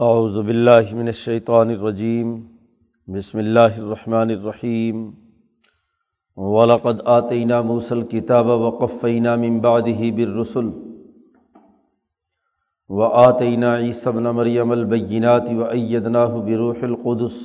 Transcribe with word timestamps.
اعوذ 0.00 0.46
باللہ 0.46 0.94
من 0.94 1.06
الشیطان 1.06 1.68
الرجیم، 1.68 2.40
بسم 3.06 3.38
اللہ 3.38 3.78
الرحمن 3.78 4.30
الرحیم۔ 4.30 5.10
ولقد 6.36 7.00
آتینا 7.04 7.60
موسى 7.60 7.94
الكتاب 7.94 8.46
وقفینا 8.46 9.34
من 9.34 9.58
بعده 9.58 10.10
بالرسل۔ 10.16 10.70
وآتینا 12.88 13.78
عیسی 13.78 14.08
ابن 14.08 14.22
مریم 14.22 14.70
البینات 14.70 15.50
وأیدناه 15.50 16.44
بروح 16.44 16.76
القدس۔ 16.82 17.36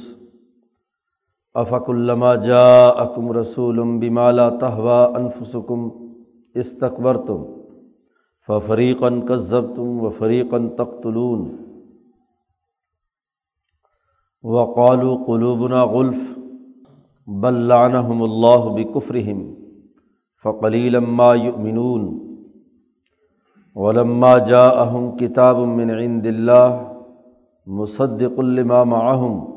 افکلما 1.53 2.35
جاءکم 2.35 3.31
رسول 3.31 3.79
بما 3.79 4.31
لا 4.31 4.49
تهوى 4.49 5.23
انفسکم 5.23 5.89
استکبرتم، 6.55 7.43
ففریقا 8.47 9.09
کذبتم 9.09 10.01
وفریقا 10.01 10.57
تقتلون۔ 10.77 11.72
وقالوا 14.43 15.25
قلوبنا 15.25 15.81
غلف، 15.81 16.37
بل 17.27 17.67
لعنهم 17.67 18.23
الله 18.23 18.69
بكفرهم، 18.69 19.55
فقليلا 20.41 20.99
ما 20.99 21.33
يؤمنون. 21.33 22.19
ولما 23.75 24.39
جاءهم 24.39 25.15
كتاب 25.15 25.57
من 25.57 25.91
عند 25.91 26.25
الله 26.25 26.91
مصدق 27.67 28.41
لما 28.41 28.83
معهم، 28.83 29.47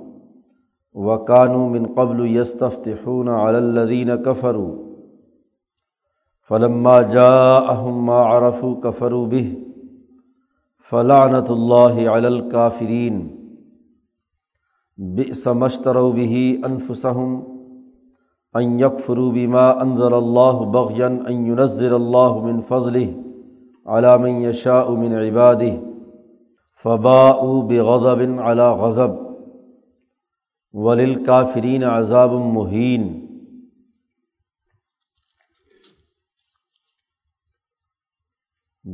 وكانوا 0.95 1.69
من 1.69 1.87
قبل 1.87 2.37
يستفتحون 2.37 3.29
على 3.29 3.59
الذين 3.59 4.15
كفروا. 4.15 4.87
فلما 6.43 7.03
جاءهم 7.03 8.07
ما 8.07 8.15
عرفوا 8.15 8.75
كفروا 8.85 9.27
به، 9.27 9.55
فلعنة 10.79 11.47
الله 11.51 12.11
على 12.11 12.29
الكافرين. 12.29 13.36
بسمشترو 14.99 16.13
به 16.13 16.61
انفسهم 16.65 17.47
ان 18.57 18.81
يكفروا 18.81 19.33
بما 19.33 19.83
انزل 19.83 20.15
الله 20.15 20.65
بغيا 20.65 21.07
ان 21.07 21.47
ينزل 21.47 21.95
الله 21.95 22.45
من 22.45 22.61
فضله 22.61 23.15
على 23.87 24.19
من 24.19 24.31
يشاء 24.31 24.91
من 24.91 25.13
عباده 25.13 25.83
فباءوا 26.85 27.63
بغضب 27.63 28.41
على 28.41 28.73
غضب 28.73 29.27
وللكافرين 30.73 31.85
عذاب 31.85 32.33
مهين 32.33 33.27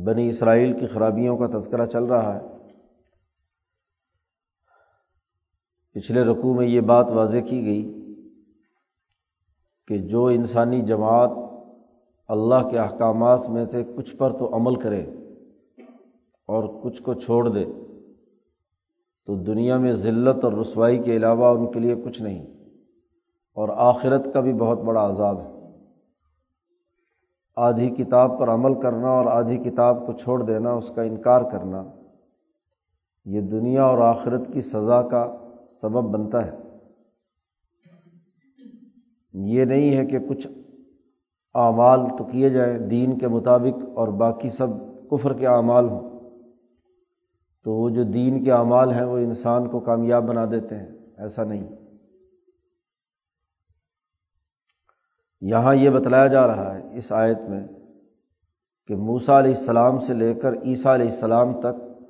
بنی 0.05 0.29
اسرائیل 0.29 0.79
کی 0.79 0.87
خرابیوں 0.87 1.37
کا 1.37 1.59
تذکرہ 1.59 1.85
چل 1.85 2.03
رہا 2.03 2.35
ہے۔ 2.35 2.52
پچھلے 5.93 6.23
رقوع 6.23 6.53
میں 6.53 6.67
یہ 6.67 6.81
بات 6.81 7.09
واضح 7.09 7.37
کی 7.37 7.65
گئی 7.65 8.13
کہ 9.87 9.97
جو 9.97 10.25
انسانی 10.25 10.81
جماعت 10.81 11.29
اللہ 12.27 12.69
کے 12.71 12.77
احکامات 12.77 13.49
میں 13.49 13.65
سے 13.71 13.83
کچھ 13.97 14.15
پر 14.15 14.31
تو 14.37 14.55
عمل 14.55 14.75
کرے 14.75 15.05
اور 16.47 16.83
کچھ 16.83 17.03
کو 17.03 17.13
چھوڑ 17.13 17.49
دے، 17.49 17.65
تو 19.25 19.35
دنیا 19.35 19.77
میں 19.77 19.93
ذلت 19.93 20.43
اور 20.43 20.53
رسوائی 20.53 20.97
کے 20.97 21.15
علاوہ 21.15 21.57
ان 21.57 21.71
کے 21.71 21.79
لیے 21.79 21.95
کچھ 22.05 22.21
نہیں۔ 22.21 22.45
اور 23.55 23.69
آخرت 23.69 24.33
کا 24.33 24.39
بھی 24.39 24.53
بہت 24.53 24.79
بڑا 24.79 25.07
عذاب 25.07 25.39
ہے۔ 25.39 25.49
آدھی 27.55 27.89
کتاب 27.89 28.39
پر 28.39 28.49
عمل 28.49 28.81
کرنا 28.81 29.09
اور 29.09 29.25
آدھی 29.25 29.57
کتاب 29.57 30.07
کو 30.07 30.13
چھوڑ 30.13 30.43
دینا، 30.43 30.71
اس 30.71 30.91
کا 30.95 31.01
انکار 31.01 31.41
کرنا، 31.41 31.83
یہ 33.25 33.41
دنیا 33.41 33.83
اور 33.83 33.97
آخرت 33.97 34.41
کی 34.53 34.61
سزا 34.61 35.01
کا 35.01 35.42
سبب 35.83 36.19
بنتا 36.19 36.45
ہے۔ 36.45 36.51
یہ 39.33 39.65
نہیں 39.65 39.97
ہے 39.97 40.05
کہ 40.05 40.19
کچھ 40.19 40.47
اعمال 41.53 41.99
تو 42.17 42.23
کیے 42.23 42.49
جائیں، 42.49 42.79
دین 42.79 43.17
کے 43.17 43.27
مطابق 43.27 43.83
اور 43.95 44.07
باقی 44.07 44.49
سب 44.49 44.67
کفر 45.11 45.33
کے 45.33 45.47
اعمال 45.47 45.89
ہوں۔ 45.89 46.31
تو 47.63 47.73
وہ 47.73 47.89
جو 47.89 48.03
دین 48.03 48.43
کے 48.43 48.51
اعمال 48.51 48.91
ہیں، 48.91 49.03
وہ 49.03 49.17
انسان 49.17 49.69
کو 49.69 49.79
کامیاب 49.79 50.23
بنا 50.23 50.45
دیتے 50.45 50.75
ہیں۔ 50.75 50.87
ایسا 51.17 51.43
نہیں۔ 51.43 51.67
یہاں 55.41 55.75
یہ 55.75 55.89
بتلایا 55.89 56.27
جا 56.27 56.47
رہا 56.47 56.77
ہے 56.77 56.97
اس 56.97 57.11
آیت 57.11 57.39
میں 57.49 57.67
کہ 58.87 58.95
موسا 58.95 59.39
علیہ 59.39 59.55
السلام 59.55 59.99
سے 59.99 60.13
لے 60.13 60.33
کر 60.33 60.53
عیسیٰ 60.53 60.93
علیہ 60.93 61.11
السلام 61.11 61.59
تک 61.59 62.03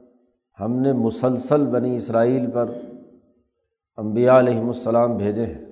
ہم 0.59 0.75
نے 0.75 0.93
مسلسل 0.93 1.65
بنی 1.65 1.95
اسرائیل 1.95 2.51
پر 2.51 2.65
انبیاء 3.97 4.39
علیہم 4.39 4.67
السلام 4.67 5.17
بھیجے 5.17 5.45
ہیں۔ 5.45 5.65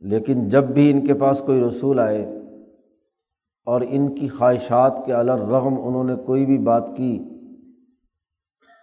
لیکن 0.00 0.48
جب 0.48 0.64
بھی 0.64 0.90
ان 0.90 1.06
کے 1.06 1.14
پاس 1.14 1.42
کوئی 1.46 1.60
رسول 1.60 1.98
آئے 1.98 2.24
اور 3.66 3.80
ان 3.80 4.14
کی 4.14 4.28
خواہشات 4.28 5.02
کے 5.06 5.12
الر 5.14 5.38
رغم 5.38 5.74
انہوں 5.86 6.04
نے 6.04 6.14
کوئی 6.26 6.46
بھی 6.46 6.58
بات 6.58 6.88
کی، 6.96 7.24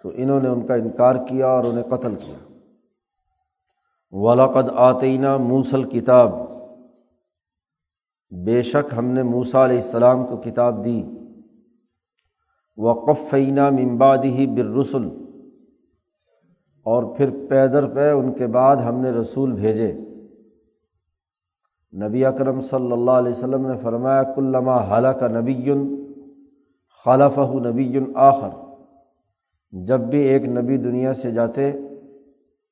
تو 0.03 0.11
انہوں 0.15 0.39
نے 0.39 0.49
ان 0.49 0.67
کا 0.67 0.73
انکار 0.73 1.15
کیا 1.15 1.47
اور 1.47 1.63
انہیں 1.63 1.83
قتل 1.83 2.15
کیا۔ 2.15 2.35
ولاقد 4.11 4.69
آتینہ 4.75 5.37
موسل 5.37 5.83
کتاب 5.83 6.31
بے 8.45 8.61
شک 8.61 8.93
ہم 8.97 9.05
نے 9.05 9.23
موسا 9.23 9.65
علیہ 9.65 9.81
السلام 9.81 10.25
کو 10.25 10.37
کتاب 10.37 10.85
دی۔ 10.85 11.03
وقفینہ 12.77 13.69
ممبادی 13.69 14.29
ہی 14.29 14.47
بررسل 14.47 15.26
اور 16.87 17.17
پھر 17.17 17.29
پیدر 17.49 17.87
پہ 17.87 18.11
ان 18.11 18.33
کے 18.33 18.47
بعد 18.47 18.75
ہم 18.75 18.99
نے 18.99 19.09
رسول 19.09 19.51
بھیجے۔ 19.51 19.93
نبی 22.03 22.25
اکرم 22.25 22.61
صلی 22.61 22.91
اللہ 22.91 23.11
علیہ 23.11 23.31
وسلم 23.31 23.67
نے 23.67 23.77
فرمایا 23.83 24.23
کلما 24.23 24.77
حالہ 24.77 25.07
کا 25.07 25.27
نبی 25.27 25.73
خالف 27.05 27.39
نبی 27.39 27.99
آخر۔ 28.15 28.49
جب 29.71 29.99
بھی 29.99 30.21
ایک 30.21 30.45
نبی 30.45 30.77
دنیا 30.77 31.13
سے 31.13 31.31
جاتے 31.31 31.71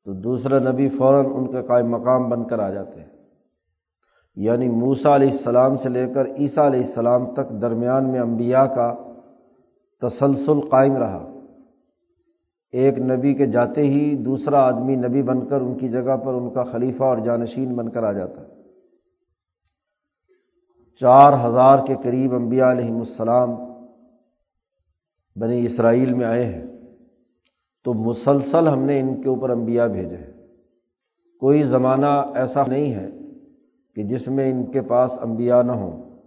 تو 0.05 0.13
دوسرا 0.13 0.71
نبی 0.71 0.89
فوراً 0.89 1.25
ان 1.25 1.51
کے 1.51 1.61
قائم 1.67 1.89
مقام 1.89 2.29
بن 2.29 2.43
کر 2.43 2.59
آ 2.59 2.69
جاتے۔ 2.69 3.01
یعنی 4.35 4.69
موسا 4.69 5.15
علیہ 5.15 5.31
السلام 5.31 5.77
سے 5.77 5.89
لے 5.89 6.13
کر 6.13 6.25
عیسیٰ 6.25 6.65
علیہ 6.65 6.79
السلام 6.79 7.33
تک 7.33 7.61
درمیان 7.61 8.11
میں 8.11 8.19
انبیاء 8.19 8.65
کا 8.65 8.93
تسلسل 10.01 10.59
قائم 10.69 10.97
رہا۔ 10.97 11.34
ایک 12.75 12.97
نبی 12.97 13.33
کے 13.33 13.45
جاتے 13.45 13.81
ہی 13.81 14.15
دوسرا 14.15 14.59
آدمی 14.59 14.95
نبی 14.95 15.21
بن 15.21 15.45
کر 15.45 15.61
ان 15.61 15.77
کی 15.77 15.89
جگہ 15.89 16.17
پر 16.17 16.33
ان 16.33 16.53
کا 16.53 16.63
خلیفہ 16.63 17.03
اور 17.03 17.17
جانشین 17.17 17.75
بن 17.75 17.89
کر 17.89 18.03
آ 18.03 18.11
جاتا 18.11 18.41
ہے۔ 18.41 18.47
چار 20.99 21.49
ہزار 21.49 21.85
کے 21.87 21.95
قریب 22.03 22.35
انبیاء 22.35 22.71
علیہم 22.71 22.97
السلام 22.97 23.55
بنی 25.35 25.65
اسرائیل 25.65 26.13
میں 26.13 26.25
آئے 26.25 26.45
ہیں۔ 26.45 26.63
تو 27.83 27.93
مسلسل 27.93 28.67
ہم 28.67 28.79
نے 28.79 28.99
ان 28.99 29.21
کے 29.21 29.29
اوپر 29.29 29.49
انبیاء 29.49 29.87
بھیجے 29.87 30.17
ہیں۔ 30.17 30.33
کوئی 31.39 31.63
زمانہ 31.63 32.23
ایسا 32.35 32.61
نہیں 32.67 32.93
ہے 32.93 33.09
کہ 33.95 34.03
جس 34.03 34.27
میں 34.27 34.51
ان 34.51 34.71
کے 34.71 34.81
پاس 34.81 35.19
انبیاء 35.21 35.61
نہ 35.61 35.71
ہوں 35.71 36.19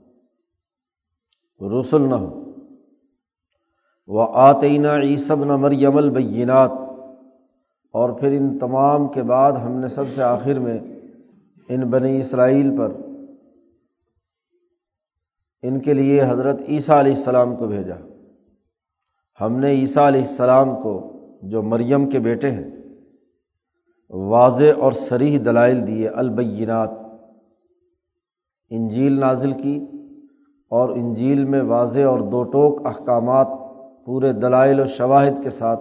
رسول 1.80 2.08
نہ 2.08 2.14
ہوں۔ 2.14 2.47
وہ 4.08 4.26
آتینہ 4.32 4.88
عیسب 5.02 5.44
نہ 5.44 5.56
مریم 5.56 5.96
البینات۔ 5.96 6.70
اور 7.92 8.10
پھر 8.10 8.32
ان 8.32 8.58
تمام 8.58 9.08
کے 9.08 9.22
بعد 9.22 9.52
ہم 9.52 9.72
نے 9.72 9.88
سب 9.88 10.04
سے 10.14 10.22
آخر 10.22 10.54
میں 10.54 10.78
ان 11.68 11.80
بنی 11.80 12.20
اسرائیل 12.20 12.78
پر 12.78 12.92
ان 15.62 15.80
کے 15.80 15.92
لیے 15.92 16.22
حضرت 16.22 16.60
عیسیٰ 16.68 16.98
علیہ 16.98 17.14
السلام 17.14 17.56
کو 17.56 17.66
بھیجا۔ 17.66 17.94
ہم 19.40 19.58
نے 19.58 19.70
عیسیٰ 19.70 20.06
علیہ 20.06 20.20
السلام 20.20 20.82
کو 20.82 21.12
جو 21.42 21.62
مریم 21.62 22.10
کے 22.10 22.18
بیٹے 22.18 22.50
ہیں، 22.50 22.70
واضح 24.10 24.80
اور 24.80 24.92
سریح 24.92 25.38
دلائل 25.44 25.86
دیے، 25.86 26.08
البینات۔ 26.08 26.90
انجیل 28.70 29.20
نازل 29.20 29.52
کی 29.52 29.86
اور 30.70 30.88
انجیل 30.88 31.44
میں 31.44 31.62
واضح 31.62 32.00
اور 32.00 32.20
دو 32.20 32.42
ٹوک 32.42 32.86
احکامات 32.86 33.48
پورے 34.08 34.32
دلائل 34.32 34.80
و 34.80 34.86
شواہد 34.86 35.42
کے 35.42 35.50
ساتھ 35.50 35.80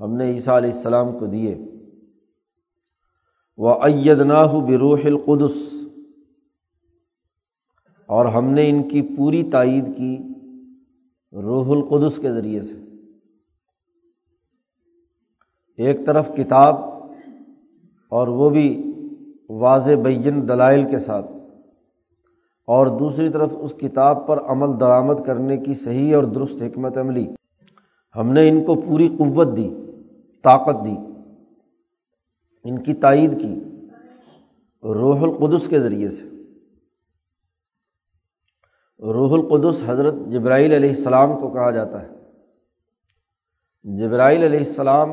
ہم 0.00 0.16
نے 0.16 0.24
عیسیٰ 0.24 0.56
علیہ 0.56 0.72
السلام 0.72 1.18
کو 1.18 1.26
دیے۔ 1.26 1.58
وہ 3.56 3.74
ایدناہ 3.82 4.54
بروح 4.54 4.98
القدس۔ 5.04 5.74
اور 8.06 8.26
ہم 8.26 8.50
نے 8.50 8.70
ان 8.70 8.88
کی 8.88 9.16
پوری 9.16 9.50
تائید 9.50 9.96
کی 9.96 10.18
روح 11.32 11.76
القدس 11.76 12.18
کے 12.18 12.32
ذریعے 12.32 12.60
سے۔ 12.60 12.74
ایک 15.76 16.06
طرف 16.06 16.28
کتاب 16.36 16.74
اور 18.10 18.28
وہ 18.28 18.50
بھی 18.50 18.92
واضح 19.48 19.94
بین 20.04 20.48
دلائل 20.48 20.88
کے 20.90 20.98
ساتھ۔ 20.98 21.41
اور 22.66 22.86
دوسری 22.86 23.28
طرف 23.30 23.50
اس 23.58 23.74
کتاب 23.74 24.26
پر 24.26 24.38
عمل 24.38 24.80
درآمد 24.80 25.26
کرنے 25.26 25.56
کی 25.56 25.74
صحیح 25.74 26.16
اور 26.16 26.24
درست 26.24 26.62
حکمت 26.62 26.98
عملی۔ 26.98 27.26
ہم 28.16 28.32
نے 28.32 28.48
ان 28.48 28.64
کو 28.64 28.74
پوری 28.74 29.08
قوت 29.08 29.56
دی، 29.56 29.74
طاقت 30.44 30.84
دی، 30.84 30.96
ان 32.64 32.82
کی 32.82 32.94
تائید 32.94 33.40
کی 33.40 33.54
روح 34.82 35.20
القدس 35.20 35.68
کے 35.68 35.80
ذریعے 35.80 36.10
سے۔ 36.10 36.24
روح 39.00 39.32
القدس 39.32 39.82
حضرت 39.86 40.14
جبرائیل 40.14 40.72
علیہ 40.72 40.88
السلام 40.88 41.40
کو 41.40 41.48
کہا 41.48 41.70
جاتا 41.70 42.02
ہے۔ 42.02 42.08
جبرائیل 43.98 44.42
علیہ 44.42 44.58
السلام 44.58 45.12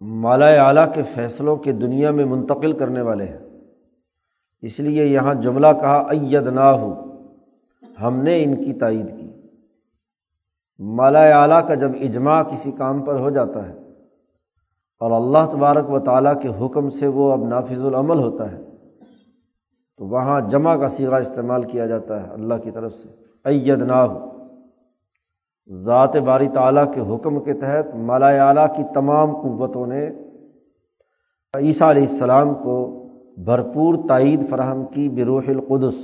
مالا 0.00 0.46
اعلیٰ 0.46 0.94
کے 0.94 1.02
فیصلوں 1.14 1.56
کے 1.56 1.72
دنیا 1.72 2.10
میں 2.10 2.24
منتقل 2.24 2.72
کرنے 2.72 3.00
والے 3.00 3.24
ہیں۔ 3.24 3.43
اس 4.64 4.78
لیے 4.80 5.04
یہاں 5.04 5.34
جملہ 5.34 5.66
کہا 5.80 5.98
اید 6.10 6.46
نہ 6.46 6.68
ہو 6.80 6.92
ہم 8.02 8.22
نے 8.22 8.42
ان 8.44 8.54
کی 8.56 8.72
تائید 8.72 9.08
کی۔ 9.18 9.30
مالا 10.78 11.22
اعلیٰ 11.32 11.66
کا 11.68 11.74
جب 11.74 11.90
اجماع 12.00 12.42
کسی 12.42 12.70
کام 12.72 13.02
پر 13.02 13.20
ہو 13.20 13.30
جاتا 13.30 13.68
ہے 13.68 13.74
اور 15.00 15.10
اللہ 15.10 15.50
تبارک 15.52 15.90
و 15.90 15.98
تعالیٰ 15.98 16.34
کے 16.42 16.48
حکم 16.60 16.88
سے 16.90 17.06
وہ 17.06 17.32
اب 17.32 17.44
نافذ 17.48 17.84
العمل 17.84 18.18
ہوتا 18.18 18.50
ہے، 18.52 18.62
تو 19.98 20.06
وہاں 20.06 20.40
جمع 20.40 20.76
کا 20.76 20.88
سیگا 20.88 21.16
استعمال 21.16 21.62
کیا 21.62 21.86
جاتا 21.86 22.22
ہے 22.22 22.32
اللہ 22.32 22.54
کی 22.54 22.70
طرف 22.70 22.92
سے۔ 22.94 23.08
اید 23.44 23.82
نہ 23.82 24.06
ذات 25.70 26.16
باری 26.16 26.48
تعالیٰ 26.48 26.92
کے 26.92 27.00
حکم 27.00 27.40
کے 27.40 27.52
تحت 27.52 27.94
مالا 27.94 28.28
اعلیٰ 28.46 28.66
کی 28.76 28.82
تمام 28.94 29.34
قوتوں 29.42 29.86
نے 29.86 30.06
عیسیٰ 31.54 31.88
علیہ 31.90 32.06
السلام 32.08 32.54
کو 32.54 32.76
بھرپور 33.36 33.94
تائید 34.08 34.50
فراہم 34.50 34.86
کی 34.86 35.08
بروح 35.08 35.42
القدس۔ 35.48 35.94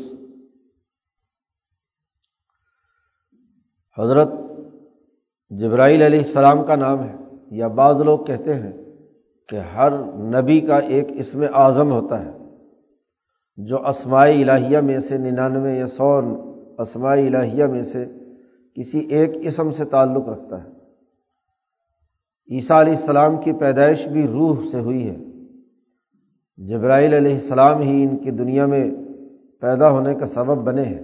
حضرت 3.98 4.28
جبرائیل 5.50 6.02
علیہ 6.02 6.18
السلام 6.18 6.64
کا 6.64 6.76
نام 6.76 7.04
ہے۔ 7.04 7.16
یا 7.50 7.66
بعض 7.66 8.00
لوگ 8.00 8.18
کہتے 8.18 8.54
ہیں 8.54 8.72
کہ 9.48 9.56
ہر 9.56 9.90
نبی 10.16 10.60
کا 10.60 10.76
ایک 10.76 11.06
اسم 11.10 11.44
اعظم 11.54 11.92
ہوتا 11.92 12.24
ہے، 12.24 12.30
جو 13.56 13.86
اسماعی 13.86 14.42
الہیہ 14.42 14.78
میں 14.78 14.98
سے 14.98 15.18
ننانوے 15.18 15.78
یا 15.78 15.86
سو 15.86 16.18
اسماعی 16.78 17.26
الہیہ 17.26 17.64
میں 17.64 17.82
سے 17.82 18.04
کسی 18.74 18.98
ایک 18.98 19.30
اسم 19.34 19.70
سے 19.70 19.84
تعلق 19.84 20.28
رکھتا 20.28 20.64
ہے۔ 20.64 20.68
عیسیٰ 22.54 22.80
علیہ 22.80 22.96
السلام 22.96 23.40
کی 23.40 23.52
پیدائش 23.52 24.08
بھی 24.08 24.28
روح 24.28 24.56
سے 24.70 24.80
ہوئی 24.80 25.10
ہے۔ 25.10 25.29
جبرائیل 26.68 27.14
علیہ 27.14 27.32
السلام 27.32 27.80
ہی 27.80 28.04
ان 28.04 28.16
کی 28.16 28.30
دنیا 28.30 28.66
میں 28.66 28.90
پیدا 29.60 29.90
ہونے 29.90 30.14
کا 30.14 30.26
سبب 30.26 30.62
بنے 30.62 30.82
ہیں۔ 30.82 31.02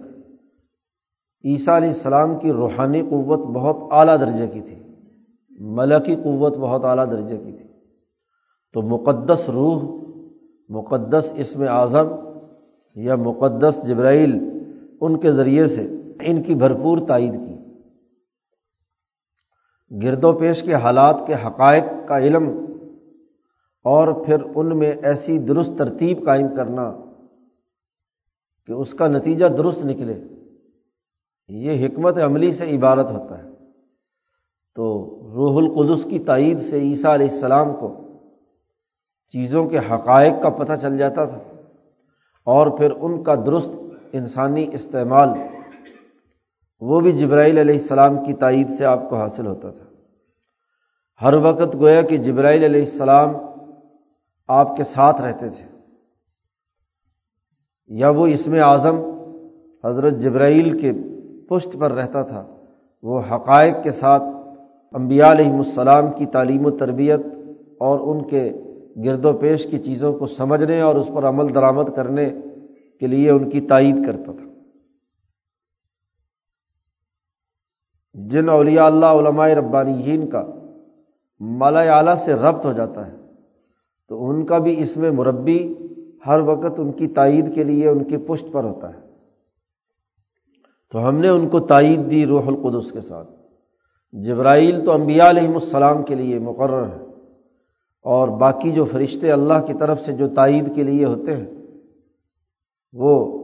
عیسیٰ 1.45 1.77
علیہ 1.77 1.89
السلام 1.89 2.39
کی 2.39 2.53
روحانی 2.53 3.03
قوت 3.03 3.39
بہت 3.39 3.77
اعلیٰ 3.91 4.21
درجے 4.21 4.47
کی 4.47 4.61
تھی۔ 4.61 4.83
ملکی 5.61 6.15
قوت 6.15 6.57
بہت 6.57 6.85
اعلیٰ 6.85 7.11
درجے 7.11 7.37
کی 7.37 7.53
تھی۔ 7.53 7.65
تو 8.73 8.83
مقدس 8.83 9.49
روح، 9.49 10.07
مقدس 10.69 11.33
اسم 11.37 11.63
اعظم 11.69 12.07
یا 12.95 13.15
مقدس 13.15 13.89
جبرائیل 13.89 14.61
ان 15.01 15.19
کے 15.19 15.33
ذریعے 15.33 15.67
سے 15.67 15.83
ان 16.21 16.43
کی 16.43 16.55
بھرپور 16.55 16.99
تائید 17.09 17.35
کی۔ 17.35 17.57
گرد 20.03 20.25
و 20.25 20.33
پیش 20.33 20.63
کے 20.63 20.75
حالات 20.75 21.27
کے 21.27 21.35
حقائق 21.35 21.85
کا 22.09 22.19
علم 22.19 22.67
اور 23.87 24.27
پھر 24.27 24.37
ان 24.55 24.79
میں 24.79 24.93
ایسی 25.03 25.39
درست 25.39 25.71
ترتیب 25.79 26.25
قائم 26.25 26.55
کرنا 26.57 26.93
کہ 28.67 28.73
اس 28.73 28.95
کا 28.95 29.07
نتیجہ 29.07 29.47
درست 29.47 29.87
نکلے۔ 29.87 30.23
یہ 31.49 31.87
حکمت 31.87 32.17
عملی 32.19 32.53
سے 32.53 32.77
عبارت 32.77 33.11
ہوتا 33.11 33.39
ہے۔ 33.39 33.49
تو 34.75 35.05
روح 35.35 35.63
القدس 35.63 36.05
کی 36.05 36.19
تائید 36.19 36.61
سے 36.61 36.81
عیسیٰ 36.81 37.15
علیہ 37.15 37.31
السلام 37.31 37.75
کو 37.75 38.03
چیزوں 39.29 39.69
کے 39.69 39.79
حقائق 39.79 40.33
کا 40.43 40.49
پتہ 40.49 40.73
چل 40.83 40.99
جاتا 40.99 41.25
تھا 41.25 41.39
اور 42.45 42.79
پھر 42.79 42.91
ان 42.91 43.23
کا 43.23 43.35
درست 43.35 43.71
انسانی 44.13 44.67
استعمال، 44.73 45.29
وہ 46.81 47.01
بھی 47.01 47.13
جبرائیل 47.13 47.59
علیہ 47.59 47.75
السلام 47.75 48.25
کی 48.25 48.35
تائید 48.35 48.71
سے 48.79 48.85
آپ 48.85 49.09
کو 49.09 49.17
حاصل 49.17 49.47
ہوتا 49.47 49.71
تھا۔ 49.71 49.85
ہر 51.23 51.35
وقت 51.35 51.75
گویا 51.75 52.03
کہ 52.03 52.17
جبرائیل 52.17 52.65
علیہ 52.65 52.83
السلام 52.83 53.46
آپ 54.49 54.77
کے 54.77 54.85
ساتھ 54.85 55.21
رہتے 55.21 55.49
تھے۔ 55.51 55.77
یا 57.87 58.09
وہ 58.09 58.27
اسم 58.27 58.53
اعظم 58.53 58.97
حضرت 59.85 60.15
جبرائیل 60.15 60.79
کے 60.79 60.93
پشت 61.49 61.77
پر 61.79 61.93
رہتا 61.93 62.23
تھا، 62.23 62.57
وہ 63.03 63.21
حقائق 63.21 63.75
کے 63.83 63.91
ساتھ 63.91 64.23
انبیاء 64.93 65.31
علیہ 65.31 65.51
السلام 65.51 66.13
کی 66.13 66.27
تعلیم 66.27 66.67
و 66.67 66.71
تربیت 66.71 67.21
اور 67.81 68.01
ان 68.01 68.29
کے 68.29 68.53
گرد 69.05 69.25
و 69.25 69.33
پیش 69.33 69.67
کی 69.71 69.79
چیزوں 69.79 70.13
کو 70.13 70.27
سمجھنے 70.27 70.81
اور 70.81 70.95
اس 70.95 71.07
پر 71.15 71.29
عمل 71.29 71.55
درآمد 71.55 71.97
کرنے 71.97 72.31
کے 73.01 73.07
لیے 73.07 73.31
ان 73.31 73.51
کی 73.51 73.61
تائید 73.61 74.07
کرتا 74.07 74.33
تھا۔ 74.33 74.45
جن 78.15 78.49
اولیاء 78.49 78.85
اللہ، 78.85 79.07
علماء 79.07 79.49
ربانیین 79.49 80.31
کا 80.31 80.47
مالا 81.41 81.81
اعلیٰ 81.81 82.15
سے 82.15 82.35
ربط 82.35 82.67
ہو 82.67 82.73
جاتا 82.73 83.07
ہے۔ 83.07 83.26
تو 84.09 84.31
ان 84.31 84.47
کا 84.47 84.59
بھی 84.59 84.81
اس 84.81 84.97
میں 84.97 85.11
مربی 85.11 85.75
ہر 86.27 86.41
وقت 86.41 86.81
ان 86.81 86.93
کی 86.93 87.07
تائید 87.07 87.55
کے 87.55 87.65
لیے 87.65 87.89
ان 87.89 88.05
کی 88.05 88.17
پشت 88.17 88.53
پر 88.53 88.65
ہوتا 88.65 88.89
ہے۔ 88.89 89.01
تو 90.93 91.09
ہم 91.09 91.17
نے 91.17 91.29
ان 91.29 91.49
کو 91.49 91.61
تائید 91.61 92.11
دی 92.11 92.27
روح 92.27 92.43
القدس 92.47 92.93
کے 92.93 93.01
ساتھ۔ 93.01 93.31
جبرائیل 94.13 94.85
تو 94.85 94.93
انبیاء 94.93 95.29
علیہم 95.29 95.55
السلام 95.55 96.03
کے 96.03 96.15
لیے 96.15 96.39
مقرر 96.39 96.87
ہے 96.87 97.05
اور 98.03 98.29
باقی 98.29 98.73
جو 98.73 98.85
فرشتے 98.85 99.33
اللہ 99.33 99.67
کی 99.67 99.75
طرف 99.75 100.01
سے 100.01 100.13
جو 100.13 100.29
تائید 100.29 100.75
کے 100.75 100.83
لیے 100.83 101.05
ہوتے 101.05 101.37
ہیں، 101.37 101.47
وہ 102.93 103.43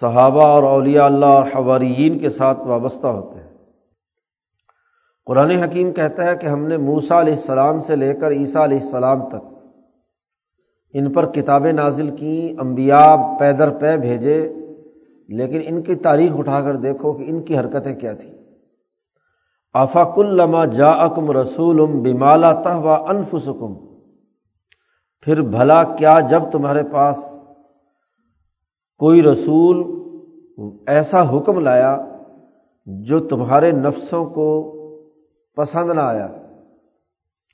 صحابہ 0.00 0.46
اور 0.46 0.62
اولیاء 0.62 1.04
اللہ 1.04 1.26
اور 1.26 1.46
حواریین 1.46 2.18
کے 2.18 2.28
ساتھ 2.28 2.60
وابستہ 2.60 3.06
ہوتے 3.06 3.40
ہیں۔ 3.40 3.50
قرآن 5.26 5.50
حکیم 5.50 5.92
کہتا 5.92 6.24
ہے 6.24 6.36
کہ 6.36 6.46
ہم 6.46 6.66
نے 6.66 6.76
موسا 6.76 7.20
علیہ 7.20 7.32
السلام 7.32 7.80
سے 7.80 7.96
لے 7.96 8.14
کر 8.14 8.30
عیسیٰ 8.30 8.62
علیہ 8.62 8.78
السلام 8.82 9.28
تک 9.28 9.59
ان 10.94 11.12
پر 11.12 11.26
کتابیں 11.26 11.72
نازل 11.72 12.16
کیں، 12.16 12.60
انبیاء 12.60 13.38
پیدر 13.38 13.70
پے 13.70 13.96
بھیجے، 13.96 14.54
لیکن 15.28 15.60
ان 15.64 15.82
کی 15.82 15.94
تاریخ 15.94 16.32
اٹھا 16.38 16.60
کر 16.60 16.76
دیکھو 16.76 17.12
کہ 17.12 17.24
ان 17.26 17.42
کی 17.42 17.58
حرکتیں 17.58 17.94
کیا 17.94 18.12
تھیں۔ 18.12 18.32
آفاق 19.74 20.18
الما 20.18 20.64
جا 20.64 20.88
اکم 20.88 21.30
رسول 21.30 21.80
بمالا 21.86 22.52
تہ 22.52 22.76
و 22.76 22.88
انفسکم۔ 22.88 23.74
پھر 25.20 25.42
بھلا 25.42 25.82
کیا 25.82 26.20
جب 26.20 26.42
تمہارے 26.52 26.82
پاس 26.92 27.16
کوئی 28.98 29.22
رسول 29.22 30.00
ایسا 30.86 31.36
حکم 31.36 31.58
لایا 31.58 31.96
جو 32.86 33.20
تمہارے 33.20 33.72
نفسوں 33.72 34.24
کو 34.24 34.72
پسند 35.56 35.90
نہ 35.90 36.00
آیا۔ 36.00 36.28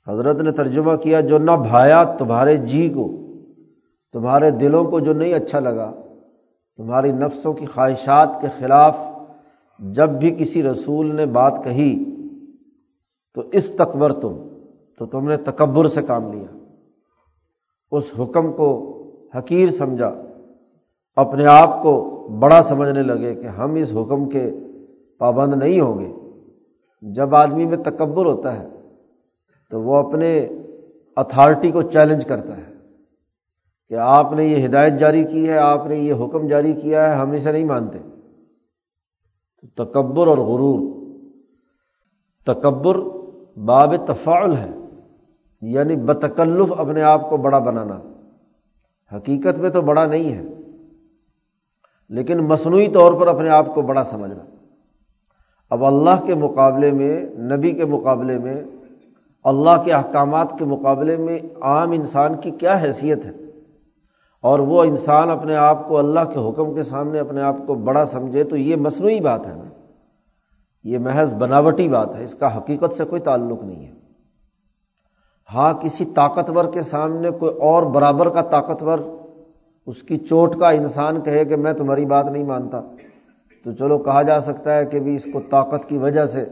حضرت 0.07 0.37
نے 0.37 0.51
ترجمہ 0.51 0.95
کیا 0.95 1.21
جو 1.21 1.37
نہ 1.37 1.51
بھایا 1.51 2.03
تمہارے 2.03 2.57
جی 2.57 2.89
کو۔ 2.89 3.26
تمہارے 4.13 4.51
دلوں 4.51 4.83
کو 4.83 4.99
جو 4.99 5.13
نہیں 5.13 5.33
اچھا 5.33 5.59
لگا، 5.59 5.91
تمہاری 6.77 7.11
نفسوں 7.11 7.53
کی 7.53 7.65
خواہشات 7.65 8.41
کے 8.41 8.47
خلاف 8.59 8.97
جب 9.79 10.09
بھی 10.09 10.35
کسی 10.39 10.63
رسول 10.63 11.15
نے 11.15 11.25
بات 11.25 11.63
کہی، 11.63 12.05
تو 13.33 13.43
اس 13.51 13.71
تکبر 13.71 14.13
تم، 14.13 14.47
تو 14.99 15.05
تم 15.05 15.29
نے 15.29 15.37
تکبر 15.37 15.87
سے 15.87 16.01
کام 16.01 16.33
لیا۔ 16.33 16.57
اس 17.91 18.03
حکم 18.19 18.53
کو 18.53 18.93
حقیر 19.37 19.69
سمجھا۔ 19.69 20.15
اپنے 21.15 21.45
آپ 21.45 21.83
کو 21.83 22.13
بڑا 22.39 22.63
سمجھنے 22.63 23.03
لگے 23.03 23.35
کہ 23.35 23.47
ہم 23.47 23.73
اس 23.73 23.91
حکم 23.91 24.29
کے 24.29 24.51
پابند 25.19 25.53
نہیں 25.53 25.79
ہوں 25.79 25.99
گے۔ 25.99 26.13
جب 27.01 27.35
آدمی 27.35 27.65
میں 27.65 27.77
تکبر 27.77 28.25
ہوتا 28.25 28.59
ہے، 28.59 28.67
تو 29.71 29.81
وہ 29.81 29.95
اپنے 29.95 30.47
اتھارٹی 31.15 31.71
کو 31.71 31.81
چیلنج 31.81 32.25
کرتا 32.25 32.57
ہے۔ 32.57 32.76
کہ 33.89 33.95
آپ 33.95 34.33
نے 34.33 34.45
یہ 34.45 34.65
ہدایت 34.65 34.93
جاری 34.99 35.23
کی 35.23 35.49
ہے، 35.49 35.57
آپ 35.57 35.87
نے 35.87 35.95
یہ 35.95 36.13
حکم 36.13 36.47
جاری 36.47 36.73
کیا 36.73 37.09
ہے، 37.09 37.15
ہم 37.15 37.31
اسے 37.31 37.51
نہیں 37.51 37.65
مانتے۔ 37.65 37.99
تو 39.61 39.85
تکبر 39.85 40.27
اور 40.27 40.37
غرور۔ 40.37 40.97
تکبر 42.45 42.97
باب 43.57 43.95
تفاعل 44.05 44.55
ہے 44.55 44.69
یعنی 45.61 45.95
بتکلف 45.95 46.79
اپنے 46.79 47.01
آپ 47.01 47.29
کو 47.29 47.37
بڑا 47.37 47.59
بنانا۔ 47.59 47.99
حقیقت 49.15 49.59
میں 49.59 49.69
تو 49.69 49.81
بڑا 49.81 50.05
نہیں 50.05 50.33
ہے، 50.33 50.43
لیکن 52.09 52.37
مصنوعی 52.37 52.87
طور 52.87 53.13
پر 53.13 53.27
اپنے 53.27 53.49
آپ 53.49 53.75
کو 53.75 53.81
بڑا 53.81 54.03
سمجھنا۔ 54.03 54.43
اب 55.69 55.85
اللہ 55.85 56.25
کے 56.25 56.35
مقابلے 56.35 56.91
میں، 56.91 57.25
نبی 57.37 57.71
کے 57.71 57.85
مقابلے 57.85 58.37
میں، 58.37 58.63
اللہ 59.43 59.83
کے 59.83 59.93
احکامات 59.93 60.47
کے 60.59 60.65
مقابلے 60.65 61.17
میں 61.17 61.39
عام 61.61 61.91
انسان 61.91 62.31
کی 62.41 62.51
کیا 62.51 62.77
حیثیت 62.83 63.25
ہے؟ 63.25 63.46
اور 64.47 64.59
وہ 64.59 64.83
انسان 64.83 65.29
اپنے 65.29 65.55
آپ 65.55 65.87
کو 65.87 65.97
اللہ 65.97 66.19
کے 66.19 66.49
حکم 66.49 66.73
کے 66.73 66.83
سامنے 66.83 67.19
اپنے 67.19 67.41
آپ 67.41 67.55
کو 67.67 67.75
بڑا 67.75 68.05
سمجھے، 68.05 68.43
تو 68.43 68.57
یہ 68.57 68.75
مصنوعی 68.75 69.19
بات 69.19 69.47
ہے 69.47 69.53
نا۔ 69.55 69.69
یہ 70.83 70.97
محض 70.99 71.33
بناوٹی 71.33 71.87
بات 71.87 72.15
ہے، 72.15 72.23
اس 72.23 72.35
کا 72.35 72.57
حقیقت 72.57 72.93
سے 72.93 73.05
کوئی 73.05 73.21
تعلق 73.21 73.63
نہیں 73.63 73.85
ہے۔ 73.85 73.91
ہاں 75.53 75.73
کسی 75.73 76.05
طاقتور 76.05 76.65
کے 76.73 76.81
سامنے 76.81 77.29
کوئی 77.29 77.55
اور 77.55 77.83
برابر 77.83 78.29
کا 78.29 78.41
طاقتور 78.41 78.99
اس 79.87 80.03
کی 80.03 80.17
چوٹ 80.17 80.55
کا 80.55 80.69
انسان 80.69 81.21
کہے 81.21 81.45
کہ 81.45 81.55
میں 81.55 81.73
تمہاری 81.73 82.05
بات 82.05 82.25
نہیں 82.25 82.43
مانتا۔ 82.43 82.81
تو 83.63 83.71
چلو، 83.71 83.97
کہا 83.97 84.21
جا 84.21 84.39
سکتا 84.39 84.75
ہے 84.75 84.85
کہ 84.85 84.99
بھی 84.99 85.15
اس 85.15 85.23
کو 85.33 85.39
طاقت 85.49 85.89
کی 85.89 85.97
وجہ 85.97 86.25
سے 86.25 86.45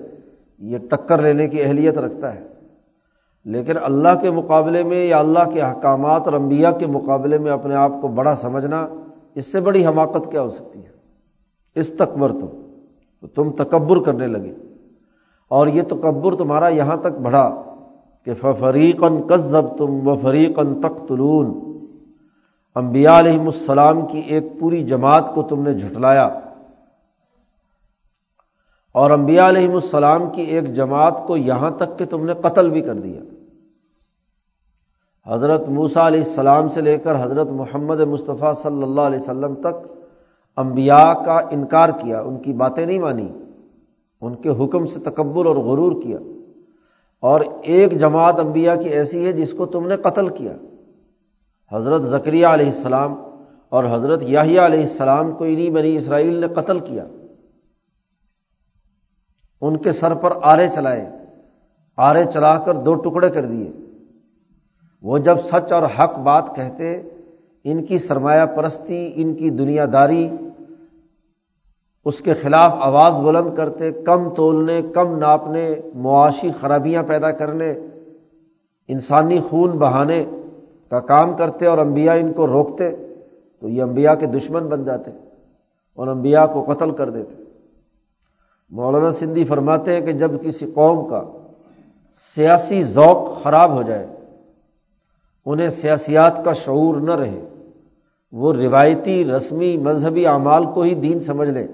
یہ 0.60 0.78
ٹکر 0.78 1.22
لینے 1.22 1.48
کی 1.48 1.64
اہلیت 1.64 1.98
رکھتا 1.98 2.36
ہے۔ 2.36 2.55
لیکن 3.46 3.74
اللہ 3.84 4.10
کے 4.22 4.32
مقابلے 4.32 4.84
میں 4.84 5.06
یا 5.06 5.18
اللہ 5.18 5.50
کے 5.54 5.62
احکامات 5.62 6.22
اور 6.25 6.34
انبیاء 6.34 6.72
کے 6.72 6.88
مقابلے 6.88 7.38
میں 7.38 7.52
اپنے 7.52 7.75
آپ 7.75 7.92
کو 8.02 8.08
بڑا 8.08 8.36
سمجھنا 8.36 8.88
اس 9.36 9.52
سے 9.52 9.60
بڑی 9.60 9.86
حماقت 9.86 10.32
کیا 10.32 10.42
ہو 10.42 10.50
سکتی 10.50 10.80
ہے؟ 10.80 10.90
اس 11.75 11.94
تکبر 11.94 12.32
تو 12.32 13.28
تم 13.28 13.52
تکبر 13.52 14.04
کرنے 14.04 14.28
لگے۔ 14.28 14.54
اور 15.48 15.68
یہ 15.68 15.82
تکبر 15.82 16.36
تمہارا 16.36 16.68
یہاں 16.68 16.98
تک 16.98 17.20
بڑھا 17.22 17.64
کہ 18.25 18.34
فریقن 18.34 19.22
کذب 19.22 19.78
تم 19.78 20.08
و 20.08 20.16
فریقن 20.16 20.82
تختلون 20.82 21.75
امبیا 22.75 23.20
علیہم 23.20 23.46
السلام 23.46 24.08
کی 24.08 24.20
ایک 24.20 24.44
پوری 24.60 24.84
جماعت 24.84 25.36
کو 25.36 25.42
تم 25.42 25.64
نے 25.64 25.74
جھٹلایا۔ 25.74 26.30
اور 28.94 29.12
انبیاء 29.12 29.48
علیہم 29.48 29.74
السلام 29.74 30.30
کی 30.30 30.42
ایک 30.42 30.74
جماعت 30.74 31.28
کو 31.28 31.38
یہاں 31.38 31.72
تک 31.72 32.00
کہ 32.00 32.06
تم 32.06 32.25
نے 32.25 32.34
قتل 32.34 32.70
بھی 32.70 32.82
کر 32.82 32.94
دیا۔ 32.94 33.22
حضرت 35.27 35.70
موسا 35.70 36.08
علیہ 36.08 36.20
السلام 36.20 36.70
سے 36.70 36.82
لے 36.82 36.98
کر 36.98 37.24
حضرت 37.24 37.48
محمد 37.48 38.00
مصطفیٰ 38.00 38.53
صلی 38.53 38.84
اللہ 38.84 39.01
علیہ 39.01 39.20
وسلم 39.20 39.55
تک 39.55 39.88
انبیاء 40.58 41.13
کا 41.25 41.39
انکار 41.51 41.89
کیا، 41.89 42.22
ان 42.22 42.38
کی 42.38 42.53
باتیں 42.53 42.86
نہیں 42.86 43.00
مانی، 43.00 43.32
ان 44.22 44.36
کے 44.36 44.50
حکم 44.50 44.86
سے 44.86 45.00
تکبر 45.00 45.46
اور 45.46 45.55
غرور 45.55 46.01
کیا۔ 46.01 46.17
اور 47.20 47.41
ایک 47.62 48.00
جماعت 48.00 48.39
انبیاء 48.39 48.75
کی 48.75 48.89
ایسی 48.89 49.25
ہے 49.25 49.32
جس 49.32 49.53
کو 49.53 49.65
تم 49.65 49.88
نے 49.88 49.98
قتل 49.98 50.27
کیا۔ 50.27 50.53
حضرت 51.72 52.01
ذکریہ 52.01 52.48
علیہ 52.48 52.65
السلام 52.65 53.15
اور 53.70 53.84
حضرت 53.84 54.24
یاہیا 54.24 54.65
علیہ 54.65 54.82
السلام 54.82 55.32
کو 55.32 55.44
انہیں 55.44 55.70
بنی 55.70 55.96
اسرائیل 55.96 56.36
نے 56.36 56.48
قتل 56.48 56.79
کیا۔ 56.79 57.05
ان 59.62 59.77
کے 59.77 59.91
سر 59.91 60.13
پر 60.13 60.34
آرے 60.41 60.67
چلائے، 60.75 61.10
آرے 61.98 62.25
چلا 62.34 62.58
کر 62.58 62.74
دو 62.74 62.94
ٹکڑے 62.94 63.29
کر 63.29 63.46
دیے۔ 63.46 63.72
وہ 65.06 65.18
جب 65.18 65.38
سچ 65.40 65.72
اور 65.72 65.84
حق 65.84 66.20
بات 66.20 66.56
کہتے، 66.56 67.02
ان 67.64 67.86
کی 67.86 67.98
سرمایہ 67.98 68.46
پرستی، 68.46 69.12
ان 69.16 69.34
کی 69.34 69.50
دنیا 69.50 69.86
داری، 69.94 70.30
اس 72.06 72.20
کے 72.20 72.34
خلاف 72.34 72.74
آواز 72.74 73.20
بلند 73.26 73.56
کرتے، 73.56 73.92
کم 73.92 74.30
تولنے، 74.30 74.82
کم 74.82 75.18
ناپنے، 75.18 75.76
معاشی 75.96 76.52
خرابیاں 76.52 77.04
پیدا 77.04 77.32
کرنے، 77.32 77.72
انسانی 78.88 79.40
خون 79.50 79.70
بہانے 79.70 80.26
کا 80.90 81.00
کام 81.00 81.36
کرتے 81.38 81.66
اور 81.66 81.78
انبیاء 81.78 82.16
ان 82.16 82.34
کو 82.34 82.48
روکتے، 82.48 82.96
تو 83.60 83.70
یہ 83.70 83.82
انبیاء 83.82 84.14
کے 84.14 84.26
دشمن 84.26 84.68
بن 84.68 84.84
جاتے 84.84 85.12
اور 85.96 86.08
انبیاء 86.08 86.46
کو 86.46 86.74
قتل 86.74 86.92
کر 86.92 87.10
دیتے۔ 87.10 87.44
مولانا 88.72 89.12
سندھی 89.12 89.44
فرماتے 89.44 89.94
ہیں 89.94 90.02
کہ 90.02 90.12
جب 90.12 90.32
کسی 90.44 90.72
قوم 90.72 91.10
کا 91.10 91.24
سیاسی 92.36 92.84
ذوق 92.84 93.44
خراب 93.44 93.72
ہو 93.72 93.82
جائے 93.82 94.08
انہیں 95.46 95.70
سیاسیات 95.70 96.46
کا 96.46 96.52
شعور 96.54 96.96
نہ 96.96 97.16
رہے۔ 97.16 97.46
وہ 98.32 98.54
روایتی، 98.54 99.25
رسمی، 99.25 99.78
مذہبی 99.78 100.28
اعمال 100.28 100.66
کو 100.66 100.82
ہی 100.82 100.96
دین 100.96 101.20
سمجھ 101.20 101.50
لیں۔ 101.50 101.68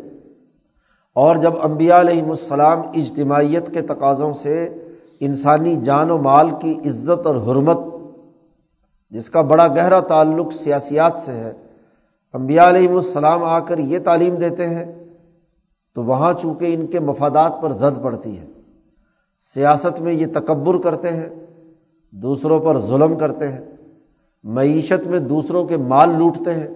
اور 1.15 1.35
جب 1.35 1.53
انبیاء 1.61 1.99
علیہ 1.99 2.23
السلام 2.23 2.79
اجتماعیت 2.79 3.73
کے 3.73 3.81
تقاضوں 3.81 4.33
سے 4.33 4.67
انسانی 5.19 5.75
جان 5.75 6.11
و 6.11 6.17
مال 6.17 6.49
کی 6.61 6.79
عزت 6.85 7.27
اور 7.27 7.35
حرمت، 7.35 7.77
جس 9.09 9.29
کا 9.29 9.41
بڑا 9.41 9.67
گہرا 9.67 9.99
تعلق 9.99 10.53
سیاسیات 10.53 11.13
سے 11.25 11.31
ہے، 11.31 11.53
انبیاء 12.33 12.65
علیہ 12.65 12.89
السلام 12.89 13.43
آ 13.43 13.59
کر 13.59 13.77
یہ 13.77 13.99
تعلیم 13.99 14.35
دیتے 14.35 14.67
ہیں، 14.67 15.03
تو 15.95 16.03
وہاں 16.03 16.33
چونکہ 16.41 16.73
ان 16.73 16.87
کے 16.87 16.99
مفادات 16.99 17.61
پر 17.61 17.69
زد 17.69 18.03
پڑتی 18.03 18.39
ہے، 18.39 18.45
سیاست 19.53 20.01
میں 20.01 20.13
یہ 20.13 20.25
تکبر 20.33 20.77
کرتے 20.77 21.07
ہیں۔ 21.07 21.40
دوسروں 22.11 22.59
پر 22.59 22.79
ظلم 22.79 23.17
کرتے 23.17 23.47
ہیں، 23.47 23.61
معیشت 24.43 25.07
میں 25.07 25.19
دوسروں 25.19 25.65
کے 25.65 25.77
مال 25.77 26.09
لوٹتے 26.09 26.53
ہیں، 26.53 26.67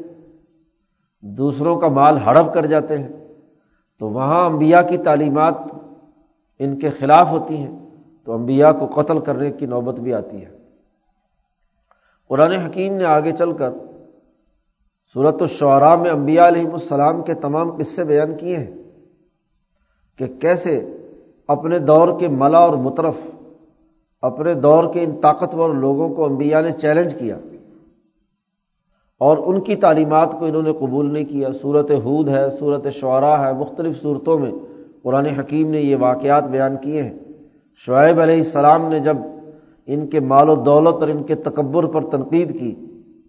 دوسروں 1.22 1.80
کا 1.80 1.88
مال 1.88 2.18
ہڑپ 2.18 2.54
کر 2.54 2.66
جاتے 2.66 2.98
ہیں۔ 2.98 3.10
تو 4.00 4.10
وہاں 4.10 4.46
انبیاء 4.46 4.82
کی 4.82 4.98
تعلیمات 4.98 5.54
ان 6.60 6.80
کے 6.80 6.90
خلاف 6.90 7.28
ہوتی 7.32 7.58
ہیں، 7.58 7.80
تو 8.26 8.34
انبیاء 8.34 8.72
کو 8.72 9.02
قتل 9.02 9.20
کرنے 9.20 9.52
کی 9.52 9.66
نوبت 9.66 10.00
بھی 10.00 10.14
آتی 10.14 10.46
ہے۔ 10.46 10.56
قرآن 12.28 12.52
حکیم 12.52 12.94
نے 12.94 13.06
آگے 13.06 13.32
چل 13.32 13.52
کر 13.52 13.72
صورت 15.14 15.42
الشعراء 15.42 15.96
میں 15.96 16.12
انبیاء 16.12 16.48
علیہ 16.48 16.72
السلام 16.72 17.24
کے 17.24 17.34
تمام 17.34 17.72
قصے 17.78 18.04
بیان 18.04 18.38
کیے 18.38 18.58
ہیں 18.58 18.74
کہ 20.18 20.26
کیسے 20.40 20.98
اپنے 21.48 21.80
دور 21.80 22.20
کے 22.20 22.28
ملا 22.28 22.58
اور 22.58 22.78
مترف 22.78 23.14
اپنے 24.22 24.54
دور 24.54 24.94
کے 24.94 25.04
ان 25.04 25.12
طاقتور 25.22 25.74
لوگوں 25.74 26.10
کو 26.10 26.26
انبیاء 26.26 26.62
نے 26.62 26.72
چیلنج 26.72 27.16
کیا 27.16 27.38
اور 29.20 29.38
ان 29.38 29.62
کی 29.62 29.76
تعلیمات 29.76 30.32
کو 30.32 30.46
انہوں 30.46 30.62
نے 30.62 30.74
قبول 30.74 31.14
نہیں 31.14 31.26
کیا۔ 31.26 31.50
صورت 31.62 31.92
حود 31.92 32.30
ہے 32.30 32.50
صورت 32.50 32.88
شعراء 32.92 33.38
ہے، 33.44 33.54
مختلف 33.54 34.02
صورتوں 34.02 34.40
میں 34.40 34.52
قرآن 35.04 35.26
حکیم 35.26 35.70
نے 35.70 35.82
یہ 35.82 35.96
واقعات 36.00 36.44
بیان 36.44 36.78
کیے 36.78 37.02
ہیں۔ 37.04 37.18
شعیب 37.76 38.20
علیہ 38.20 38.36
السلام 38.36 38.90
نے 38.90 39.00
جب 39.00 39.18
ان 39.86 40.08
کے 40.08 40.20
مال 40.20 40.50
و 40.50 40.56
دولت 40.56 40.96
اور 41.00 41.08
ان 41.08 41.24
کے 41.24 41.36
تکبر 41.36 41.86
پر 41.86 42.10
تنقید 42.10 42.60
کی 42.60 42.76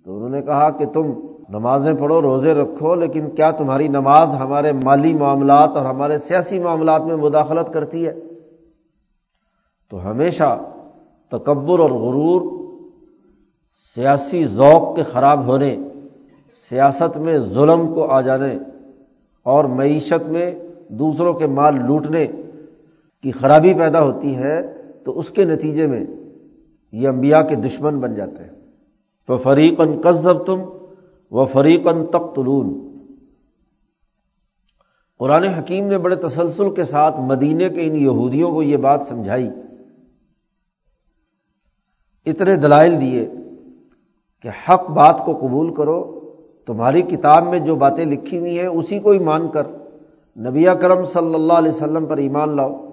تو 0.04 0.16
انہوں 0.16 0.28
نے 0.28 0.42
کہا 0.42 0.70
کہ 0.70 0.86
تم 0.86 1.12
نمازیں 1.48 1.94
پڑھو، 1.94 2.22
روزے 2.22 2.54
رکھو، 2.54 2.94
لیکن 2.94 3.30
کیا 3.30 3.50
تمہاری 3.50 3.88
نماز 3.88 4.28
ہمارے 4.34 4.72
مالی 4.72 5.14
معاملات 5.14 5.68
اور 5.68 5.84
ہمارے 5.84 6.18
سیاسی 6.18 6.58
معاملات 6.58 7.02
میں 7.02 7.16
مداخلت 7.16 7.72
کرتی 7.72 8.06
ہے؟ 8.06 8.14
تو 9.90 10.10
ہمیشہ 10.10 10.58
تکبر 11.32 11.78
اور 11.78 11.90
غرور، 11.90 12.68
سیاسی 13.94 14.44
ذوق 14.44 14.96
کے 14.96 15.02
خراب 15.02 15.46
ہونے، 15.46 15.76
سیاست 16.68 17.16
میں 17.16 17.38
ظلم 17.38 17.94
کو 17.94 18.10
آ 18.10 18.20
جانے 18.20 18.58
اور 19.42 19.64
معیشت 19.64 20.28
میں 20.28 20.54
دوسروں 20.88 21.32
کے 21.34 21.46
مال 21.46 21.74
لوٹنے 21.86 22.26
کی 23.22 23.30
خرابی 23.30 23.74
پیدا 23.74 24.02
ہوتی 24.02 24.36
ہے، 24.36 24.62
تو 25.04 25.18
اس 25.18 25.30
کے 25.30 25.44
نتیجے 25.44 25.86
میں 25.86 26.06
یہ 26.92 27.08
انبیاء 27.08 27.42
کے 27.42 27.54
دشمن 27.54 28.00
بن 28.00 28.14
جاتے 28.14 28.42
ہیں۔ 28.42 28.50
تو 29.26 29.36
فریقن 29.36 30.00
کذب 30.00 30.44
تم 30.44 30.60
وہ 31.30 31.44
فریقن 31.44 32.06
تختلون 32.06 32.86
قرآن 35.18 35.44
حکیم 35.44 35.86
نے 35.86 35.98
بڑے 35.98 36.16
تسلسل 36.16 36.74
کے 36.74 36.84
ساتھ 36.84 37.20
مدینے 37.20 37.68
کے 37.68 37.86
ان 37.86 37.96
یہودیوں 37.96 38.50
کو 38.50 38.62
یہ 38.62 38.76
بات 38.76 39.00
سمجھائی۔ 39.08 39.50
اتنے 42.26 42.56
دلائل 42.56 43.00
دیے 43.00 43.28
کہ 44.42 44.48
حق 44.48 44.90
بات 44.90 45.22
کو 45.24 45.36
قبول 45.36 45.74
کرو، 45.74 46.20
تمہاری 46.66 47.02
کتاب 47.02 47.46
میں 47.46 47.58
جو 47.58 47.74
باتیں 47.74 48.04
لکھی 48.04 48.38
ہوئی 48.38 48.58
ہیں، 48.58 48.66
اسی 48.66 48.98
کو 48.98 49.10
ہی 49.10 49.18
مان 49.18 49.48
کر۔ 49.48 49.66
نبی 50.36 50.64
کرم 50.64 51.04
صلی 51.04 51.34
اللہ 51.34 51.52
علیہ 51.52 51.72
وسلم 51.72 52.06
پر 52.06 52.16
ایمان 52.16 52.56
لاؤ۔ 52.56 52.86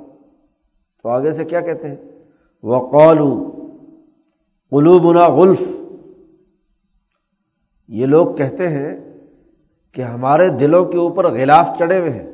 تو 1.03 1.09
آگے 1.09 1.31
سے 1.31 1.45
کیا 1.45 1.59
کہتے 1.59 1.87
ہیں؟ 1.87 1.95
وہ 2.63 2.89
قلوبنا 4.69 5.27
غلف۔ 5.27 5.61
یہ 7.87 8.05
لوگ 8.05 8.35
کہتے 8.35 8.67
ہیں 8.67 9.17
کہ 9.91 10.01
ہمارے 10.01 10.49
دلوں 10.49 10.85
کے 10.85 10.97
اوپر 10.97 11.25
غلاف 11.25 11.79
چڑھے 11.79 11.99
ہوئے 11.99 12.11
ہیں۔ 12.11 12.31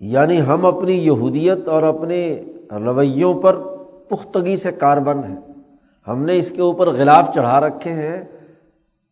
یعنی 0.00 0.40
ہم 0.40 0.66
اپنی 0.66 0.92
یہودیت 0.92 1.68
اور 1.68 1.82
اپنے 1.82 2.42
رویوں 2.70 3.34
پر 3.34 3.67
پختگی 4.08 4.56
سے 4.56 4.72
کاربند 4.72 5.24
ہیں۔ 5.24 5.36
ہم 6.06 6.24
نے 6.24 6.36
اس 6.36 6.50
کے 6.50 6.62
اوپر 6.62 6.86
غلاف 6.86 7.34
چڑھا 7.34 7.60
رکھے 7.60 7.92
ہیں۔ 7.92 8.24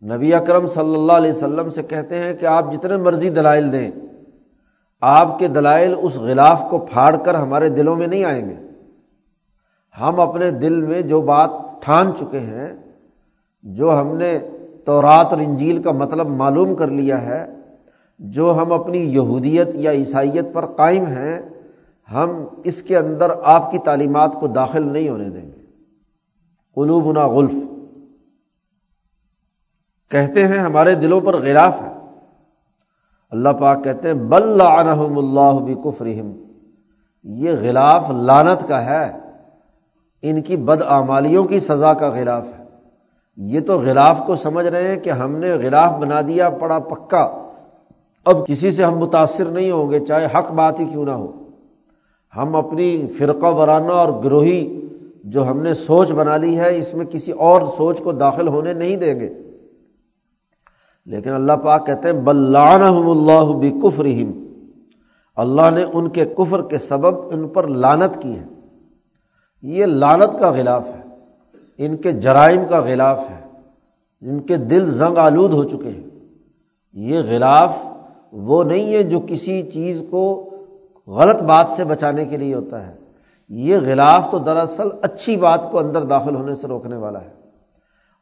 نبی 0.03 0.35
اکرم 0.35 0.67
صلی 0.67 0.95
اللہ 0.95 1.13
علیہ 1.13 1.33
وسلم 1.33 1.71
سے 1.71 1.83
کہتے 1.83 2.19
ہیں 2.19 2.33
کہ 2.35 2.47
آپ 2.47 2.73
جتنے 2.73 2.97
مرضی 2.97 3.31
دلائل 3.31 3.73
دیں، 3.73 3.91
آپ 5.03 5.39
کے 5.39 5.49
دلائل 5.49 5.95
اس 6.03 6.17
غلاف 6.17 6.63
کو 6.71 6.79
پھاڑ 6.79 7.17
کر 7.17 7.35
ہمارے 7.35 7.69
دلوں 7.69 7.97
میں 7.97 8.07
نہیں 8.07 8.25
آئیں 8.25 8.49
گے۔ 8.49 8.55
ہم 10.01 10.21
اپنے 10.21 10.51
دل 10.51 10.81
میں 10.81 11.03
جو 11.03 11.21
بات 11.21 11.51
ٹھان 11.83 12.13
چکے 12.17 12.41
ہیں، 12.41 12.69
جو 13.63 14.01
ہم 14.01 14.17
نے 14.17 14.39
تورات 14.85 15.27
اور 15.31 15.39
انجیل 15.39 15.83
کا 15.83 15.93
مطلب 15.93 16.29
معلوم 16.29 16.75
کر 16.75 16.87
لیا 16.87 17.23
ہے، 17.23 17.45
جو 18.19 18.55
ہم 18.55 18.73
اپنی 18.73 18.99
یہودیت 18.99 19.69
یا 19.75 19.91
عیسائیت 19.91 20.53
پر 20.53 20.67
قائم 20.67 21.07
ہیں 21.07 21.39
ہم 22.13 22.45
اس 22.65 22.83
کے 22.83 22.97
اندر 22.97 23.31
آپ 23.45 23.71
کی 23.71 23.79
تعلیمات 23.79 24.33
کو 24.41 24.47
داخل 24.47 24.93
نہیں 24.93 25.09
ہونے 25.09 25.29
دیں 25.29 25.43
گے۔ 25.43 25.63
قلوبنا 26.75 27.29
غلف۔ 27.29 27.55
کہتے 30.11 30.47
ہیں 30.47 30.59
ہمارے 30.59 30.95
دلوں 30.95 31.21
پر 31.21 31.37
غلاف 31.37 31.83
ہے۔ 31.83 31.93
اللہ 33.31 33.49
پاک 33.49 33.85
کہتے 33.85 34.09
ہیں، 34.09 34.15
بل 34.15 34.49
لعنہم 34.49 35.19
اللہ 35.19 35.59
بکفرہم۔ 35.59 36.33
یہ 37.25 37.53
غلاف 37.61 38.11
لانت 38.11 38.69
کا 38.69 38.85
ہے۔ 38.85 39.19
ان 40.23 40.43
کی 40.43 40.57
بد 40.57 40.83
آمالیوں 40.83 41.45
کی 41.45 41.61
سزا 41.61 41.93
کا 41.93 42.09
غلاف 42.09 42.45
ہے۔ 42.59 42.65
یہ 43.37 43.61
تو 43.61 43.79
غلاف 43.79 44.21
کو 44.27 44.35
سمجھ 44.35 44.67
رہے 44.67 44.89
ہیں 44.89 44.97
کہ 44.97 45.11
ہم 45.11 45.37
نے 45.37 45.51
غلاف 45.51 45.99
بنا 45.99 46.21
دیا، 46.21 46.51
پڑا 46.51 46.79
پکا۔ 46.79 47.51
اب 48.25 48.47
کسی 48.47 48.71
سے 48.71 48.85
ہم 48.85 48.99
متاثر 48.99 49.45
نہیں 49.45 49.71
ہوں 49.71 49.91
گے، 49.91 50.01
چاہے 50.01 50.25
حق 50.25 50.53
بات 50.53 50.81
ہی 50.81 50.85
کیوں 50.85 51.05
نہ 51.05 51.11
ہو۔ 51.11 51.46
ہم 52.37 52.57
اپنی 52.57 53.07
فرقہ 53.19 53.47
ورانہ 53.47 53.93
اور 53.93 54.25
گروہی 54.25 54.89
جو 55.25 55.49
ہم 55.49 55.63
نے 55.63 55.75
سوچ 55.75 56.13
بنا 56.13 56.37
لی 56.37 56.59
ہے، 56.59 56.77
اس 56.77 56.95
میں 56.95 57.07
کسی 57.07 57.33
اور 57.33 57.63
سوچ 57.77 58.01
کو 58.01 58.13
داخل 58.13 58.49
ہونے 58.49 58.73
نہیں 58.73 58.97
دیں 58.97 59.21
گے۔ 59.21 59.35
لیکن 61.07 61.31
اللہ 61.31 61.53
پاک 61.53 61.87
کہتے 61.87 62.09
ہیں 62.09 62.21
بلان 62.21 62.83
اللہ 62.83 63.45
بکفر 63.45 64.07
اللہ 65.37 65.71
نے 65.71 65.85
ان 65.93 66.09
کے 66.09 66.25
کفر 66.25 66.63
کے 66.63 66.79
سبب 66.79 67.29
ان 67.35 67.49
پر 67.49 67.67
لانت 67.67 68.23
کی 68.23 68.39
ہے۔ 68.39 68.45
یہ 69.63 69.87
لانت 69.87 70.41
کا 70.41 70.51
غلاف 70.51 70.87
ہے۔ 70.87 71.03
ان 71.79 71.97
کے 71.97 72.13
جرائم 72.13 72.61
کا 72.71 72.79
غلاف 72.79 73.19
ہے۔ 73.31 73.47
جن 74.21 74.41
کے 74.41 74.57
دل 74.57 74.91
زنگ 74.91 75.19
آلود 75.19 75.53
ہو 75.53 75.65
چکے 75.65 75.91
ہیں۔ 75.91 76.05
یہ 76.93 77.19
غلاف 77.19 77.77
وہ 78.33 78.65
نہیں 78.65 78.95
ہے 78.95 79.03
جو 79.03 79.21
کسی 79.27 79.63
چیز 79.63 80.03
کو 80.11 80.46
غلط 81.09 81.43
بات 81.43 81.67
سے 81.77 81.85
بچانے 81.85 82.25
کے 82.25 82.37
لیے 82.37 82.55
ہوتا 82.55 82.87
ہے۔ 82.87 82.95
یہ 83.49 83.77
غلاف 83.77 84.31
تو 84.31 84.39
دراصل 84.39 84.89
اچھی 85.03 85.37
بات 85.37 85.71
کو 85.71 85.79
اندر 85.79 86.05
داخل 86.05 86.35
ہونے 86.35 86.55
سے 86.55 86.69
روکنے 86.69 86.97
والا 86.97 87.21
ہے۔ 87.21 87.31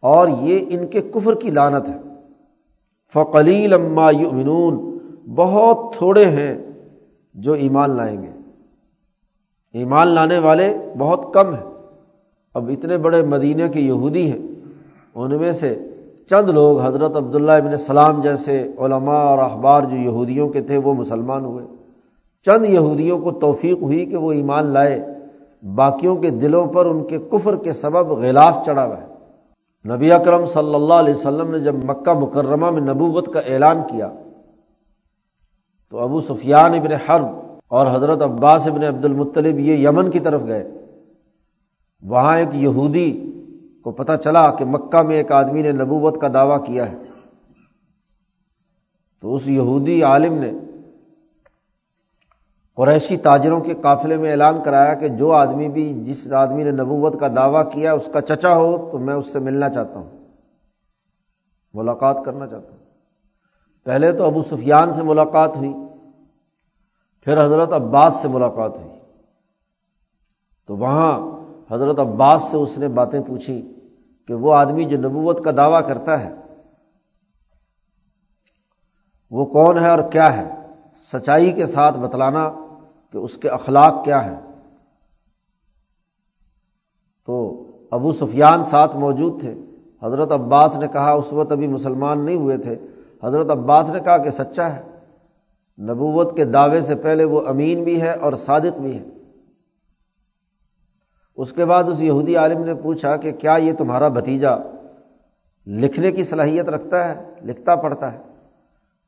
اور 0.00 0.28
یہ 0.28 0.66
ان 0.68 0.86
کے 0.86 1.00
کفر 1.00 1.34
کی 1.34 1.50
لانت 1.50 1.88
ہے۔ 1.88 1.98
فقلیل 3.12 3.72
اما 3.72 4.10
یؤمنون، 4.10 4.98
بہت 5.34 5.94
تھوڑے 5.98 6.24
ہیں 6.24 6.58
جو 7.34 7.52
ایمان 7.52 7.90
لائیں 7.90 8.22
گے۔ 8.22 8.30
ایمان 9.72 10.08
لانے 10.08 10.38
والے 10.38 10.78
بہت 10.98 11.34
کم 11.34 11.54
ہیں۔ 11.54 11.70
اب 12.54 12.68
اتنے 12.68 12.96
بڑے 12.96 13.22
مدینہ 13.22 13.68
کے 13.68 13.80
یہودی 13.80 14.30
ہیں، 14.30 14.46
ان 15.14 15.38
میں 15.40 15.52
سے 15.52 15.90
چند 16.30 16.48
لوگ 16.48 16.80
حضرت 16.80 17.16
عبداللہ 17.16 17.52
ابن 17.52 17.76
سلام 17.76 18.22
جیسے 18.22 18.72
علماء 18.78 19.18
اور 19.18 19.38
اخبار 19.38 19.82
جو 19.82 19.96
یہودیوں 19.96 20.48
کے 20.48 20.60
تھے، 20.60 20.76
وہ 20.76 20.94
مسلمان 20.94 21.44
ہوئے۔ 21.44 21.66
چند 22.44 22.64
یہودیوں 22.64 23.18
کو 23.18 23.30
توفیق 23.30 23.82
ہوئی 23.82 24.06
کہ 24.06 24.16
وہ 24.16 24.32
ایمان 24.32 24.66
لائے۔ 24.66 25.14
باقیوں 25.74 26.16
کے 26.16 26.30
دلوں 26.30 26.66
پر 26.66 26.86
ان 26.86 27.06
کے 27.06 27.18
کفر 27.18 27.56
کے 27.56 27.72
سبب 27.72 28.10
غلاف 28.12 28.66
چڑھا 28.66 28.86
ہوا 28.86 28.98
ہے 28.98 29.06
نبی 29.94 30.12
اکرم 30.12 30.46
صلی 30.46 30.74
اللہ 30.74 30.94
علیہ 30.94 31.14
وسلم 31.14 31.50
نے 31.50 31.58
جب 31.58 31.74
مکہ 31.84 32.12
مکرمہ 32.12 32.70
میں 32.70 32.80
نبوت 32.80 33.32
کا 33.32 33.40
اعلان 33.40 33.80
کیا، 33.90 34.12
تو 35.90 35.98
ابو 35.98 36.20
سفیان 36.20 36.74
ابن 36.74 36.92
حرب 36.92 37.26
اور 37.68 37.86
حضرت 37.86 38.22
عباس 38.22 38.66
ابن 38.66 38.84
عبد 38.84 39.04
المطلب 39.04 39.58
یہ 39.58 39.88
یمن 39.88 40.10
کی 40.10 40.18
طرف 40.18 40.40
گئے۔ 40.46 40.70
وہاں 42.02 42.36
ایک 42.38 42.54
یہودی 42.54 43.08
کو 43.84 43.90
پتہ 43.90 44.12
چلا 44.12 44.50
کہ 44.50 44.64
مکہ 44.64 45.02
میں 45.02 45.16
ایک 45.16 45.32
آدمی 45.32 45.62
نے 45.62 45.72
نبوت 45.72 46.20
کا 46.20 46.28
دعویٰ 46.34 46.64
کیا 46.64 46.92
ہے۔ 46.92 46.96
تو 49.20 49.34
اس 49.34 49.48
یہودی 49.48 50.02
عالم 50.02 50.34
نے 50.34 50.52
قریشی 52.76 53.16
تاجروں 53.16 53.60
کے 53.60 53.74
قافلے 53.74 54.16
میں 54.16 54.30
اعلان 54.30 54.62
کرایا 54.62 54.94
کہ 54.94 55.08
جو 55.08 55.32
آدمی 55.32 55.68
بھی 55.68 56.04
جس 56.04 56.32
آدمی 56.32 56.64
نے 56.64 56.70
نبوت 56.70 57.20
کا 57.20 57.28
دعویٰ 57.28 57.72
کیا، 57.72 57.92
اس 57.92 58.08
کا 58.12 58.20
چچا 58.20 58.56
ہو، 58.56 58.88
تو 58.92 58.98
میں 58.98 59.14
اس 59.14 59.32
سے 59.32 59.38
ملنا 59.38 59.68
چاہتا 59.68 59.98
ہوں۔ 59.98 60.10
ملاقات 61.74 62.16
کرنا 62.24 62.46
چاہتا 62.46 62.70
ہوں۔ 62.70 62.84
پہلے 63.84 64.12
تو 64.12 64.24
ابو 64.24 64.42
سفیان 64.42 64.92
سے 64.92 65.02
ملاقات 65.02 65.56
ہوئی، 65.56 65.74
پھر 67.24 67.44
حضرت 67.44 67.72
عباس 67.72 68.12
سے 68.22 68.28
ملاقات 68.28 68.76
ہوئی۔ 68.76 69.00
تو 70.66 70.76
وہاں 70.76 71.40
حضرت 71.70 71.98
عباس 71.98 72.42
سے 72.50 72.56
اس 72.56 72.78
نے 72.78 72.88
باتیں 72.88 73.20
پوچھی 73.20 73.74
کہ 74.28 74.34
وہ 74.34 74.54
آدمی 74.54 74.84
جو 74.84 74.96
نبوت 74.98 75.44
کا 75.44 75.50
دعویٰ 75.56 75.88
کرتا 75.88 76.20
ہے، 76.20 76.34
وہ 79.30 79.44
کون 79.44 79.78
ہے 79.78 79.90
اور 79.90 80.10
کیا 80.10 80.36
ہے؟ 80.36 80.54
سچائی 81.12 81.52
کے 81.52 81.66
ساتھ 81.66 81.98
بتلانا 81.98 82.63
کہ 83.14 83.18
اس 83.18 83.36
کے 83.36 83.48
اخلاق 83.48 84.04
کیا 84.04 84.24
ہے 84.24 84.40
تو 87.26 87.66
ابو 87.90 88.12
سفیان 88.12 88.64
ساتھ 88.64 88.96
موجود 88.96 89.40
تھے۔ 89.40 89.54
حضرت 90.02 90.32
عباس 90.32 90.76
نے 90.76 90.88
کہا، 90.88 91.10
اس 91.10 91.32
وقت 91.32 91.52
ابھی 91.52 91.66
مسلمان 91.66 92.24
نہیں 92.24 92.36
ہوئے 92.36 92.58
تھے۔ 92.58 92.76
حضرت 93.22 93.50
عباس 93.50 93.88
نے 93.88 94.00
کہا 94.00 94.18
کہ 94.18 94.30
سچا 94.30 94.76
ہے۔ 94.76 94.82
نبوت 95.78 96.36
کے 96.36 96.44
دعوے 96.44 96.80
سے 96.80 96.94
پہلے 96.94 97.24
وہ 97.24 97.40
امین 97.46 97.84
بھی 97.84 98.02
ہے 98.02 98.10
اور 98.10 98.32
صادق 98.32 98.80
بھی 98.80 98.98
ہے۔ 98.98 99.04
اس 101.36 101.52
کے 101.52 101.64
بعد 101.64 101.84
اس 101.84 102.02
یہودی 102.02 102.36
عالم 102.36 102.64
نے 102.64 102.74
پوچھا 102.74 103.16
کہ 103.16 103.32
کیا 103.32 103.52
یہ 103.52 103.72
تمہارا 103.72 104.08
بھتیجا 104.08 104.56
لکھنے 105.66 106.10
کی 106.10 106.22
صلاحیت 106.22 106.68
رکھتا 106.68 107.08
ہے، 107.08 107.30
لکھتا 107.44 107.74
پڑھتا 107.74 108.12
ہے؟ 108.12 108.18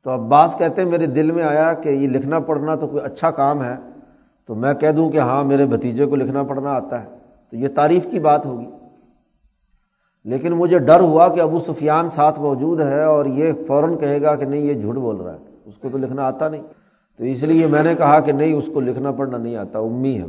تو 0.03 0.13
عباس 0.13 0.55
کہتے 0.57 0.81
ہیں، 0.81 0.89
میرے 0.89 1.05
دل 1.05 1.31
میں 1.31 1.43
آیا 1.43 1.73
کہ 1.73 1.89
یہ 1.89 2.07
لکھنا 2.07 2.39
پڑھنا 2.39 2.75
تو 2.75 2.87
کوئی 2.87 3.03
اچھا 3.03 3.31
کام 3.31 3.63
ہے۔ 3.63 3.86
تو 4.47 4.55
میں 4.55 4.73
کہہ 4.73 4.91
دوں 4.91 5.09
کہ 5.09 5.17
ہاں 5.17 5.43
میرے 5.43 5.65
بھتیجے 5.65 6.05
کو 6.05 6.15
لکھنا 6.15 6.43
پڑھنا 6.43 6.69
آتا 6.69 7.03
ہے۔ 7.03 7.07
تو 7.49 7.55
یہ 7.55 7.67
تعریف 7.75 8.07
کی 8.11 8.19
بات 8.19 8.45
ہوگی۔ 8.45 8.65
لیکن 10.25 10.53
مجھے 10.53 10.79
ڈر 10.79 10.99
ہوا 10.99 11.27
کہ 11.27 11.39
ابو 11.39 11.59
سفیان 11.59 12.09
ساتھ 12.09 12.39
موجود 12.39 12.79
ہے 12.79 13.03
اور 13.03 13.25
یہ 13.25 13.51
فوراً 13.67 13.97
کہے 13.97 14.21
گا 14.21 14.35
کہ 14.35 14.45
نہیں، 14.45 14.61
یہ 14.61 14.73
جھوٹ 14.73 14.95
بول 14.95 15.15
رہا 15.15 15.33
ہے۔ 15.33 15.37
اس 15.65 15.75
کو 15.75 15.89
تو 15.89 15.97
لکھنا 15.97 16.23
آتا 16.23 16.49
نہیں۔ 16.49 16.61
تو 17.17 17.23
اس 17.23 17.43
لیے 17.43 17.67
میں 17.67 17.83
نے 17.83 17.95
کہا 17.95 18.19
کہ 18.19 18.31
نہیں، 18.31 18.53
اس 18.53 18.69
کو 18.73 18.79
لکھنا 18.79 19.11
پڑھنا 19.11 19.37
نہیں 19.37 19.55
آتا۔ 19.55 19.79
امی 19.79 20.21
ہے 20.21 20.25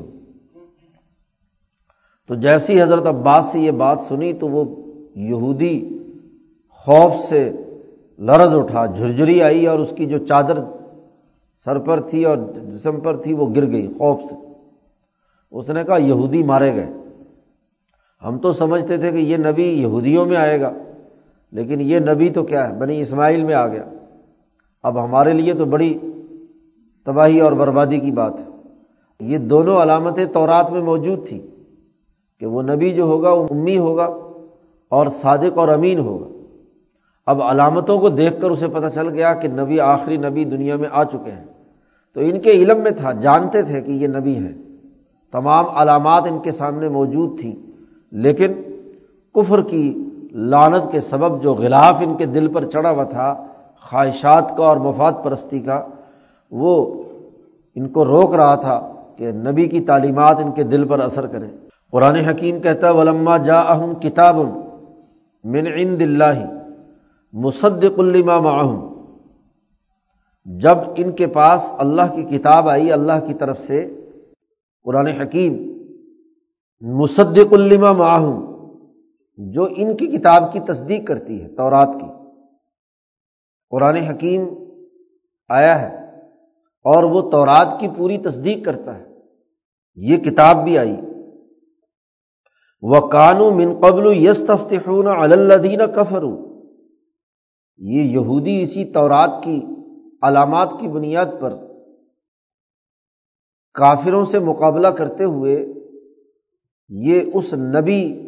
تو 2.29 2.35
جیسی 2.35 2.83
حضرت 2.83 3.07
عباس 3.07 3.53
سے 3.53 3.61
یہ 3.61 3.71
بات 3.71 4.01
سنی 4.09 4.33
تو 4.33 4.49
وہ 4.49 4.65
یہودی 5.15 5.99
خوف 6.71 7.13
سے 7.29 7.51
لرز 8.19 8.57
اٹھا 8.57 8.87
جھرجری 8.87 9.43
آئی 9.43 9.67
اور 9.67 9.79
اس 9.79 9.91
کی 9.97 10.07
جو 10.07 10.19
چادر 10.19 10.78
سر 11.69 11.79
پر 11.79 12.01
تھی 12.01 12.25
اور 12.25 12.37
جسم 12.73 13.01
پر 13.01 13.17
تھی، 13.17 13.35
وہ 13.35 13.47
گر 13.57 13.71
گئی 13.71 13.93
خوف 13.99 14.21
سے۔ 14.21 14.35
اس 15.51 15.71
نے 15.71 15.85
کہا، 15.85 15.97
یہودی 15.97 16.43
مارے 16.43 16.75
گئے۔ 16.75 16.93
ہم 18.25 18.39
تو 18.39 18.53
سمجھتے 18.53 18.97
تھے 18.97 19.13
کہ 19.13 19.17
یہ 19.17 19.37
نبی 19.37 19.63
یہودیوں 19.63 20.27
میں 20.27 20.37
آئے 20.37 20.61
گا، 20.61 20.71
لیکن 21.53 21.81
یہ 21.81 21.99
نبی 21.99 22.29
تو 22.29 22.43
کیا 22.43 22.69
ہے؟ 22.69 22.75
بنی 22.75 23.01
اسماعیل 23.01 23.43
میں 23.43 23.55
آ 23.55 23.67
گیا۔ 23.67 23.85
اب 24.83 25.05
ہمارے 25.05 25.33
لیے 25.33 25.55
تو 25.55 25.65
بڑی 25.65 25.99
تباہی 27.05 27.41
اور 27.41 27.53
بربادی 27.53 27.99
کی 27.99 28.11
بات 28.11 28.33
ہے۔ 28.39 28.45
یہ 29.21 29.39
دونوں 29.39 29.83
علامتیں 29.83 30.27
تورات 30.27 30.71
میں 30.71 30.81
موجود 30.81 31.29
تھیں 31.29 31.41
کہ 32.41 32.47
وہ 32.47 32.63
نبی 32.63 32.91
جو 32.91 33.03
ہوگا، 33.03 33.33
وہ 33.33 33.47
امی 33.51 33.79
ہوگا 33.79 34.05
اور 34.89 35.07
صادق 35.07 35.59
اور 35.59 35.69
امین 35.69 35.99
ہوگا۔ 35.99 36.29
اب 37.27 37.43
علامتوں 37.43 38.01
کو 38.01 38.09
دیکھ 38.09 38.41
کر 38.41 38.51
اسے 38.51 38.69
پتہ 38.69 38.87
چل 38.95 39.09
گیا 39.09 39.35
کہ 39.35 39.49
نبی 39.49 39.81
آخری 39.81 40.17
نبی 40.17 40.45
دنیا 40.45 40.77
میں 40.77 40.89
آ 40.93 41.05
چکے 41.05 41.31
ہیں۔ 41.31 41.58
تو 42.17 42.21
ان 42.21 42.39
کے 42.41 42.51
علم 42.53 42.83
میں 42.83 42.91
تھا، 42.91 43.13
جانتے 43.25 43.63
تھے 43.63 43.81
کہ 43.81 43.93
یہ 43.93 44.09
نبی 44.09 44.37
ہے 44.37 44.53
تمام 45.35 45.65
علامات 45.81 46.23
ان 46.31 46.39
کے 46.45 46.53
سامنے 46.53 46.89
موجود 46.89 47.39
تھیں، 47.41 47.55
لیکن 48.13 48.53
کفر 49.35 49.63
کی 49.63 49.85
لانت 50.53 50.91
کے 50.93 51.01
سبب 51.01 51.43
جو 51.43 51.55
غلاف 51.55 51.97
ان 52.01 52.17
کے 52.17 52.27
دل 52.27 52.47
پر 52.55 52.65
چڑھا 52.65 52.91
ہوا 52.91 53.05
تھا، 53.05 53.29
خواہشات 53.85 54.57
کا 54.57 54.65
اور 54.65 54.77
مفاد 54.87 55.13
پرستی 55.25 55.61
کا، 55.61 55.79
وہ 56.53 56.73
ان 57.77 57.89
کو 57.89 58.05
روک 58.05 58.35
رہا 58.35 58.55
تھا 58.55 58.79
کہ 59.17 59.33
نبی 59.47 59.67
کی 59.69 59.81
تعلیمات 59.81 60.37
ان 60.45 60.51
کے 60.53 60.63
دل 60.63 60.87
پر 60.89 61.01
اثر 61.01 61.27
کریں۔ 61.27 61.51
قرآن 61.93 62.17
حکیم 62.29 62.61
کہتا 62.61 62.91
ولما 62.91 63.37
جا 63.49 63.61
اہم 63.73 63.95
کتاب 64.01 64.37
من 65.45 65.67
عند 65.69 66.03
اللہ 66.03 66.39
مصدق 67.35 67.99
الما 67.99 68.39
معہم 68.41 68.79
جب 70.57 70.79
ان 70.97 71.13
کے 71.13 71.27
پاس 71.27 71.61
اللہ 71.79 72.15
کی 72.15 72.23
کتاب 72.23 72.69
آئی، 72.69 72.93
اللہ 72.93 73.27
کی 73.27 73.35
طرف 73.35 73.59
سے، 73.59 74.07
قرآن 74.85 75.07
حکیم، 75.07 75.79
مصدق 76.81 77.53
الما 77.53 77.93
معہم، 77.93 78.63
جو 79.39 79.69
ان 79.77 79.97
کی 79.97 80.07
کتاب 80.07 80.53
کی 80.53 80.61
تصدیق 80.61 81.07
کرتی 81.07 81.43
ہے، 81.43 81.49
تورات 81.49 81.89
کی۔ 82.01 82.07
قرآن 83.71 83.97
حکیم 83.97 84.49
آیا 85.49 85.83
ہے 85.83 85.97
اور 86.85 87.05
وہ 87.05 87.31
تورات 87.31 87.81
کی 87.81 87.89
پوری 87.97 88.19
تصدیق 88.19 88.65
کرتا 88.65 88.99
ہے۔ 88.99 89.05
یہ 89.95 90.17
کتاب 90.17 90.65
بھی 90.65 90.79
آئی۔ 90.79 90.97
وہ 92.83 93.09
کانو 93.09 93.51
من 93.51 93.81
قبل 93.81 94.17
یس 94.17 94.43
تفتون 94.47 95.07
الدین 95.07 95.81
کفرو 95.95 96.63
یہ 97.77 98.03
یہودی 98.03 98.63
اسی 98.63 98.85
تورات 98.85 99.43
کی 99.43 99.63
علامات 100.23 100.69
کی 100.81 100.89
بنیاد 100.89 101.27
پر 101.41 101.55
کافروں 103.75 104.25
سے 104.25 104.39
مقابلہ 104.39 104.89
کرتے 104.89 105.25
ہوئے 105.25 105.73
یہ 106.89 107.21
اس 107.35 107.55
نبی 107.55 108.25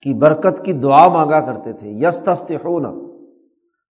کی 0.00 0.14
برکت 0.14 0.64
کی 0.64 0.72
دعا 0.72 1.08
مانگا 1.08 1.40
کرتے 1.40 1.72
تھے 1.72 1.90
یس 1.90 2.20
تفتون 2.24 3.10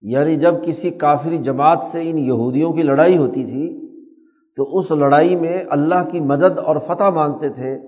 یعنی 0.02 0.36
جب 0.36 0.66
کسی 0.66 0.90
کافری 0.90 1.38
جماعت 1.38 1.78
سے 1.92 2.10
ان 2.10 2.18
یہودیوں 2.18 2.72
کی 2.72 2.82
لڑائی 2.82 3.16
ہوتی 3.16 3.44
تھی، 3.44 3.86
تو 4.56 4.78
اس 4.78 4.90
لڑائی 4.90 5.36
میں 5.36 5.64
اللہ 5.70 6.08
کی 6.10 6.20
مدد 6.20 6.58
اور 6.58 6.76
فتح 6.86 7.10
مانگتے 7.10 7.48
تھے 7.48 7.78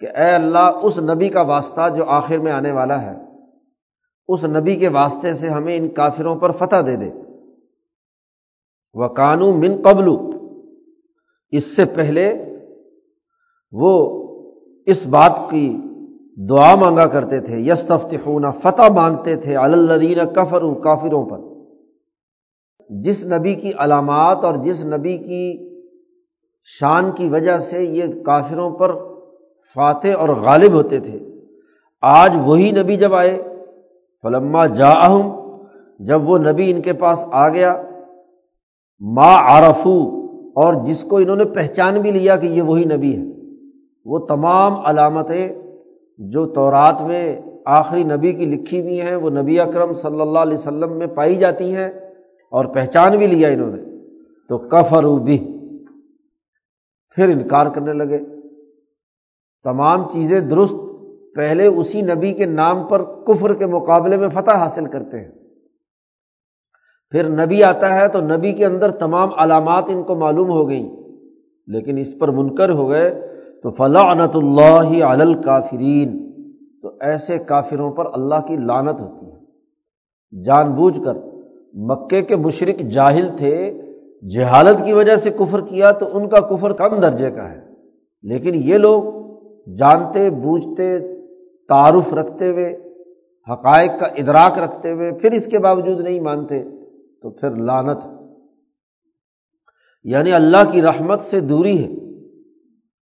کہ 0.00 0.06
اے 0.06 0.34
اللہ، 0.34 0.66
اس 0.82 0.98
نبی 0.98 1.28
کا 1.28 1.40
واسطہ 1.40 1.88
جو 1.96 2.04
آخر 2.04 2.38
میں 2.38 2.52
آنے 2.52 2.72
والا 2.72 3.02
ہے، 3.02 3.16
اس 4.28 4.44
نبی 4.44 4.76
کے 4.76 4.88
واسطے 4.88 5.32
سے 5.32 5.48
ہمیں 5.48 5.76
ان 5.76 5.88
کافروں 5.88 6.34
پر 6.36 6.52
فتح 6.52 6.80
دے 6.86 6.96
دے۔ 6.96 7.29
وہ 8.94 9.08
کانو 9.08 9.52
من 9.52 9.76
قبل۔ 9.82 10.08
اس 11.50 11.76
سے 11.76 11.84
پہلے 11.84 12.54
وہ 13.72 13.92
اس 14.86 15.06
بات 15.06 15.50
کی 15.50 15.76
دعا 16.48 16.74
مانگا 16.74 17.06
کرتے 17.06 17.40
تھے 17.40 17.58
یس 17.58 17.86
تفتخون 17.86 18.44
فتح 18.62 18.92
مانگتے 18.92 19.36
تھے 19.36 19.56
الدین 19.56 20.18
کفر 20.34 20.74
کافروں 20.74 21.26
پر۔ 21.26 21.38
جس 22.88 23.26
نبی 23.26 23.54
کی 23.54 23.72
علامات 23.78 24.44
اور 24.44 24.54
جس 24.54 24.84
نبی 24.84 25.18
کی 25.18 25.70
شان 26.64 27.10
کی 27.12 27.28
وجہ 27.28 27.56
سے 27.56 27.84
یہ 27.84 28.04
کافروں 28.26 28.70
پر 28.70 28.94
فاتح 29.74 30.08
اور 30.18 30.28
غالب 30.28 30.72
ہوتے 30.72 31.00
تھے۔ 31.00 31.18
آج 32.02 32.30
وہی 32.46 32.70
نبی 32.70 32.96
جب 32.96 33.14
آئے، 33.14 33.42
فلما 34.22 34.66
جا 34.66 34.92
جب 35.98 36.28
وہ 36.28 36.38
نبی 36.38 36.70
ان 36.70 36.82
کے 36.82 36.92
پاس 36.92 37.18
آ 37.32 37.48
گیا 37.48 37.82
ما 39.00 39.34
عرفو، 39.48 39.98
اور 40.56 40.74
جس 40.86 41.04
کو 41.04 41.16
انہوں 41.16 41.36
نے 41.36 41.44
پہچان 41.44 42.00
بھی 42.00 42.10
لیا 42.10 42.36
کہ 42.36 42.46
یہ 42.46 42.62
وہی 42.62 42.84
نبی 42.84 43.16
ہے، 43.16 43.24
وہ 44.04 44.18
تمام 44.18 44.72
علامتیں 44.72 45.48
جو 46.18 46.46
تورات 46.46 47.00
میں 47.00 47.40
آخری 47.66 48.04
نبی 48.04 48.32
کی 48.32 48.44
لکھی 48.44 48.80
ہوئی 48.80 49.00
ہیں، 49.00 49.16
وہ 49.16 49.30
نبی 49.30 49.60
اکرم 49.60 49.94
صلی 49.94 50.20
اللہ 50.20 50.38
علیہ 50.38 50.58
وسلم 50.58 50.98
میں 50.98 51.06
پائی 51.06 51.34
جاتی 51.34 51.74
ہیں 51.74 51.88
اور 52.52 52.64
پہچان 52.64 53.18
بھی 53.18 53.26
لیا 53.26 53.48
انہوں 53.48 53.70
نے۔ 53.70 53.82
تو 54.48 54.58
کفر 54.58 55.04
بھی 55.24 55.38
پھر 57.14 57.28
انکار 57.28 57.66
کرنے 57.66 57.92
لگے۔ 57.92 58.18
تمام 59.64 60.08
چیزیں 60.08 60.40
درست 60.40 60.76
پہلے 61.36 61.66
اسی 61.66 62.02
نبی 62.02 62.32
کے 62.32 62.46
نام 62.46 62.86
پر 62.86 63.04
کفر 63.04 63.54
کے 63.54 63.66
مقابلے 63.66 64.16
میں 64.16 64.28
فتح 64.28 64.56
حاصل 64.56 64.86
کرتے 64.86 65.20
ہیں۔ 65.20 65.30
پھر 67.10 67.28
نبی 67.28 67.62
آتا 67.62 67.94
ہے 67.94 68.08
تو 68.08 68.20
نبی 68.20 68.52
کے 68.52 68.66
اندر 68.66 68.90
تمام 68.90 69.28
علامات 69.36 69.84
ان 69.88 70.02
کو 70.02 70.14
معلوم 70.14 70.50
ہو 70.50 70.68
گئیں۔ 70.68 70.90
لیکن 71.66 71.98
اس 71.98 72.18
پر 72.18 72.28
منکر 72.28 72.70
ہو 72.70 72.90
گئے 72.90 73.26
تو 73.62 73.70
فلاں 73.70 74.26
اللہ 74.34 75.04
علل 75.04 75.42
کافرین 75.42 76.32
تو 76.82 76.88
ایسے 77.00 77.38
کافروں 77.38 77.92
پر 77.92 78.04
اللہ 78.12 78.46
کی 78.46 78.56
لانت 78.56 79.00
ہوتی 79.00 79.26
ہے۔ 79.26 79.40
جان 80.42 80.72
بوجھ 80.72 81.00
کر 81.04 81.14
مکے 81.74 82.22
کے 82.22 82.36
مشرق 82.36 82.80
جاہل 82.80 83.28
تھے، 83.36 83.82
جہالت 84.36 84.84
کی 84.84 84.92
وجہ 84.92 85.16
سے 85.16 85.30
کفر 85.30 85.60
کیا 85.60 85.90
تو 85.90 86.06
ان 86.12 86.28
کا 86.28 86.40
کفر 86.40 86.72
کم 86.72 87.00
درجے 87.00 87.30
کا 87.30 87.50
ہے۔ 87.50 87.60
لیکن 88.22 88.50
یہ 88.54 88.74
لوگ 88.74 89.02
جانتے، 89.76 90.30
بوجھتے، 90.30 90.98
تعارف 91.68 92.14
رکھتے 92.14 92.48
ہوئے، 92.48 92.76
حقائق 93.52 93.90
کا 94.00 94.06
ادراک 94.06 94.58
رکھتے 94.58 94.90
ہوئے 94.90 95.12
پھر 95.12 95.32
اس 95.32 95.46
کے 95.46 95.58
باوجود 95.58 96.00
نہیں 96.00 96.20
مانتے۔ 96.20 96.79
تو 97.22 97.30
پھر 97.30 97.50
لانت 97.50 97.98
یعنی 100.04 100.32
اللہ 100.32 100.72
کی 100.72 100.82
رحمت 100.82 101.20
سے 101.20 101.40
دوری 101.40 101.84
ہے۔ 101.84 102.00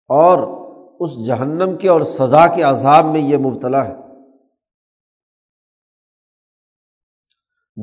اور 0.08 0.62
اس 1.00 1.26
جہنم 1.26 1.76
کے 1.76 1.88
اور 1.88 2.02
سزا 2.02 2.46
کے 2.54 2.62
عذاب 2.62 3.04
میں 3.04 3.20
یہ 3.20 3.36
مبتلا 3.36 3.88
ہے۔ 3.88 3.94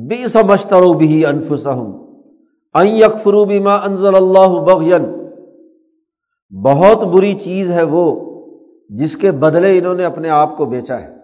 بے 0.08 0.28
سمجھتا 0.28 0.96
بھی 0.98 1.26
انفسہم 1.26 2.00
یکفرو 2.74 3.44
بیما 3.44 3.74
انزل 3.74 4.14
اللہ 4.14 4.62
بغین 4.62 5.20
بہت 6.64 7.14
بری 7.14 7.34
چیز 7.34 7.70
ہے 7.70 7.82
وہ 7.82 8.30
جس 8.88 9.16
کے 9.16 9.32
بدلے 9.32 9.78
انہوں 9.78 9.94
نے 9.94 10.04
اپنے 10.04 10.28
آپ 10.28 10.56
کو 10.56 10.64
بیچا 10.64 11.00
ہے۔ 11.00 11.19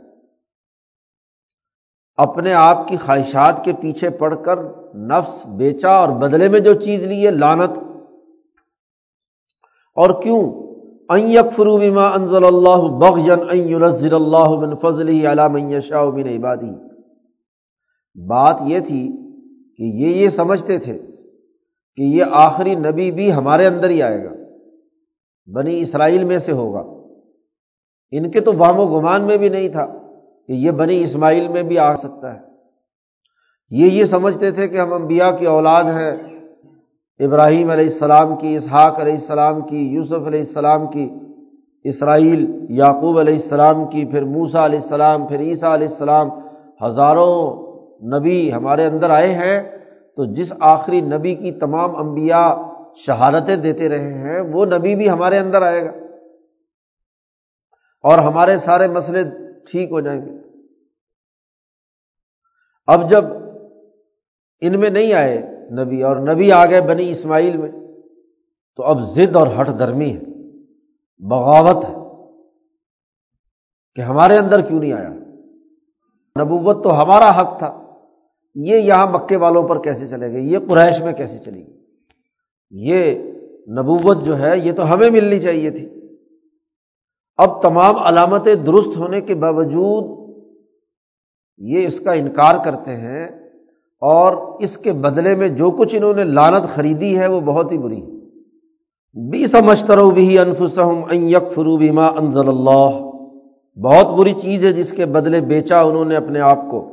اپنے 2.17 2.55
آپ 2.55 2.89
کی 2.89 2.97
خواہشات 2.97 3.65
کے 3.65 3.73
پیچھے 3.73 4.11
پڑ 4.11 4.35
کر 4.35 4.59
نفس 4.95 5.47
بیچا 5.47 5.91
اور 5.91 6.09
بدلے 6.09 6.49
میں 6.49 6.61
جو 6.61 6.75
چیز 6.75 7.07
لی 7.07 7.27
ہے 7.27 7.31
لانت 7.31 7.71
اور 9.97 10.23
کیوں؟ 10.23 10.67
این 11.09 11.27
یکفرو 11.31 11.79
بیما 11.79 12.09
انزل 12.09 12.45
اللہ 12.45 12.99
بغین 12.99 13.51
این 13.51 14.13
اللہ 14.13 14.51
من 14.51 14.77
فضل 14.77 15.09
علام 15.27 15.81
شاہ 15.81 16.05
من 16.05 16.29
عبادی 16.29 16.71
بات 18.29 18.57
یہ 18.65 18.81
تھی 18.81 19.09
کہ 19.77 19.83
یہ 19.83 20.09
یہ 20.09 20.29
سمجھتے 20.29 20.79
تھے 20.79 20.99
کہ 21.97 22.03
یہ 22.03 22.25
آخری 22.31 22.75
نبی 22.75 23.11
بھی 23.11 23.33
ہمارے 23.33 23.65
اندر 23.67 23.89
ہی 23.89 24.03
آئے 24.03 24.25
گا، 24.25 24.31
بنی 25.55 25.81
اسرائیل 25.81 26.25
میں 26.25 26.39
سے 26.39 26.53
ہوگا۔ 26.53 26.81
ان 28.11 28.31
کے 28.31 28.41
تو 28.41 28.53
وام 28.59 28.81
و 28.81 28.87
گمان 28.87 29.27
میں 29.27 29.37
بھی 29.37 29.49
نہیں 29.49 29.69
تھا۔ 29.69 30.06
کہ 30.47 30.53
یہ 30.53 30.71
بنی 30.71 31.03
اسماعیل 31.03 31.49
میں 31.49 31.63
بھی 31.63 31.79
آ 31.79 31.95
سکتا 31.95 32.35
ہے۔ 32.35 32.39
یہ 33.71 33.87
یہ 33.87 34.05
سمجھتے 34.05 34.51
تھے 34.51 34.69
کہ 34.69 34.81
ہم 34.81 34.93
انبیاء 34.93 35.31
کی 35.31 35.47
اولاد 35.47 35.85
ہیں۔ 35.85 36.41
ابراہیم 37.19 37.71
علیہ 37.71 37.85
السلام 37.85 38.37
کی، 38.37 38.57
اسحاق 38.57 39.01
علیہ 39.01 39.13
السلام 39.13 39.61
کی، 39.61 39.89
یوسف 39.89 40.27
علیہ 40.27 40.41
السلام 40.41 40.87
کی، 40.87 41.11
اسرائیل، 41.85 42.67
یعقوب 42.69 43.19
علیہ 43.19 43.35
السلام 43.35 43.85
کی، 43.85 44.05
پھر 44.05 44.25
موسا 44.25 44.65
علیہ 44.65 44.79
السلام، 44.83 45.27
پھر 45.27 45.41
عیسیٰ 45.41 45.73
علیہ 45.73 45.89
السلام۔ 45.89 46.29
ہزاروں 46.87 47.67
نبی 48.19 48.53
ہمارے 48.53 48.85
اندر 48.85 49.11
آئے 49.11 49.35
ہیں۔ 49.35 49.77
تو 50.17 50.25
جس 50.25 50.53
آخری 50.61 51.01
نبی 51.01 51.35
کی 51.35 51.53
تمام 51.53 51.97
انبیاء 51.97 52.51
شہادتیں 52.97 53.57
دیتے 53.57 53.89
رہے 53.89 54.15
ہیں، 54.15 54.41
وہ 54.41 54.67
نبی 54.67 54.95
بھی 54.95 55.11
ہمارے 55.11 55.39
اندر 55.39 55.63
آئے 55.63 55.85
گا۔ 55.85 55.91
اور 58.03 58.19
ہمارے 58.19 58.57
سارے 58.57 58.89
مسئلے 58.89 59.46
ٹھیک 59.71 59.91
ہو 59.91 60.01
جائیں 60.01 60.21
گے۔ 60.27 60.31
اب 62.89 63.11
جب 63.11 63.25
ان 64.63 64.81
میں 64.81 64.91
نہیں 64.91 65.13
آئے 65.13 65.37
نبی 65.73 66.03
اور 66.03 66.17
نبی 66.17 66.53
آ 66.53 66.65
گئے 66.65 66.81
بنی 66.81 67.11
اسماعیل 67.11 67.57
میں، 67.57 67.71
تو 68.77 68.83
اب 68.83 69.01
ضد 69.01 69.37
اور 69.37 69.47
ہٹ 69.47 69.69
درمی 69.79 70.11
ہے، 70.17 70.21
بغاوت 71.29 71.85
ہے 71.85 71.95
کہ 73.97 74.01
ہمارے 74.01 74.37
اندر 74.39 74.61
کیوں 74.61 74.81
نہیں 74.81 74.93
آیا۔ 74.93 75.09
نبوت 76.37 76.85
تو 76.85 77.03
ہمارا 77.03 77.31
حق 77.41 77.59
تھا، 77.59 77.71
یہ 78.55 78.77
یہاں 78.77 79.07
مکے 79.07 79.37
والوں 79.37 79.69
پر 79.69 79.83
کیسے 79.83 80.07
چلے 80.07 80.33
گئے، 80.33 80.41
یہ 80.41 80.59
قریش 80.59 81.01
میں 81.01 81.13
کیسے 81.13 81.39
چلے 81.39 81.59
گی 81.59 81.73
یہ 82.71 83.15
نبوت 83.69 84.25
جو 84.25 84.39
ہے، 84.39 84.59
یہ 84.59 84.73
تو 84.73 84.95
ہمیں 84.95 85.11
ملنی 85.11 85.41
چاہیے 85.41 85.71
تھی۔ 85.71 85.96
اب 87.38 87.62
تمام 87.62 87.96
علامتیں 87.96 88.55
درست 88.55 88.96
ہونے 88.96 89.20
کے 89.20 89.35
باوجود 89.35 90.35
یہ 91.59 91.87
اس 91.87 92.01
کا 92.01 92.12
انکار 92.12 92.64
کرتے 92.64 92.96
ہیں 92.96 93.27
اور 94.01 94.62
اس 94.62 94.77
کے 94.77 94.92
بدلے 94.92 95.35
میں 95.35 95.49
جو 95.49 95.70
کچھ 95.70 95.94
انہوں 95.94 96.14
نے 96.14 96.25
لانت 96.25 96.68
خریدی 96.68 97.18
ہے 97.18 97.27
وہ 97.27 97.40
بہت 97.40 97.72
ہی 97.72 97.79
بری 97.79 98.01
بی 99.31 99.46
سمجھترو 99.46 100.11
بھی 100.11 100.38
انفسم 100.38 101.01
یک 101.11 101.55
فروبی 101.55 101.90
ماں 101.90 102.09
انضل 102.09 102.49
اللہ۔ 102.49 102.90
بہت 103.81 104.18
بری 104.18 104.33
چیز 104.33 104.64
ہے 104.64 104.72
جس 104.72 104.92
کے 104.92 105.07
بدلے 105.07 105.40
بیچا 105.40 105.79
انہوں 105.79 106.05
نے 106.05 106.16
اپنے 106.16 106.40
آپ 106.40 106.70
کو 106.70 106.88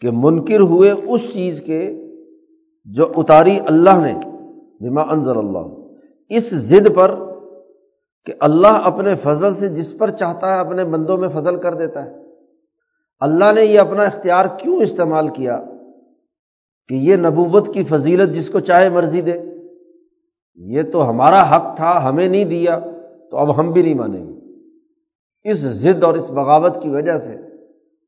کہ 0.00 0.10
منکر 0.12 0.60
ہوئے 0.60 0.90
اس 0.90 1.32
چیز 1.32 1.62
کے 1.66 2.10
جو 2.84 3.12
اتاری 3.16 3.58
اللہ 3.66 3.96
نے 3.96 4.14
بما 4.80 5.02
انضر 5.02 5.36
اللہ۔ 5.36 5.66
اس 6.28 6.50
ضد 6.50 6.94
پر 6.94 7.29
کہ 8.24 8.32
اللہ 8.40 8.68
اپنے 8.68 9.14
فضل 9.14 9.54
سے 9.54 9.68
جس 9.68 9.98
پر 9.98 10.10
چاہتا 10.10 10.54
ہے 10.54 10.60
اپنے 10.60 10.84
بندوں 10.84 11.16
میں 11.16 11.28
فضل 11.28 11.56
کر 11.56 11.74
دیتا 11.74 12.06
ہے۔ 12.06 12.10
اللہ 13.20 13.52
نے 13.52 13.64
یہ 13.64 13.78
اپنا 13.78 14.02
اختیار 14.02 14.44
کیوں 14.58 14.76
استعمال 14.76 15.28
کیا؟ 15.28 15.60
کہ 16.88 16.94
یہ 16.94 17.16
نبوت 17.16 17.74
کی 17.74 17.84
فضیلت 17.84 18.34
جس 18.34 18.50
کو 18.50 18.60
چاہے 18.60 18.88
مرضی 18.88 19.20
دے۔ 19.20 19.32
یہ 20.54 20.82
تو 20.82 21.10
ہمارا 21.10 21.56
حق 21.56 21.76
تھا، 21.76 22.08
ہمیں 22.08 22.28
نہیں 22.28 22.44
دیا، 22.44 22.78
تو 23.30 23.36
اب 23.36 23.60
ہم 23.60 23.72
بھی 23.72 23.82
نہیں 23.82 23.94
مانیں 23.94 24.26
گے۔ 24.26 24.32
اس 25.50 25.56
ضد 25.60 26.04
اور 26.04 26.14
اس 26.14 26.30
بغاوت 26.30 26.82
کی 26.82 26.88
وجہ 26.88 27.18
سے 27.18 27.36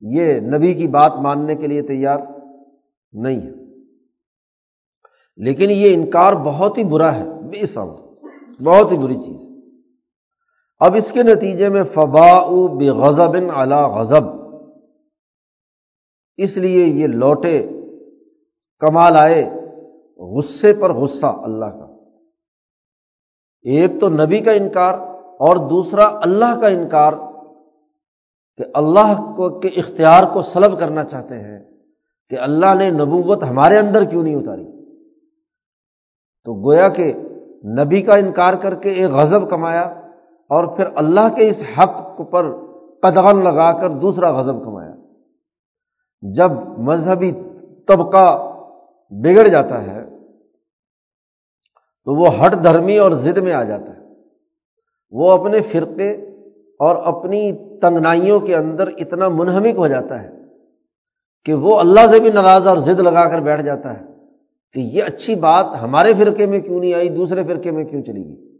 یہ 0.00 0.40
نبی 0.40 0.74
کی 0.74 0.88
بات 0.88 1.12
ماننے 1.22 1.56
کے 1.56 1.66
لیے 1.66 1.82
تیار 1.82 2.18
نہیں 3.12 3.40
ہے۔ 3.40 3.50
لیکن 5.36 5.70
یہ 5.70 5.94
انکار 5.94 6.32
بہت 6.32 6.78
ہی 6.78 6.84
برا 6.84 7.14
ہے، 7.14 7.28
بے 7.28 7.66
سمت 7.66 8.00
بہت 8.62 8.92
ہی 8.92 8.98
بری 8.98 9.14
چیز۔ 9.14 9.51
اب 10.84 10.94
اس 10.94 11.12
کے 11.12 11.22
نتیجے 11.22 11.68
میں 11.68 11.82
فبا 11.84 12.46
بے 12.76 12.88
غضب 12.90 13.50
اعلی 13.56 13.74
غضب۔ 13.74 14.24
اس 16.36 16.56
لیے 16.56 16.86
یہ 16.86 17.06
لوٹے، 17.06 17.68
کمال 18.80 19.16
آئے، 19.16 19.50
غصے 20.18 20.72
پر 20.74 20.92
غصہ، 20.92 21.26
اللہ 21.26 21.64
کا۔ 21.64 21.86
ایک 23.62 24.00
تو 24.00 24.08
نبی 24.08 24.40
کا 24.40 24.52
انکار 24.52 24.94
اور 25.40 25.56
دوسرا 25.56 26.04
اللہ 26.04 26.60
کا 26.60 26.66
انکار 26.66 27.12
کہ 28.56 28.64
اللہ 28.74 29.34
کو، 29.36 29.60
کے 29.60 29.68
اختیار 29.68 30.22
کو 30.32 30.42
سلب 30.42 30.78
کرنا 30.80 31.04
چاہتے 31.04 31.34
ہیں 31.34 31.60
کہ 32.30 32.38
اللہ 32.38 32.74
نے 32.74 32.90
نبوت 32.90 33.42
ہمارے 33.42 33.76
اندر 33.76 34.04
کیوں 34.04 34.22
نہیں 34.22 34.34
اتاری؟ 34.34 34.64
تو 36.44 36.66
گویا 36.66 36.88
کہ 36.88 37.12
نبی 37.78 38.02
کا 38.02 38.18
انکار 38.18 38.54
کر 38.54 38.74
کے 38.74 38.88
ایک 38.88 39.10
غضب 39.10 39.50
کمایا 39.50 40.01
اور 40.52 40.64
پھر 40.76 40.86
اللہ 40.94 41.28
کے 41.36 41.48
اس 41.48 41.62
حق 41.78 42.20
پر 42.30 42.50
قدغن 43.02 43.44
لگا 43.44 43.72
کر 43.80 43.90
دوسرا 43.90 44.30
غضب 44.30 44.64
کمایا۔ 44.64 44.94
جب 46.22 46.50
مذہبی 46.78 47.32
طبقہ 47.88 48.26
بگڑ 49.12 49.48
جاتا 49.48 49.82
ہے، 49.82 50.04
تو 52.04 52.14
وہ 52.14 52.28
ہٹ 52.38 52.52
دھرمی 52.64 52.98
اور 52.98 53.12
ضد 53.12 53.38
میں 53.38 53.52
آ 53.52 53.62
جاتا 53.62 53.96
ہے۔ 53.96 54.00
وہ 55.10 55.32
اپنے 55.32 55.60
فرقے 55.62 56.10
اور 56.80 56.96
اپنی 56.96 57.52
تنگنائیوں 57.80 58.40
کے 58.40 58.56
اندر 58.56 58.88
اتنا 58.98 59.28
منہمک 59.28 59.76
ہو 59.78 59.86
جاتا 59.86 60.22
ہے 60.22 60.30
کہ 61.44 61.54
وہ 61.54 61.78
اللہ 61.80 62.06
سے 62.12 62.20
بھی 62.20 62.30
ناراض 62.30 62.66
اور 62.66 62.76
ضد 62.76 63.00
لگا 63.00 63.28
کر 63.28 63.40
بیٹھ 63.40 63.62
جاتا 63.62 64.00
ہے 64.00 64.04
کہ 64.72 64.80
یہ 64.80 65.02
اچھی 65.02 65.34
بات 65.34 65.66
ہمارے 65.80 66.14
فرقے 66.14 66.46
میں 66.46 66.60
کیوں 66.60 66.80
نہیں 66.80 66.94
آئی، 66.94 67.08
دوسرے 67.08 67.44
فرقے 67.44 67.70
میں 67.70 67.84
کیوں 67.84 68.02
چلی 68.02 68.24
گئی؟ 68.24 68.51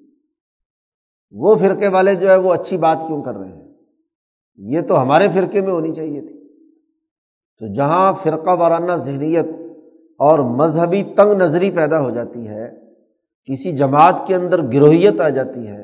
وہ 1.33 1.55
فرقے 1.57 1.88
والے 1.88 2.14
جو 2.14 2.31
ہے 2.31 2.37
وہ 2.37 2.53
اچھی 2.55 2.77
بات 2.77 2.99
کیوں 3.07 3.23
کر 3.23 3.35
رہے 3.37 3.49
ہیں؟ 3.49 3.62
یہ 4.59 4.81
تو 4.81 5.03
ہمارے 5.03 5.29
فرقے 5.29 5.61
میں 5.61 5.73
ہونی 5.73 5.95
چاہیے 5.95 6.21
تھی۔ 6.21 6.42
تو 7.59 7.73
جہاں 7.73 8.12
فرقہ 8.12 8.51
وارانہ 8.51 8.95
ذہنیت 8.95 9.47
اور 10.18 10.38
مذہبی 10.38 11.03
تنگ 11.03 11.33
نظری 11.33 11.71
پیدا 11.71 12.01
ہو 12.01 12.11
جاتی 12.11 12.49
ہے، 12.49 12.71
کسی 13.45 13.73
جماعت 13.73 14.27
کے 14.27 14.35
اندر 14.35 14.62
گروہیت 14.62 15.21
آ 15.21 15.29
جاتی 15.29 15.66
ہے 15.66 15.83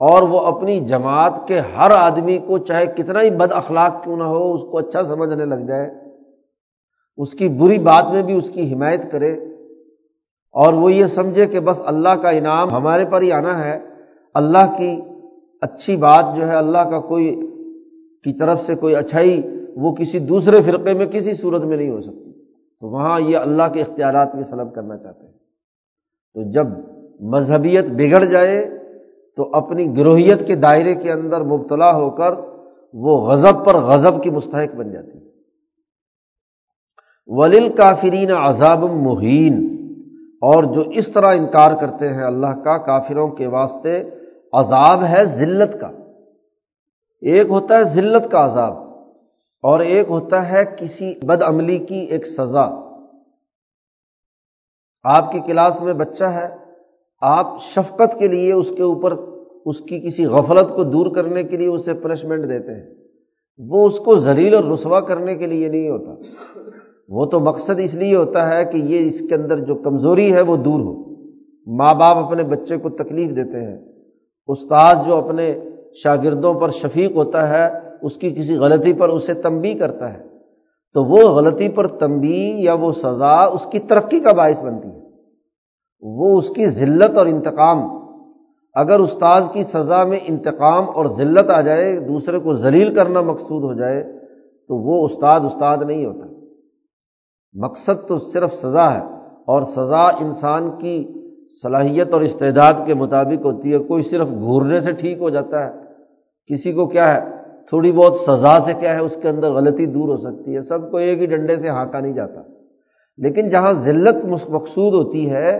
اور 0.00 0.22
وہ 0.22 0.40
اپنی 0.40 0.80
جماعت 0.80 1.48
کے 1.48 1.58
ہر 1.58 1.90
آدمی 1.90 2.38
کو 2.38 2.58
چاہے 2.58 2.86
کتنا 2.86 3.22
ہی 3.22 3.30
بد 3.30 3.52
اخلاق 3.52 4.04
کیوں 4.04 4.16
نہ 4.16 4.24
ہو، 4.24 4.54
اس 4.54 4.62
کو 4.62 4.78
اچھا 4.78 5.02
سمجھنے 5.02 5.44
لگ 5.44 5.66
جائے، 5.66 5.90
اس 7.16 7.32
کی 7.32 7.48
بری 7.48 7.78
بات 7.78 8.12
میں 8.12 8.22
بھی 8.22 8.34
اس 8.34 8.50
کی 8.50 8.74
حمایت 8.74 9.12
کرے 9.12 9.32
اور 10.52 10.72
وہ 10.72 10.92
یہ 10.92 11.06
سمجھے 11.06 11.46
کہ 11.46 11.60
بس 11.60 11.82
اللہ 11.84 12.14
کا 12.22 12.28
انعام 12.28 12.70
ہمارے 12.70 13.04
پر 13.04 13.22
ہی 13.22 13.32
آنا 13.32 13.64
ہے۔ 13.64 13.87
اللہ 14.34 14.76
کی 14.78 15.00
اچھی 15.60 15.96
بات 15.96 16.36
جو 16.36 16.46
ہے، 16.46 16.56
اللہ 16.56 16.78
کا 16.78 17.00
کوئی 17.00 17.40
کی 18.24 18.38
طرف 18.38 18.60
سے 18.60 18.74
کوئی 18.74 18.96
اچھائی 18.96 19.42
وہ 19.76 19.94
کسی 19.94 20.18
دوسرے 20.18 20.62
فرقے 20.62 20.94
میں 20.94 21.06
کسی 21.06 21.34
صورت 21.34 21.62
میں 21.62 21.76
نہیں 21.76 21.90
ہو 21.90 22.00
سکتی۔ 22.00 22.32
تو 22.80 22.88
وہاں 22.88 23.20
یہ 23.20 23.36
اللہ 23.36 23.62
کے 23.72 23.80
اختیارات 23.80 24.34
میں 24.34 24.42
سلب 24.42 24.74
کرنا 24.74 24.96
چاہتے 24.96 25.26
ہیں۔ 25.26 25.32
تو 26.34 26.52
جب 26.52 26.66
مذہبیت 27.20 27.84
بگڑ 27.84 28.24
جائے، 28.24 28.78
تو 29.36 29.50
اپنی 29.52 29.96
گروہیت 29.96 30.46
کے 30.46 30.54
دائرے 30.54 30.94
کے 30.94 31.12
اندر 31.12 31.40
مبتلا 31.40 31.96
ہو 31.96 32.10
کر 32.10 32.30
وہ 32.94 33.26
غضب 33.26 33.66
پر 33.66 33.78
غضب 33.78 34.22
کی 34.22 34.30
مستحق 34.30 34.76
بن 34.76 34.92
جاتی 34.92 35.18
ہے۔ 35.18 35.28
ولیل 37.26 37.68
کافرین 37.68 38.30
عذاب 38.30 38.84
مہین 38.84 39.78
اور 40.40 40.64
جو 40.64 40.80
اس 40.80 41.12
طرح 41.12 41.26
انکار 41.26 41.76
کرتے 41.80 42.08
ہیں 42.08 42.22
اللہ 42.22 42.60
کا، 42.64 42.78
کافروں 42.78 43.28
کے 43.28 43.46
واسطے 43.46 44.04
عذاب 44.52 45.04
ہے 45.04 45.24
ذلت 45.24 45.80
کا۔ 45.80 45.90
ایک 47.20 47.46
ہوتا 47.48 47.74
ہے 47.78 47.84
ذلت 47.84 48.30
کا 48.30 48.44
عذاب 48.44 48.72
اور 49.62 49.80
ایک 49.80 50.06
ہوتا 50.10 50.52
ہے 50.52 50.64
کسی 50.78 51.14
بد 51.22 51.42
عملی 51.42 51.78
کی 51.78 51.98
ایک 51.98 52.26
سزا۔ 52.26 52.88
آپ 55.04 55.32
کی 55.32 55.40
کلاس 55.40 55.80
میں 55.80 55.92
بچہ 55.92 56.24
ہے، 56.24 56.48
آپ 57.20 57.46
شفقت 57.60 58.18
کے 58.18 58.28
لیے 58.28 58.52
اس 58.52 58.70
کے 58.76 58.82
اوپر 58.82 59.12
اس 59.66 59.80
کی 59.80 60.00
کسی 60.00 60.24
غفلت 60.24 60.74
کو 60.74 60.84
دور 60.84 61.14
کرنے 61.14 61.42
کے 61.42 61.56
لیے 61.56 61.68
اسے 61.68 61.94
پنشمنٹ 61.94 62.48
دیتے 62.48 62.74
ہیں۔ 62.74 62.94
وہ 63.58 63.86
اس 63.86 63.98
کو 63.98 64.14
زلیل 64.14 64.54
اور 64.54 64.64
رسوا 64.64 65.00
کرنے 65.00 65.34
کے 65.34 65.46
لیے 65.46 65.68
نہیں 65.68 65.90
ہوتا۔ 65.90 66.14
وہ 67.08 67.24
تو 67.24 67.40
مقصد 67.40 67.80
اس 67.82 67.94
لیے 67.94 68.16
ہوتا 68.16 68.54
ہے 68.54 68.64
کہ 68.64 68.76
یہ 68.76 69.06
اس 69.06 69.20
کے 69.28 69.34
اندر 69.34 69.58
جو 69.58 69.74
کمزوری 69.74 70.34
ہے 70.34 70.40
وہ 70.40 70.56
دور 70.56 70.80
ہو۔ 70.80 71.14
ماں 71.76 71.94
باپ 71.94 72.16
اپنے 72.16 72.42
بچے 72.42 72.76
کو 72.76 72.90
تکلیف 72.90 73.36
دیتے 73.36 73.60
ہیں۔ 73.62 73.87
استاد 74.48 74.94
جو 75.06 75.16
اپنے 75.16 75.60
شاگردوں 76.04 76.54
پر 76.54 76.68
شفیق 76.68 77.16
ہوتا 77.16 77.48
ہے، 77.48 77.68
اس 78.02 78.16
کی 78.16 78.30
کسی 78.30 78.56
غلطی 78.56 78.92
پر 78.92 79.08
اسے 79.08 79.34
تنبی 79.34 79.74
کرتا 79.74 80.14
ہے۔ 80.14 80.28
تو 80.94 81.04
وہ 81.04 81.16
غلطی 81.16 81.68
پر 81.68 81.86
تنبی 81.86 82.62
یا 82.62 82.74
وہ 82.74 82.92
سزا 82.92 83.44
اس 83.44 83.66
کی 83.66 83.78
ترقی 83.78 84.20
کا 84.20 84.32
باعث 84.32 84.62
بنتی 84.62 84.88
ہے۔ 84.88 85.00
وہ 86.00 86.38
اس 86.38 86.50
کی 86.50 86.66
ذلت 86.66 87.16
اور 87.16 87.26
انتقام۔ 87.26 87.98
اگر 88.74 89.00
استاذ 89.00 89.50
کی 89.52 89.62
سزا 89.62 90.04
میں 90.04 90.18
انتقام 90.22 90.84
اور 90.84 91.06
ذلت 91.06 91.50
آ 91.50 91.60
جائے، 91.60 92.00
دوسرے 92.00 92.38
کو 92.38 92.52
ذلیل 92.52 92.94
کرنا 92.94 93.20
مقصود 93.20 93.64
ہو 93.64 93.74
جائے، 93.74 94.02
تو 94.68 94.76
وہ 94.76 95.04
استاد 95.04 95.40
استاد 95.40 95.76
نہیں 95.86 96.06
ہوتا۔ 96.06 96.26
مقصد 97.54 98.08
تو 98.08 98.18
صرف 98.18 98.54
سزا 98.54 98.94
ہے، 98.94 99.04
اور 99.46 99.62
سزا 99.62 100.06
انسان 100.08 100.70
کی 100.78 101.17
صلاحیت 101.62 102.12
اور 102.12 102.20
استعداد 102.20 102.72
کے 102.86 102.94
مطابق 102.94 103.46
ہوتی 103.46 103.72
ہے، 103.72 103.78
کوئی 103.78 104.02
صرف 104.02 104.28
گھورنے 104.28 104.80
سے 104.80 104.92
ٹھیک 104.92 105.18
ہو 105.18 105.30
جاتا 105.30 105.66
ہے۔ 105.66 105.70
کسی 106.46 106.72
کو 106.72 106.86
کیا 106.86 107.14
ہے؟ 107.14 107.30
تھوڑی 107.68 107.92
بہت 107.92 108.14
سزا 108.14 108.60
سے 108.60 108.72
کیا 108.74 108.94
ہے، 108.94 109.00
اس 109.00 109.18
کے 109.22 109.28
اندر 109.28 109.52
غلطی 109.52 109.86
دور 109.86 110.08
ہو 110.08 110.16
سکتی 110.16 110.56
ہے۔ 110.56 110.62
سب 110.62 110.90
کو 110.90 110.96
ایک 110.96 111.20
ہی 111.20 111.26
ڈنڈے 111.26 111.56
سے 111.56 111.68
ہانکا 111.68 112.00
نہیں 112.00 112.12
جاتا۔ 112.12 112.42
لیکن 113.16 113.48
جہاں 113.48 113.72
ذلت 113.72 114.24
مقصود 114.48 114.94
ہوتی 114.94 115.30
ہے، 115.30 115.58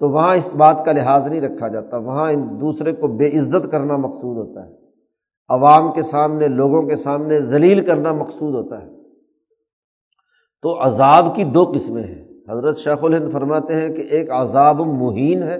تو 0.00 0.08
وہاں 0.08 0.36
اس 0.36 0.54
بات 0.54 0.84
کا 0.84 0.92
لحاظ 0.92 1.30
نہیں 1.30 1.40
رکھا 1.40 1.68
جاتا۔ 1.68 1.96
وہاں 1.96 2.32
دوسرے 2.32 2.92
کو 2.92 3.08
بے 3.08 3.26
عزت 3.26 3.70
کرنا 3.70 3.96
مقصود 3.96 4.48
ہوتا 4.48 4.66
ہے۔ 4.66 4.72
عوام 5.48 5.92
کے 5.92 6.02
سامنے، 6.02 6.48
لوگوں 6.48 6.82
کے 6.82 6.96
سامنے 6.96 7.40
ذلیل 7.40 7.86
کرنا 7.86 8.12
مقصود 8.12 8.54
ہوتا 8.54 8.82
ہے۔ 8.82 8.88
تو 10.62 10.86
عذاب 10.86 11.34
کی 11.34 11.44
دو 11.44 11.64
قسمیں 11.74 12.02
ہیں۔ 12.02 12.27
حضرت 12.50 12.78
شیخ 12.78 13.04
الہند 13.04 13.32
فرماتے 13.32 13.74
ہیں 13.74 13.88
کہ 13.88 14.00
ایک 14.00 14.30
عذاب 14.30 14.80
مہین 14.80 15.42
ہے، 15.42 15.58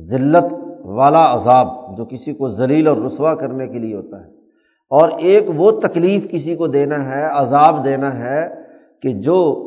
ذلت 0.00 0.54
والا 0.84 1.34
عذاب 1.34 1.96
جو 1.96 2.04
کسی 2.04 2.32
کو 2.32 2.48
ذلیل 2.48 2.88
اور 2.88 2.96
رسوا 2.96 3.34
کرنے 3.34 3.66
کے 3.66 3.78
لیے 3.78 3.96
ہوتا 3.96 4.20
ہے۔ 4.20 4.30
اور 4.90 5.08
ایک 5.18 5.44
وہ 5.56 5.70
تکلیف 5.70 6.30
کسی 6.30 6.56
کو 6.56 6.66
دینا 6.66 7.10
ہے، 7.10 7.24
عذاب 7.32 7.84
دینا 7.84 8.18
ہے 8.18 8.48
کہ 9.02 9.08
جو 9.08 9.66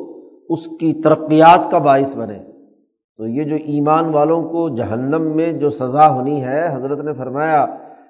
اس 0.50 0.68
کی 0.80 0.94
ترقیات 0.94 1.72
کا 1.72 1.78
باعث 1.78 2.16
بنے۔ 2.16 2.40
تو 3.18 3.28
یہ 3.28 3.44
جو 3.44 3.56
ایمان 3.56 4.06
والوں 4.06 4.44
کو 4.44 4.76
جہنم 4.76 5.36
میں 5.36 5.52
جو 5.52 5.70
سزا 5.70 6.14
ہونی 6.14 6.44
ہے، 6.44 6.76
حضرت 6.76 7.00
نے 7.00 7.14
فرمایا، 7.14 7.66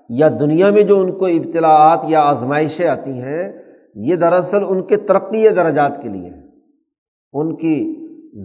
یا 0.09 0.29
دنیا 0.39 0.69
میں 0.69 0.83
جو 0.83 0.99
ان 0.99 1.11
کو 1.11 1.25
ابتلاعات 1.25 1.99
یا 2.07 2.21
آزمائشیں 2.21 2.87
آتی 2.87 3.11
ہیں، 3.11 3.51
یہ 3.95 4.15
دراصل 4.15 4.59
ان 4.67 4.81
کے 4.81 4.97
ترقی 4.97 5.49
درجات 5.49 6.01
کے 6.01 6.09
لیے 6.09 6.29
ہیں۔ 6.29 6.42
ان 7.33 7.55
کی 7.55 7.99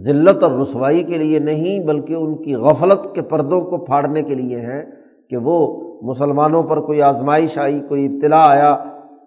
ذلت 0.05 0.43
اور 0.43 0.51
رسوائی 0.51 1.03
کے 1.03 1.17
لیے 1.17 1.39
نہیں، 1.39 1.79
بلکہ 1.79 2.13
ان 2.13 2.35
کی 2.35 2.55
غفلت 2.55 3.15
کے 3.15 3.21
پردوں 3.21 3.61
کو 3.61 3.77
پھاڑنے 3.77 4.23
کے 4.23 4.35
لیے 4.35 4.59
ہے 4.59 4.83
کہ 5.29 5.37
وہ 5.37 5.77
مسلمانوں 6.01 6.63
پر 6.63 6.81
کوئی 6.81 7.01
آزمائش 7.01 7.57
آئی، 7.57 7.79
کوئی 7.89 8.05
ابتلا 8.05 8.41
آیا 8.47 8.75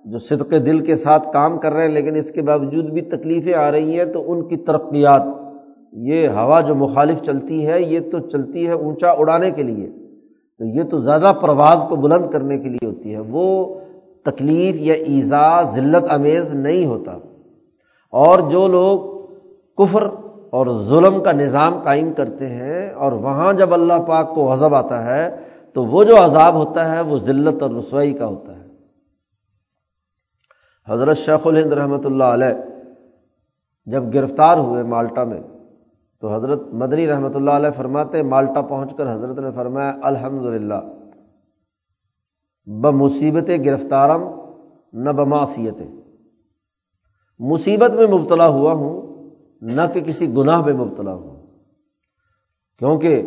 جو 0.05 0.18
صدق 0.18 0.51
دل 0.51 0.79
کے 0.79 0.94
ساتھ 0.94 1.33
کام 1.33 1.59
کر 1.59 1.72
رہے 1.72 1.83
ہیں، 1.83 1.94
لیکن 1.94 2.16
اس 2.16 2.31
کے 2.31 2.42
باوجود 2.42 2.85
بھی 2.85 3.01
تکلیفیں 3.01 3.55
آ 3.55 3.70
رہی 3.70 3.98
ہیں، 3.98 4.05
تو 4.05 4.33
ان 4.33 4.48
کی 4.48 4.57
ترقیات، 4.57 5.22
یہ 5.92 6.29
ہوا 6.29 6.61
جو 6.61 6.75
مخالف 6.75 7.22
چلتی 7.22 7.66
ہے، 7.66 7.83
یہ 7.83 8.01
تو 8.01 8.18
چلتی 8.18 8.66
ہے 8.66 8.72
اونچا 8.72 9.11
اڑانے 9.11 9.51
کے 9.51 9.62
لیے، 9.62 9.90
تو 10.59 10.64
یہ 10.64 10.83
تو 10.83 10.98
زیادہ 10.98 11.33
پرواز 11.42 11.88
کو 11.88 11.96
بلند 11.96 12.31
کرنے 12.31 12.59
کے 12.59 12.68
لیے 12.68 12.87
ہوتی 12.87 13.14
ہے۔ 13.14 13.20
وہ 13.20 13.81
تکلیف 14.25 14.77
یا 14.79 14.94
ایزا، 14.94 15.62
ذلت، 15.62 16.05
امیز 16.11 16.55
نہیں 16.55 16.87
ہوتا۔ 16.87 17.12
اور 18.12 18.51
جو 18.51 18.68
لوگ 18.68 19.12
کفر 19.79 20.03
اور 20.51 20.67
ظلم 20.67 21.23
کا 21.23 21.33
نظام 21.33 21.79
قائم 21.79 22.13
کرتے 22.13 22.47
ہیں 22.47 22.91
اور 22.95 23.13
وہاں 23.13 23.53
جب 23.53 23.75
اللہ 23.75 23.93
پاک 23.93 24.35
کو 24.35 24.45
غضب 24.45 24.75
آتا 24.75 25.05
ہے 25.05 25.37
تو 25.73 25.85
وہ 25.85 26.05
جو 26.05 26.25
عذاب 26.25 26.55
ہوتا 26.55 26.93
ہے 26.93 27.01
وہ 27.01 27.19
ذلت 27.19 27.63
اور 27.63 27.71
رسوائی 27.71 28.13
کا 28.13 28.27
ہوتا 28.27 28.59
ہے۔ 28.59 28.69
حضرت 30.89 31.17
شیخ 31.17 31.47
الہند 31.47 31.73
رحمۃ 31.73 32.05
اللہ 32.05 32.25
علیہ 32.25 32.55
جب 33.87 34.15
گرفتار 34.15 34.59
ہوئے 34.59 34.83
مالٹا 34.83 35.25
میں 35.25 35.41
تو 36.21 36.35
حضرت 36.35 36.61
مدنی 36.73 37.07
رحمۃ 37.07 37.35
اللہ 37.35 37.51
علیہ 37.51 37.71
فرماتے 37.71 38.23
مالٹا 38.23 38.61
پہنچ 38.61 38.97
کر 38.97 39.13
حضرت 39.13 39.39
نے 39.39 39.51
فرمایا 39.51 39.93
الحمد 40.03 40.45
للہ 40.45 40.81
بمصیبت 42.67 43.51
گرفتارم، 43.65 44.23
نہ 44.93 45.11
بماسیت 45.11 45.81
مصیبت 47.41 47.91
میں 47.91 48.07
مبتلا 48.07 48.47
ہوا 48.47 48.73
ہوں 48.73 49.12
نہ 49.62 49.81
کہ 49.94 50.01
کسی 50.01 50.37
گناہ 50.37 50.64
میں 50.64 50.72
مبتلا 50.72 51.14
ہوں 51.14 51.37
کیونکہ 52.79 53.22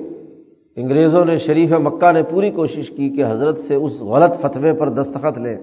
انگریزوں 0.76 1.26
نے 1.26 1.38
شریف 1.38 1.72
مکہ 1.72 2.12
نے 2.12 2.24
پوری 2.24 2.52
کوشش 2.52 2.90
کی 2.90 3.10
کہ 3.10 3.26
حضرت 3.26 3.58
سے 3.58 3.76
اس 3.76 4.02
غلط 4.02 4.42
فتوے 4.42 4.74
پر 4.74 4.90
دستخط 4.90 5.38
لیں 5.38 5.58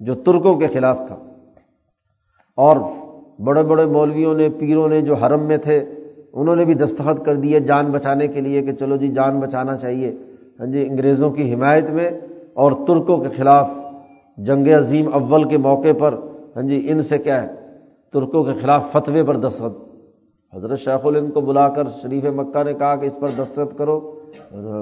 جو 0.00 0.14
ترکوں 0.14 0.56
کے 0.56 0.66
خلاف 0.66 0.98
تھا۔ 1.06 1.16
اور 2.56 2.76
بڑے 3.40 3.62
بڑے 3.62 3.86
مولویوں 3.86 4.34
نے، 4.34 4.48
پیروں 4.48 4.88
نے 4.88 5.00
جو 5.00 5.14
حرم 5.14 5.42
میں 5.42 5.56
تھے، 5.56 5.78
انہوں 6.32 6.56
نے 6.56 6.64
بھی 6.64 6.74
دستخط 6.74 7.24
کر 7.24 7.34
دیے 7.34 7.60
جان 7.60 7.90
بچانے 7.90 8.28
کے 8.28 8.40
لیے 8.40 8.62
کہ 8.62 8.72
چلو 8.72 8.96
جی 8.96 9.08
جان 9.08 9.40
بچانا 9.40 9.76
چاہیے۔ 9.76 10.16
ہاں 10.60 10.66
جی 10.66 10.86
انگریزوں 10.86 11.30
کی 11.30 11.54
حمایت 11.54 11.90
میں 11.90 12.10
اور 12.54 12.72
ترکوں 12.72 13.18
کے 13.18 13.28
خلاف 13.28 13.70
جنگ 14.36 14.66
عظیم 14.66 15.14
اول 15.14 15.48
کے 15.48 15.58
موقع 15.58 15.92
پر 15.98 16.14
ہاں 16.56 16.62
جی 16.62 16.86
ان 16.90 17.02
سے 17.02 17.18
کیا 17.18 17.42
ہے؟ 17.42 17.48
ترکوں 18.12 18.44
کے 18.44 18.52
خلاف 18.52 18.92
فتوے 18.92 19.24
پر 19.24 19.36
دستخط۔ 19.36 19.85
حضرت 20.54 20.78
شیخ 20.78 21.06
الند 21.06 21.32
کو 21.32 21.40
بلا 21.40 21.68
کر 21.68 21.88
شریف 22.02 22.24
مکہ 22.24 22.62
نے 22.62 22.72
کہا 22.72 22.96
کہ 22.96 23.06
اس 23.06 23.20
پر 23.20 23.28
دستخط 23.28 23.78
کرو۔ 23.78 24.20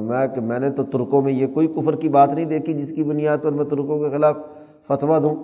میں 0.03 0.27
کہ 0.27 0.41
میں 0.41 0.59
نے 0.59 0.71
تو 0.71 0.83
ترکوں 0.83 1.23
میں 1.23 1.33
یہ 1.33 1.47
کوئی 1.47 1.67
کفر 1.67 1.97
کی 1.97 2.09
بات 2.09 2.31
نہیں 2.31 2.45
دیکھی 2.45 2.75
جس 2.75 2.91
کی 2.91 3.03
بنیاد 3.03 3.39
پر 3.43 3.51
میں 3.51 3.65
ترکوں 3.65 3.99
کے 3.99 4.11
خلاف 4.11 4.37
فتویٰ 4.89 5.23
دوں۔ 5.23 5.35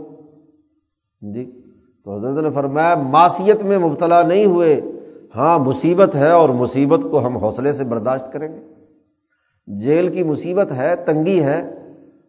جی۔ 1.34 1.60
تو 2.04 2.16
حضرت 2.16 2.44
نے 2.44 2.50
فرمایا 2.50 2.94
معاشیت 2.94 3.62
میں 3.62 3.78
مبتلا 3.78 4.22
نہیں 4.22 4.46
ہوئے۔ 4.46 4.80
ہاں 5.36 5.58
مصیبت 5.58 6.16
ہے 6.16 6.30
اور 6.30 6.48
مصیبت 6.48 7.00
کو 7.10 7.26
ہم 7.26 7.36
حوصلے 7.36 7.72
سے 7.72 7.84
برداشت 7.84 8.32
کریں 8.32 8.48
گے۔ 8.48 8.60
جیل 9.66 10.08
کی 10.08 10.22
مصیبت 10.22 10.72
ہے، 10.72 10.96
تنگی 10.96 11.42
ہے۔ 11.42 11.62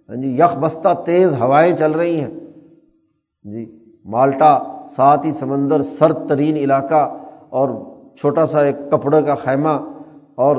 ہاں 0.09 0.15
جی 0.15 0.37
یخ 0.37 0.57
بستہ 0.57 0.89
تیز 1.05 1.33
ہوائیں 1.33 1.75
چل 1.75 1.91
رہی 1.91 2.21
ہیں۔ 2.21 2.39
جی 3.43 3.79
مالٹا 4.05 4.59
ساتھ 4.95 5.25
ہی 5.25 5.31
سمندر 5.31 5.81
سرد 5.81 6.29
ترین 6.29 6.55
علاقہ 6.55 7.17
اور 7.51 7.69
چھوٹا 8.17 8.45
سا 8.45 8.61
ایک 8.61 8.75
کپڑے 8.91 9.21
کا 9.21 9.33
خیمہ 9.33 9.73
اور 10.35 10.55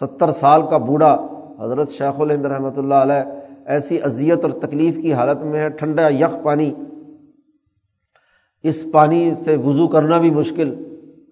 ستر 0.00 0.30
سال 0.30 0.62
کا 0.62 0.76
بوڑھا 0.76 1.16
حضرت 1.60 1.90
شیخ 1.90 2.20
الہند 2.20 2.46
رحمۃ 2.46 2.76
اللہ 2.76 2.94
علیہ 2.94 3.22
ایسی 3.66 4.02
اذیت 4.02 4.44
اور 4.44 4.50
تکلیف 4.50 4.96
کی 5.02 5.12
حالت 5.12 5.42
میں 5.42 5.60
ہے، 5.60 5.68
ٹھنڈا 5.68 6.08
یخ 6.08 6.42
پانی۔ 6.42 6.74
اس 8.62 8.84
پانی 8.92 9.34
سے 9.44 9.56
وضو 9.56 9.88
کرنا 9.88 10.18
بھی 10.18 10.30
مشکل۔ 10.30 10.74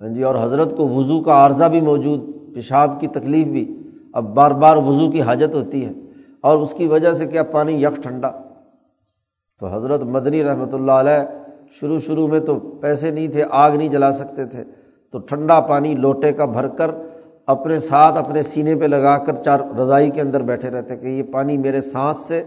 ہاں 0.00 0.08
جی 0.08 0.22
اور 0.22 0.34
حضرت 0.34 0.76
کو 0.76 0.88
وضو 0.88 1.20
کا 1.20 1.32
عارضہ 1.32 1.64
بھی 1.64 1.80
موجود، 1.80 2.20
پیشاب 2.54 3.00
کی 3.00 3.06
تکلیف 3.06 3.46
بھی۔ 3.46 3.64
اب 4.12 4.24
بار 4.34 4.50
بار 4.50 4.76
وضو 4.76 5.10
کی 5.10 5.22
حاجت 5.22 5.54
ہوتی 5.54 5.84
ہے 5.84 5.92
اور 6.40 6.58
اس 6.58 6.74
کی 6.74 6.86
وجہ 6.86 7.12
سے 7.12 7.26
کیا 7.26 7.42
پانی 7.42 7.82
یک 7.84 8.02
ٹھنڈا؟ 8.02 8.30
تو 9.60 9.66
حضرت 9.66 10.00
مدنی 10.00 10.44
رحمۃ 10.44 10.72
اللہ 10.72 10.92
علیہ 10.92 11.20
شروع 11.80 11.98
شروع 11.98 12.28
میں 12.28 12.40
تو 12.40 12.58
پیسے 12.58 13.10
نہیں 13.10 13.28
تھے، 13.28 13.44
آگ 13.50 13.70
نہیں 13.70 13.88
جلا 13.88 14.12
سکتے 14.12 14.44
تھے۔ 14.44 14.64
تو 15.12 15.18
ٹھنڈا 15.18 15.60
پانی 15.60 15.94
لوٹے 15.94 16.32
کا 16.32 16.44
بھر 16.44 16.68
کر 16.68 16.90
اپنے 17.46 17.78
ساتھ 17.78 18.16
اپنے 18.16 18.42
سینے 18.42 18.74
پہ 18.74 18.84
لگا 18.84 19.18
کر 19.18 19.34
چار 19.34 19.60
رضائی 19.80 20.10
کے 20.10 20.20
اندر 20.20 20.42
بیٹھے 20.42 20.70
رہتے 20.70 20.96
کہ 20.96 21.06
یہ 21.06 21.22
پانی 21.22 21.56
میرے 21.56 21.80
سانس 21.80 22.16
سے 22.28 22.42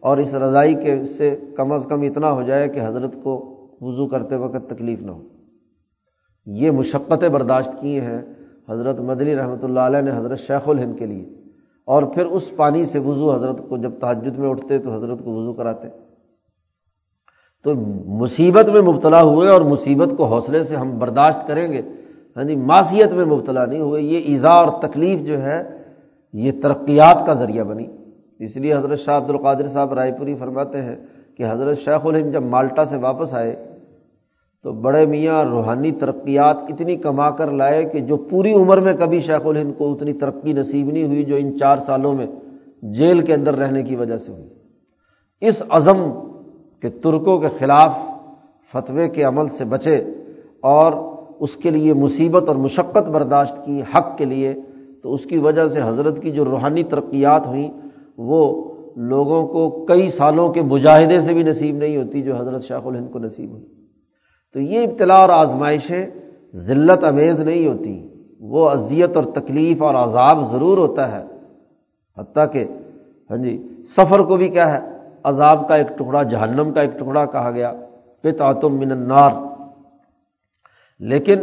اور 0.00 0.18
اس 0.18 0.34
رضائی 0.34 0.74
کے 0.74 1.04
سے 1.04 1.36
کم 1.56 1.72
از 1.72 1.86
کم 1.88 2.00
اتنا 2.00 2.32
ہو 2.32 2.42
جائے 2.42 2.68
کہ 2.68 2.80
حضرت 2.86 3.14
کو 3.22 3.50
وضو 3.80 4.06
کرتے 4.06 4.36
وقت 4.36 4.70
تکلیف 4.70 5.00
نہ 5.00 5.10
ہو۔ 5.10 5.22
یہ 6.46 6.70
مشقتیں 6.70 7.28
برداشت 7.28 7.80
کیے 7.80 8.00
ہیں 8.00 8.22
حضرت 8.68 9.00
مدنی 9.00 9.36
رحمۃ 9.36 9.62
اللہ 9.62 9.80
علیہ 9.80 10.00
نے 10.00 10.10
حضرت 10.10 10.38
شیخ 10.38 10.68
الہند 10.68 10.98
کے 10.98 11.06
لیے۔ 11.06 11.24
اور 11.86 12.02
پھر 12.02 12.26
اس 12.26 12.56
پانی 12.56 12.84
سے 12.84 12.98
وضو 12.98 13.34
حضرت 13.34 13.68
کو 13.68 13.76
جب 13.76 13.90
تحجد 14.00 14.38
میں 14.38 14.48
اٹھتے 14.48 14.78
تو 14.78 14.94
حضرت 14.94 15.18
کو 15.24 15.30
وضو 15.30 15.52
کراتے۔ 15.52 15.88
تو 17.64 17.74
مصیبت 18.06 18.68
میں 18.68 18.82
مبتلا 18.82 19.22
ہوئے 19.22 19.48
اور 19.48 19.60
مصیبت 19.60 20.08
کو 20.16 20.24
حوصلے 20.24 20.62
سے 20.62 20.76
ہم 20.76 20.98
برداشت 20.98 21.46
کریں 21.46 21.72
گے۔ 21.72 21.82
یعنی 22.36 22.54
ہاں 22.54 22.60
جی 22.60 22.66
معاشیت 22.66 23.12
میں 23.12 23.24
مبتلا 23.24 23.66
نہیں 23.66 23.80
ہوئے، 23.80 24.02
یہ 24.02 24.18
ایزا 24.18 24.50
اور 24.50 24.88
تکلیف 24.88 25.20
جو 25.20 25.42
ہے، 25.42 25.78
یہ 26.32 26.52
ترقیات 26.62 27.26
کا 27.26 27.32
ذریعہ 27.32 27.64
بنی۔ 27.64 27.86
اس 28.38 28.56
لیے 28.56 28.74
حضرت 28.74 28.98
شاہ 28.98 29.16
عبد 29.16 29.30
القادر 29.30 29.66
صاحب 29.66 29.92
رائے 29.92 30.12
پوری 30.12 30.34
فرماتے 30.34 30.82
ہیں 30.82 30.96
کہ 31.36 31.42
حضرت 31.50 31.78
شیخ 31.78 32.06
الہند 32.06 32.32
جب 32.32 32.42
مالٹا 32.42 32.84
سے 32.84 32.96
واپس 32.96 33.34
آئے، 33.34 33.54
تو 34.62 34.72
بڑے 34.72 35.06
میاں 35.06 35.44
روحانی 35.44 35.90
ترقیات 35.90 36.56
اتنی 36.56 36.96
کما 36.96 37.30
کر 37.30 37.50
لائے 37.50 37.84
کہ 37.84 38.00
جو 38.00 38.16
پوری 38.16 38.52
عمر 38.52 38.80
میں 38.80 38.92
کبھی 38.92 39.20
شیخ 39.20 39.46
الہند 39.46 39.72
کو 39.78 39.92
اتنی 39.92 40.12
ترقی 40.12 40.52
نصیب 40.52 40.90
نہیں 40.90 41.04
ہوئی، 41.04 41.24
جو 41.24 41.36
ان 41.36 41.58
چار 41.58 41.76
سالوں 41.76 42.14
میں 42.14 42.26
جیل 42.82 43.20
کے 43.20 43.34
اندر 43.34 43.54
رہنے 43.54 43.82
کی 43.82 43.96
وجہ 43.96 44.16
سے 44.16 44.32
ہوئی۔ 44.32 44.48
اس 45.40 45.62
عزم 45.68 46.00
کے 46.80 46.88
ترکوں 46.88 47.38
کے 47.38 47.48
خلاف 47.48 47.92
فتوے 48.72 49.08
کے 49.08 49.22
عمل 49.22 49.48
سے 49.48 49.64
بچے 49.64 49.96
اور 50.60 51.13
اس 51.44 51.56
کے 51.56 51.70
لیے 51.70 51.92
مصیبت 51.94 52.48
اور 52.48 52.56
مشقت 52.56 53.08
برداشت 53.08 53.64
کی 53.64 53.82
حق 53.94 54.18
کے 54.18 54.24
لیے، 54.24 54.54
تو 55.02 55.14
اس 55.14 55.24
کی 55.24 55.38
وجہ 55.38 55.66
سے 55.66 55.80
حضرت 55.82 56.22
کی 56.22 56.30
جو 56.30 56.44
روحانی 56.44 56.82
ترقیات 56.82 57.46
ہوئیں، 57.46 57.70
وہ 58.18 58.72
لوگوں 58.96 59.46
کو 59.46 59.84
کئی 59.84 60.08
سالوں 60.08 60.48
کے 60.48 60.62
مجاہدے 60.62 61.20
سے 61.20 61.34
بھی 61.34 61.42
نصیب 61.42 61.76
نہیں 61.76 61.96
ہوتی 61.96 62.22
جو 62.22 62.36
حضرت 62.36 62.62
شیخ 62.62 62.86
الہند 62.86 63.10
کو 63.10 63.18
نصیب 63.18 63.50
ہوئی۔ 63.50 63.64
تو 64.54 64.60
یہ 64.60 64.80
ابتلاع 64.80 65.20
اور 65.20 65.28
آزمائشیں 65.28 66.06
ذلت 66.54 67.04
امیز 67.04 67.40
نہیں 67.40 67.66
ہوتی، 67.66 68.08
وہ 68.40 68.68
اذیت 68.70 69.16
اور 69.16 69.24
تکلیف 69.24 69.82
اور 69.82 69.94
عذاب 69.94 70.52
ضرور 70.52 70.78
ہوتا 70.78 71.12
ہے۔ 71.12 71.24
حتیٰ 72.18 72.52
کہ 72.52 72.64
ہاں 73.30 73.36
جی 73.36 73.68
سفر 73.96 74.20
کو 74.20 74.36
بھی 74.36 74.48
کیا 74.48 74.72
ہے، 74.72 74.80
عذاب 75.24 75.68
کا 75.68 75.74
ایک 75.74 75.98
ٹکڑا، 75.98 76.22
جہنم 76.22 76.72
کا 76.72 76.80
ایک 76.80 76.98
ٹکڑا 76.98 77.24
کہا 77.24 77.50
گیا 77.50 77.72
پتم 78.22 78.78
من 78.78 78.92
النار۔ 78.92 79.53
لیکن 81.10 81.38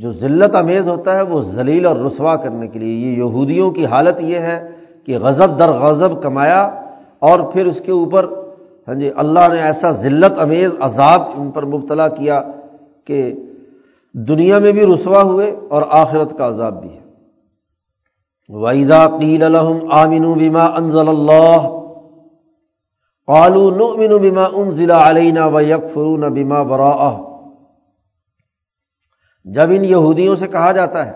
جو 0.00 0.10
ذلت 0.12 0.54
امیز 0.56 0.88
ہوتا 0.88 1.16
ہے 1.16 1.22
وہ 1.22 1.40
ذلیل 1.56 1.86
اور 1.86 1.96
رسوا 1.96 2.34
کرنے 2.36 2.66
کے 2.68 2.78
لیے، 2.78 2.94
یہ 2.94 3.16
یہودیوں 3.16 3.70
کی 3.70 3.86
حالت 3.86 4.20
یہ 4.20 4.38
ہے 4.38 4.58
کہ 5.06 5.18
غضب 5.18 5.58
در 5.58 5.72
غضب 5.82 6.22
کمایا 6.22 6.62
اور 7.28 7.38
پھر 7.52 7.66
اس 7.66 7.80
کے 7.80 7.92
اوپر 7.92 8.24
ہاں 8.88 8.94
جی 8.94 9.10
اللہ 9.22 9.44
نے 9.52 9.60
ایسا 9.62 9.90
ذلت 10.04 10.38
امیز، 10.38 10.70
عذاب 10.80 11.20
ان 11.36 11.50
پر 11.50 11.64
مبتلا 11.64 12.08
کیا 12.08 12.40
کہ 13.06 13.18
دنیا 14.14 14.58
میں 14.58 14.72
بھی 14.72 14.86
رسوا 14.94 15.22
ہوئے 15.22 15.50
اور 15.68 15.82
آخرت 16.02 16.36
کا 16.38 16.48
عذاب 16.48 16.80
بھی 16.82 16.88
ہے۔ 16.88 17.00
ویدا 18.50 19.06
قیل 19.18 19.42
الحم 19.42 19.78
آمین 19.90 20.24
بیما 20.38 20.64
انزل 20.78 21.08
اللہ 21.08 21.68
قالو 23.28 24.18
بیما 24.18 24.44
ان 24.52 24.70
ضلع 24.70 24.98
علینا 25.08 25.46
و 25.46 25.60
یک 25.60 25.84
فرون 25.92 26.32
بیما 26.32 26.62
برا 26.62 26.92
جب 29.44 29.70
ان 29.70 29.84
یہودیوں 29.84 30.34
سے 30.34 30.46
کہا 30.46 30.72
جاتا 30.72 31.06
ہے 31.06 31.12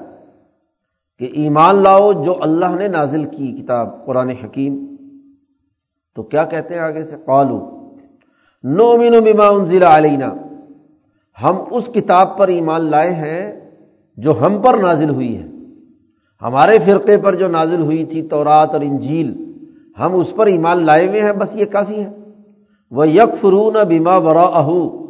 کہ 1.18 1.28
ایمان 1.32 1.82
لاؤ 1.82 2.12
جو 2.12 2.36
اللہ 2.42 2.76
نے 2.78 2.88
نازل 2.88 3.24
کی 3.24 3.52
کتاب 3.52 4.06
قرآن 4.06 4.28
حکیم، 4.28 4.96
تو 6.14 6.22
کیا 6.22 6.44
کہتے 6.44 6.74
ہیں 6.74 6.80
آگے 6.80 7.04
سے؟ 7.04 7.16
قالو 7.24 7.58
نو 8.64 8.96
مین 8.96 9.12
بما 9.24 9.64
ضلع 9.64 9.96
علینا، 9.96 10.34
ہم 11.42 11.56
اس 11.70 11.86
کتاب 11.86 12.38
پر 12.38 12.48
ایمان 12.48 12.90
لائے 12.90 13.12
ہیں 13.14 13.70
جو 14.16 14.40
ہم 14.40 14.62
پر 14.62 14.78
نازل 14.78 15.10
ہوئی 15.10 15.42
ہے۔ 15.42 15.48
ہمارے 16.42 16.78
فرقے 16.78 17.16
پر 17.16 17.34
جو 17.34 17.48
نازل 17.48 17.80
ہوئی 17.80 18.04
تھی، 18.04 18.22
تورات 18.22 18.70
اور 18.72 18.80
انجیل، 18.80 19.54
ہم 19.98 20.14
اس 20.14 20.36
پر 20.36 20.46
ایمان 20.46 20.84
لائے 20.86 21.08
ہوئے 21.08 21.22
ہیں، 21.22 21.32
بس 21.32 21.56
یہ 21.56 21.64
کافی 21.64 22.04
ہے۔ 22.04 22.10
وہ 22.90 23.08
یک 23.08 23.40
فرون 23.40 23.76
بیما 23.88 24.18
برا 24.18 24.46
اہو 24.60 25.05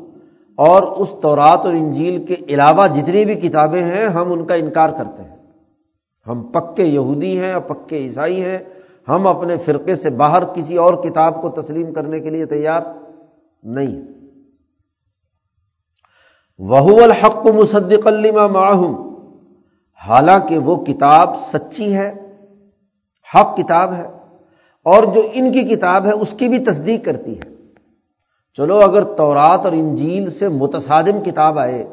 اور 0.56 0.82
اس 0.82 1.08
تورات 1.22 1.58
اور 1.58 1.72
انجیل 1.72 2.26
کے 2.26 2.34
علاوہ 2.48 2.86
جتنی 2.86 3.24
بھی 3.24 3.34
کتابیں 3.34 3.84
ہیں، 3.84 4.08
ہم 4.08 4.32
ان 4.32 4.46
کا 4.46 4.54
انکار 4.54 4.88
کرتے 4.88 5.22
ہیں۔ 5.22 5.36
ہم 6.26 6.42
پکے 6.42 6.84
یہودی 6.84 7.40
ہیں 7.40 7.52
اور 7.52 7.60
پکے 7.60 7.96
عیسائی 7.96 8.44
ہیں۔ 8.44 8.58
ہم 9.08 9.26
اپنے 9.26 9.56
فرقے 9.56 9.94
سے 9.94 10.10
باہر 10.10 10.44
کسی 10.44 10.76
اور 10.76 10.94
کتاب 10.94 11.42
کو 11.42 11.50
تسلیم 11.50 11.92
کرنے 11.92 12.20
کے 12.20 12.30
لیے 12.30 12.46
تیار 12.46 12.80
نہیں۔ 13.62 14.02
وہ 16.58 17.02
الحق 17.02 17.46
مصدق 17.46 18.06
الما 18.06 18.46
معاہم 18.46 19.14
حالانکہ 20.08 20.58
وہ 20.58 20.84
کتاب 20.84 21.34
سچی 21.52 21.96
ہے، 21.96 22.12
حق 23.34 23.56
کتاب 23.56 23.94
ہے، 23.94 24.06
اور 24.82 25.02
جو 25.02 25.22
ان 25.32 25.52
کی 25.52 25.62
کتاب 25.62 26.06
ہے، 26.06 26.12
اس 26.12 26.34
کی 26.38 26.48
بھی 26.48 26.58
تصدیق 26.58 27.04
کرتی 27.04 27.38
ہے۔ 27.38 27.55
چلو 28.56 28.76
اگر 28.76 29.02
تورات 29.02 29.64
اور 29.64 29.72
انجیل 29.72 30.30
سے 30.30 30.48
متصادم 30.48 31.22
کتاب 31.24 31.58
آئے، 31.58 31.84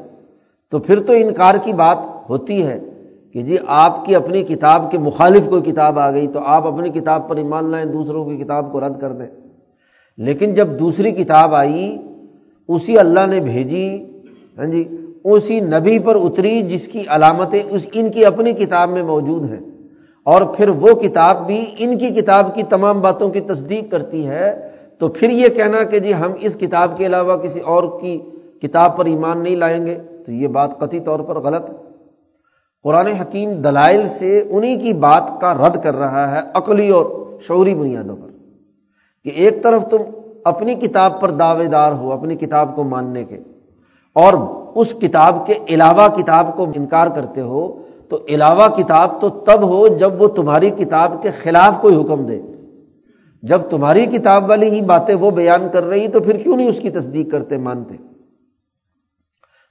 تو 0.72 0.80
پھر 0.80 1.00
تو 1.00 1.14
انکار 1.14 1.56
کی 1.64 1.74
بات 1.74 1.98
ہوتی 2.30 2.66
ہے 2.66 2.80
کہ 3.34 3.42
جی 3.42 3.58
آپ 3.68 4.06
کی 4.06 4.16
اپنی 4.16 4.44
کتاب 4.44 4.92
کے 4.92 4.98
مخالف 4.98 5.50
کوئی 5.50 5.62
کتاب 5.62 6.00
آ 6.00 6.12
گئی 6.12 6.28
تو 6.28 6.40
آپ 6.46 6.68
اپنی 6.68 6.90
کتاب 6.90 7.30
پر 7.30 7.36
ایمان 7.36 7.66
لائیں، 7.66 7.86
دوسروں 7.86 8.26
کی 8.26 8.38
کتاب 8.38 8.72
کو 8.72 8.80
رد 8.80 9.00
کر 9.02 9.12
دیں۔ 9.12 9.28
لیکن 10.18 10.54
جب 10.54 10.68
دوسری 10.80 11.12
کتاب 11.12 11.56
آئی، 11.56 11.98
اسی 12.68 12.98
اللہ 12.98 13.26
نے 13.28 13.40
بھیجی 13.40 14.06
ہاں 14.58 14.66
جی 14.66 14.84
اسی 15.24 15.60
نبی 15.60 16.00
پر 16.00 16.16
اتری 16.16 16.62
جس 16.62 16.88
کی 16.88 17.04
علامتیں 17.08 17.64
اس، 17.70 17.88
ان 17.94 18.12
کی 18.12 18.26
اپنی 18.26 18.54
کتاب 18.54 18.90
میں 18.90 19.04
موجود 19.04 19.50
ہیں۔ 19.50 19.60
اور 20.24 20.42
پھر 20.42 20.70
وہ 20.70 20.88
کتاب 20.88 21.48
بھی 21.48 21.66
ان 21.78 21.98
کی 21.98 22.10
کتاب 22.10 22.56
کی 22.56 22.64
تمام 22.64 23.02
باتوں 23.02 23.30
کی 23.30 23.42
تصدیق 23.42 23.92
کرتی 23.92 24.28
ہے 24.28 24.73
تو 25.04 25.08
پھر 25.10 25.30
یہ 25.30 25.48
کہنا 25.56 25.84
کہ 25.84 26.00
جی 26.00 26.14
ہم 26.14 26.32
اس 26.40 26.56
کتاب 26.56 26.96
کے 26.98 27.06
علاوہ 27.06 27.36
کسی 27.38 27.60
اور 27.72 27.84
کی 28.02 28.18
کتاب 28.64 28.96
پر 28.98 29.06
ایمان 29.06 29.42
نہیں 29.44 29.56
لائیں 29.56 29.86
گے، 29.86 29.96
تو 30.26 30.32
یہ 30.32 30.48
بات 30.48 30.78
قطعی 30.80 31.00
طور 31.00 31.20
پر 31.20 31.40
غلط 31.40 31.66
ہے۔ 31.70 31.76
قرآن 32.86 33.08
حکیم 33.20 33.50
دلائل 33.62 34.08
سے 34.20 34.32
انہی 34.50 34.76
کی 34.80 34.94
بات 35.00 35.26
کا 35.42 35.54
رد 35.54 35.76
کر 35.84 35.96
رہا 35.96 36.24
ہے 36.32 36.42
عقلی 36.54 36.88
اور 36.90 37.06
شعوری 37.48 37.74
بنیادوں 37.76 38.16
پر 38.16 38.30
کہ 39.26 39.32
ایک 39.36 39.62
طرف 39.64 39.84
تم 39.92 40.02
اپنی 40.46 40.76
کتاب 40.76 41.20
پر 41.22 41.32
دعوے 41.42 41.68
دار 41.68 41.92
ہو، 41.92 42.14
اپنی 42.14 42.36
کتاب 42.36 42.76
کو 42.76 42.84
ماننے 42.84 43.24
کے، 43.24 43.40
اور 44.16 44.34
اس 44.76 44.94
کتاب 45.02 45.46
کے 45.48 45.60
علاوہ 45.70 46.08
کتاب 46.16 46.56
کو 46.56 46.72
انکار 46.76 47.08
کرتے 47.08 47.42
ہو، 47.42 47.68
تو 48.10 48.20
علاوہ 48.30 48.68
کتاب 48.78 49.22
تو 49.22 49.30
تب 49.48 49.70
ہو 49.70 49.88
جب 50.00 50.22
وہ 50.22 50.28
تمہاری 50.40 50.70
کتاب 50.80 51.22
کے 51.22 51.30
خلاف 51.44 51.82
کوئی 51.82 52.02
حکم 52.02 52.26
دے۔ 52.26 52.40
جب 53.44 53.62
تمہاری 53.70 54.06
کتاب 54.06 54.50
والی 54.50 54.70
ہی 54.70 54.82
باتیں 54.82 55.16
وہ 55.16 55.32
بیان 55.32 55.70
کر 55.74 55.84
رہی 55.84 56.08
تو 56.08 56.20
پھر 56.20 56.38
کیوں 56.38 56.58
نہیں 56.58 56.68
اس 56.68 56.80
کی 56.80 56.90
تصدیق 56.90 57.32
کرتے 57.32 57.58
مانتے؟ 57.58 57.96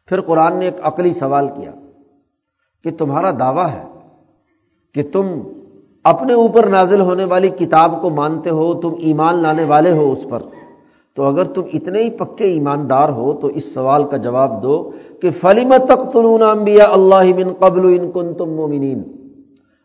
پھر 0.07 0.21
قرآن 0.21 0.59
نے 0.59 0.65
ایک 0.65 0.75
عقلی 0.83 1.13
سوال 1.13 1.49
کیا 1.49 1.73
کہ 2.85 2.91
تمہارا 2.91 3.31
دعویٰ 3.31 3.69
ہے 3.69 3.85
کہ 4.95 5.03
تم 5.13 5.41
اپنے 6.05 6.33
اوپر 6.33 6.67
نازل 6.67 7.01
ہونے 7.01 7.25
والی 7.25 7.49
کتاب 7.49 8.03
کو 8.03 8.11
مانتے 8.11 8.51
ہو، 8.51 8.81
تم 8.81 8.95
ایمان 8.99 9.43
لانے 9.43 9.65
والے 9.65 9.93
ہو 9.93 10.13
اس 10.13 10.31
پر۔ 10.31 10.43
تو 11.17 11.23
اگر 11.23 11.45
تم 11.45 11.63
اتنے 11.73 12.03
ہی 12.03 12.11
پکے 12.11 12.45
ایماندار 12.45 13.09
ہو 13.09 13.33
تو 13.33 13.47
اس 13.47 13.75
سوال 13.75 14.05
کا 14.05 14.17
جواب 14.17 14.63
دو 14.63 14.91
کہ 15.23 15.31
فلیم 15.31 15.73
تک 15.85 16.17
انبیاء 16.17 16.93
اللہ 16.93 17.33
بن 17.33 17.53
قبل 17.53 18.01
ان 18.01 18.11
کن 18.11 18.35
تم 18.35 18.51
مومنین 18.51 19.03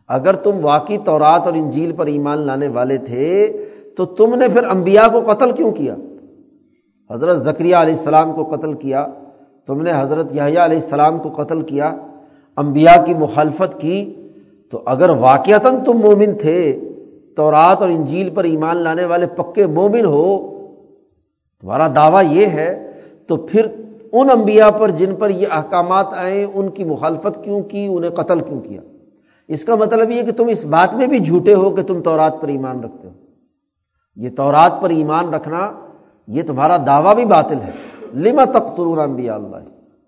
اگر 0.08 0.34
تم 0.34 0.52
واقعی 0.62 0.98
طورات 0.98 1.42
اور 1.42 1.54
انجیل 1.54 1.92
پر 1.92 2.06
ایمان 2.06 2.40
لانے 2.40 2.68
والے 2.68 2.98
تھے 2.98 3.48
تو 3.98 4.06
تم 4.06 4.36
نے 4.36 4.48
پھر 4.48 4.64
انبیاء 4.64 5.08
کو 5.12 5.34
قتل 5.34 5.52
کیوں 5.52 5.72
کیا؟ 5.72 5.96
حضرت 7.12 7.38
ذکریہ 7.38 7.76
علیہ 7.76 7.94
السلام 7.94 8.34
کو 8.34 8.44
قتل 8.44 8.74
کیا، 8.74 9.06
تم 9.68 9.82
نے 9.82 9.92
حضرت 9.96 10.36
یحییٰ 10.36 10.64
علیہ 10.64 10.82
السلام 10.84 11.20
کو 11.20 11.30
قتل 11.30 11.62
کیا، 11.62 11.96
انبیاء 12.58 13.04
کی 13.06 13.14
مخالفت 13.14 13.82
کی، 13.82 14.14
تو 14.70 14.82
اگر 14.86 15.10
واقعتاً 15.10 15.76
تم 15.86 15.98
مومن 15.98 16.34
تھے 16.34 16.80
تو 17.36 17.52
رات 17.52 17.82
اور 17.82 17.90
انجیل 17.90 18.30
پر 18.30 18.44
ایمان 18.44 18.78
لانے 18.78 19.06
والے 19.06 19.26
پکے 19.28 19.66
مومن 19.66 20.06
ہو، 20.06 20.54
تمہارا 21.62 21.88
دعویٰ 21.88 22.24
یہ 22.32 22.46
ہے، 22.46 22.92
تو 23.28 23.38
پھر 23.38 23.68
ان 24.12 24.28
انبیاء 24.34 24.70
پر 24.70 24.90
جن 24.90 25.16
پر 25.16 25.30
یہ 25.30 25.48
احکامات 25.52 26.06
آئے، 26.12 26.44
ان 26.44 26.70
کی 26.70 26.84
مخالفت 26.84 27.44
کیوں 27.44 27.62
کی، 27.62 27.88
انہیں 27.88 28.12
قتل 28.12 28.40
کیوں 28.40 28.62
کیا؟ 28.62 28.82
اس 29.48 29.66
کا 29.66 29.76
مطلب 29.76 30.12
یہ 30.12 30.24
کہ 30.24 30.32
تم 30.32 30.48
اس 30.48 30.66
بات 30.66 30.94
میں 30.94 31.08
بھی 31.08 31.20
جھوٹے 31.20 31.54
ہو 31.54 31.70
کہ 31.70 31.82
تم 31.82 32.02
تورات 32.02 32.42
پر 32.42 32.48
ایمان 32.48 32.84
رکھتے 32.84 33.08
ہو۔ 33.08 33.14
یہ 34.18 34.30
تورات 34.30 34.82
پر 34.82 34.90
ایمان 34.90 35.34
رکھنا، 35.34 35.72
یہ 36.28 36.42
تمہارا 36.44 36.78
دعویٰ 36.78 37.16
بھی 37.16 37.26
باطل 37.26 37.62
ہے۔ 37.62 37.72
لما 38.14 38.44
تختر 38.44 38.98
انبیاء 38.98 39.36
اللہ؟ 39.36 39.58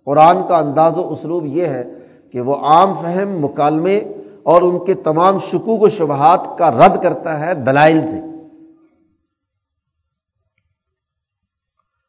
قرآن 0.05 0.47
کا 0.47 0.57
انداز 0.57 0.97
و 0.97 1.09
اسلوب 1.09 1.45
یہ 1.45 1.65
ہے 1.65 1.83
کہ 2.31 2.41
وہ 2.41 2.55
عام 2.55 2.93
فہم، 2.93 3.45
مکالمے 3.45 3.97
اور 4.43 4.61
ان 4.61 4.85
کے 4.85 4.93
تمام 4.93 5.37
شکوک 5.37 5.81
و 5.81 5.89
شبہات 5.89 6.57
کا 6.57 6.71
رد 6.71 7.03
کرتا 7.03 7.39
ہے 7.39 7.53
دلائل 7.53 8.11
سے۔ 8.11 8.21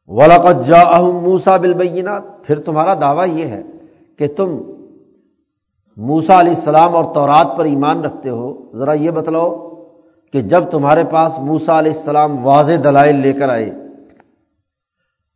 ولاقت 0.07 0.67
جا 0.67 1.01
موسا 1.01 1.57
بالبینات 1.57 2.23
پھر 2.43 2.59
تمہارا 2.59 2.93
دعویٰ 2.93 3.27
یہ 3.27 3.45
ہے 3.45 3.63
کہ 4.17 4.27
تم 4.27 4.57
موسا 5.97 6.39
علیہ 6.39 6.55
السلام 6.55 6.95
اور 6.95 7.03
تورات 7.13 7.57
پر 7.57 7.65
ایمان 7.65 8.01
رکھتے 8.01 8.29
ہو۔ 8.29 8.77
ذرا 8.77 8.93
یہ 8.93 9.11
بتلاؤ۔ 9.11 9.70
کہ 10.33 10.41
جب 10.41 10.63
تمہارے 10.71 11.03
پاس 11.03 11.37
موسا 11.39 11.79
علیہ 11.79 11.91
السلام 11.91 12.45
واضح 12.45 12.73
دلائل 12.83 13.15
لے 13.15 13.33
کر 13.33 13.49
آئے، 13.49 13.69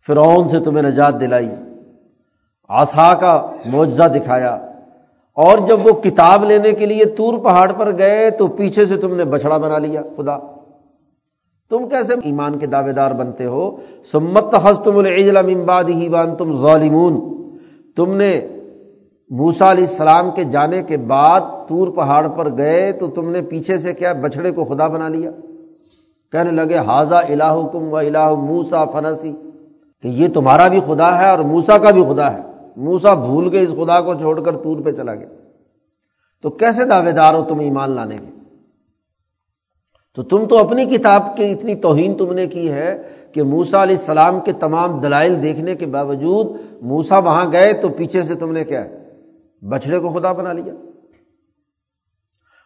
فرعون 0.08 0.48
سے 0.48 0.60
تمہیں 0.60 0.84
نجات 0.84 1.20
دلائی، 1.22 1.50
آسا 2.70 3.14
کا 3.14 3.34
معجزہ 3.66 4.08
دکھایا، 4.08 4.54
اور 5.38 5.58
جب 5.58 5.86
وہ 5.86 5.92
کتاب 5.92 6.44
لینے 6.44 6.72
کے 6.72 6.86
لیے 6.86 7.06
تور 7.06 7.38
پہاڑ 7.44 7.72
پر 7.72 7.98
گئے 7.98 8.30
تو 8.30 8.48
پیچھے 8.48 8.86
سے 8.86 8.98
تم 8.98 9.16
نے 9.16 9.26
بچڑا 9.26 9.58
بنا 9.58 9.78
لیا، 9.78 10.02
خدا۔ 10.18 10.38
تم 11.72 11.88
کیسے 11.90 12.14
ایمان 12.24 12.58
کے 12.60 12.66
دعوے 12.66 12.94
دار 12.94 13.12
بنتے 13.12 13.46
ہو؟ 13.46 13.76
سمت 14.12 14.54
حس 14.64 14.80
تم 14.84 14.98
امباد 14.98 15.84
ہی 15.84 16.10
بان 16.10 16.36
تم 16.36 16.52
ظالمون۔ 16.62 17.14
تم 17.98 18.14
نے 18.14 18.32
موسا 19.30 19.72
علیہ 19.72 19.86
السلام 19.90 20.32
کے 20.32 20.44
جانے 20.44 20.84
کے 20.84 20.98
بعد 20.98 21.40
تور 21.68 21.88
پہاڑ 21.88 22.28
پر 22.28 22.58
گئے 22.58 22.92
تو 22.92 23.08
تم 23.08 23.30
نے 23.30 23.42
پیچھے 23.42 23.78
سے 23.78 23.94
کیا 23.94 24.14
بچڑے 24.14 24.52
کو 24.52 24.64
خدا 24.66 24.88
بنا 24.88 25.08
لیا؟ 25.08 25.32
کہنے 26.32 26.52
لگے 26.52 26.78
حاضہ 26.78 27.16
الہ 27.16 27.68
کم 27.74 27.94
و 27.94 27.98
الہ 27.98 28.30
موسا 28.30 28.86
فنسی. 28.86 29.34
کہ 30.02 30.08
یہ 30.08 30.28
تمہارا 30.28 30.68
بھی 30.68 30.80
خدا 30.80 31.20
ہے 31.20 31.30
اور 31.30 31.40
موسا 31.40 31.78
کا 31.78 31.92
بھی 31.92 32.04
خدا 32.04 32.34
ہے۔ 32.34 32.42
موسا 32.78 33.14
بھول 33.14 33.50
کے 33.50 33.60
اس 33.60 33.70
خدا 33.70 34.02
کو 34.02 34.14
چھوڑ 34.14 34.42
کر 34.42 34.58
تور 34.58 34.82
پہ 34.82 34.92
چلا 34.92 35.16
گیا۔ 35.16 35.28
تو 36.42 36.50
کیسے 36.50 36.86
دعوے 36.86 37.12
دار 37.12 37.34
ہو 37.34 37.42
تم 37.42 37.60
ایمان 37.60 37.92
لانے 37.92 38.18
کے؟ 38.18 38.32
تو 40.16 40.24
تم 40.24 40.46
تو 40.46 40.58
اپنی 40.58 40.86
کتاب 40.86 41.38
کی 41.38 41.46
اتنی 41.46 41.76
توہین 41.76 42.18
تم 42.18 42.34
نے 42.34 42.48
کی 42.48 42.72
ہے 42.72 43.02
کہ 43.34 43.44
موسا 43.44 43.84
علیہ 43.84 43.96
السلام 43.96 44.40
کے 44.40 44.52
تمام 44.52 45.00
دلائل 45.00 45.42
دیکھنے 45.44 45.76
کے 45.76 45.86
باوجود 45.86 46.48
موسا 46.82 47.20
وہاں 47.20 47.52
گئے 47.52 47.82
تو 47.82 47.90
پیچھے 47.90 48.22
سے 48.22 48.36
تم 48.36 48.52
نے 48.52 48.64
کیا 48.64 48.86
ہے؟ 48.86 49.05
بچڑے 49.62 50.00
کو 50.00 50.10
خدا 50.10 50.32
بنا 50.32 50.54
لیا۔ 50.54 50.74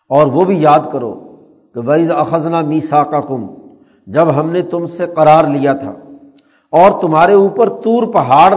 اور 0.10 0.28
وہ 0.28 0.46
بھی 0.46 0.62
یاد 0.62 0.80
کرو 0.92 1.14
کہ 1.74 1.90
ویز 1.90 2.12
اخذنا 2.12 2.62
میسا 2.62 3.04
کا 3.04 3.22
کم 3.22 3.46
جب 4.08 4.40
ہم 4.40 4.50
نے 4.50 4.62
تم 4.62 4.86
سے 4.86 5.06
قرار 5.06 5.44
لیا 5.44 5.74
تھا 5.74 5.92
اور 6.72 7.02
تمہارے 7.02 7.34
اوپر 7.34 7.70
تور 7.70 8.14
پہاڑ 8.14 8.54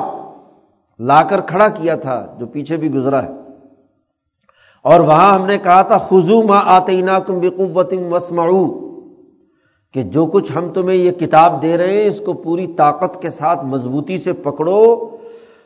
لا 0.98 1.22
کر 1.22 1.40
کھڑا 1.40 1.68
کیا 1.68 1.94
تھا 1.94 2.36
جو 2.38 2.46
پیچھے 2.46 2.76
بھی 2.76 2.94
گزرا 2.94 3.22
ہے۔ 3.22 3.28
اور 4.84 5.00
وہاں 5.00 5.34
ہم 5.34 5.46
نے 5.46 5.58
کہا 5.58 5.82
تھا 5.82 5.98
خزو 5.98 6.42
ماں 6.42 6.62
آتے 6.66 7.00
کم 7.26 7.38
بقوت 7.38 7.94
وسمعو 8.10 8.92
کہ 9.92 10.02
جو 10.02 10.26
کچھ 10.26 10.52
ہم 10.56 10.72
تمہیں 10.72 10.96
یہ 10.96 11.10
کتاب 11.10 11.62
دے 11.62 11.78
رہے 11.78 12.02
ہیں، 12.02 12.08
اس 12.08 12.20
کو 12.26 12.32
پوری 12.32 12.66
طاقت 12.66 13.22
کے 13.22 13.30
ساتھ 13.30 13.64
مضبوطی 13.64 14.18
سے 14.18 14.32
پکڑو 14.32 14.82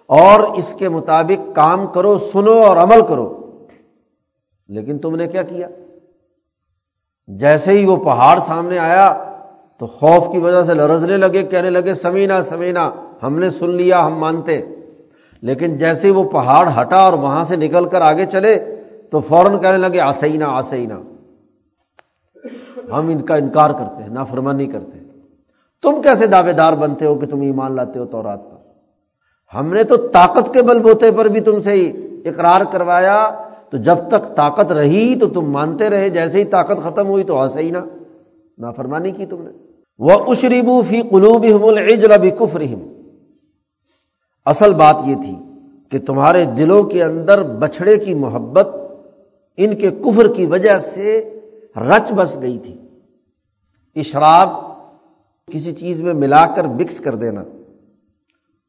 اور 0.07 0.41
اس 0.41 0.75
کے 0.79 0.89
مطابق 0.89 1.57
کام 1.57 1.87
کرو، 1.87 2.19
سنو 2.19 2.53
اور 2.53 2.77
عمل 2.77 3.01
کرو۔ 3.09 3.43
لیکن 4.69 4.99
تم 4.99 5.17
نے 5.17 5.27
کیا 5.27 5.43
کیا؟ 5.43 5.69
جیسے 7.27 7.73
ہی 7.73 7.85
وہ 7.85 7.97
پہاڑ 7.97 8.39
سامنے 8.39 8.79
آیا 8.79 9.35
تو 9.79 9.87
خوف 9.87 10.33
کی 10.33 10.39
وجہ 10.39 10.63
سے 10.63 10.75
لرزنے 10.75 11.17
لگے، 11.17 11.43
کہنے 11.43 11.71
لگے، 11.71 11.95
سمینا 11.95 12.43
سمینا، 12.43 12.91
ہم 13.23 13.39
نے 13.39 13.51
سن 13.51 13.71
لیا، 13.71 14.07
ہم 14.07 14.19
مانتے۔ 14.19 14.63
لیکن 15.41 15.79
جیسے 15.79 16.09
ہی 16.09 16.13
وہ 16.13 16.25
پہاڑ 16.25 16.69
ہٹا 16.81 16.97
اور 16.97 17.13
وہاں 17.13 17.43
سے 17.43 17.57
نکل 17.57 17.89
کر 17.89 18.01
آگے 18.01 18.27
چلے 18.27 18.83
تو 19.11 19.21
فوراً 19.21 19.59
کہنے 19.59 19.79
لگے، 19.79 20.01
آسینا 20.01 20.47
آسینا۔ 20.49 20.95
ہم 22.93 23.09
ان 23.09 23.23
کا 23.23 23.35
انکار 23.35 23.71
کرتے 23.71 24.03
ہیں، 24.03 24.11
نافرمانی 24.11 24.67
کرتے 24.67 24.99
ہیں۔ 24.99 25.07
تم 25.83 26.03
کیسے 26.03 26.27
دعوے 26.27 26.53
دار 26.53 26.73
بنتے 26.73 27.07
ہو 27.07 27.15
کہ 27.15 27.27
تم 27.27 27.41
ایمان 27.41 27.77
لاتے 27.77 27.99
ہو 27.99 28.05
تو 28.05 28.23
رات 28.23 28.51
پر؟ 28.51 28.56
ہم 29.55 29.75
نے 29.75 29.83
تو 29.83 29.97
طاقت 29.97 30.55
کے 30.55 30.63
بل 30.63 30.79
بوتے 30.79 31.11
پر 31.11 31.25
بھی 31.25 31.41
تم 31.41 31.61
سے 31.61 31.73
اقرار 32.29 32.61
کروایا، 32.73 33.31
تو 33.71 33.77
جب 33.77 33.97
تک 34.09 34.37
طاقت 34.37 34.73
رہی 34.73 35.19
تو 35.21 35.27
تم 35.27 35.51
مانتے 35.51 35.91
رہے، 35.91 36.09
جیسے 36.09 36.39
ہی 36.39 36.45
طاقت 36.45 36.83
ختم 36.83 37.07
ہوئی 37.07 37.25
تو 37.25 37.37
آسینا 37.37 37.85
نافرمانی 38.59 39.11
کی 39.11 39.27
تم 39.27 39.43
نے۔ 39.43 39.51
وہ 39.99 40.11
اشریبو 40.11 40.83
فی 40.83 41.03
قلوب 41.03 41.47
بھی 42.21 42.31
کفرہم 42.31 42.81
اصل 44.47 44.75
بات 44.75 44.97
یہ 45.07 45.15
تھی 45.15 45.37
کہ 45.91 45.99
تمہارے 45.99 46.45
دلوں 46.45 46.83
کے 46.83 47.03
اندر 47.03 47.43
بچھڑے 47.43 47.97
کی 47.97 48.15
محبت 48.15 48.67
ان 49.57 49.77
کے 49.77 49.91
کفر 49.91 50.33
کی 50.33 50.47
وجہ 50.47 50.79
سے 50.79 51.31
رچ 51.77 52.13
بس 52.13 52.37
گئی 52.41 52.59
تھی۔ 52.59 52.77
اشراب 53.97 54.49
کسی 55.53 55.73
چیز 55.73 56.03
میں 56.03 56.15
ملا 56.15 56.47
کر 56.47 56.65
مکس 56.65 57.01
کر 57.01 57.15
دینا۔ 57.15 57.43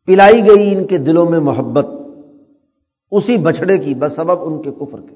پلائی 0.08 0.48
گئی 0.50 0.76
ان 0.76 0.88
کے 0.88 0.98
دلوں 0.98 1.26
میں 1.26 1.40
محبت، 1.40 1.88
اسی 3.12 3.38
بچھڑے 3.38 3.78
کی 3.78 3.94
بس 3.94 4.16
سبب 4.16 4.44
ان 4.44 4.62
کے 4.62 4.72
کفر 4.72 5.02
کے۔ 5.02 5.16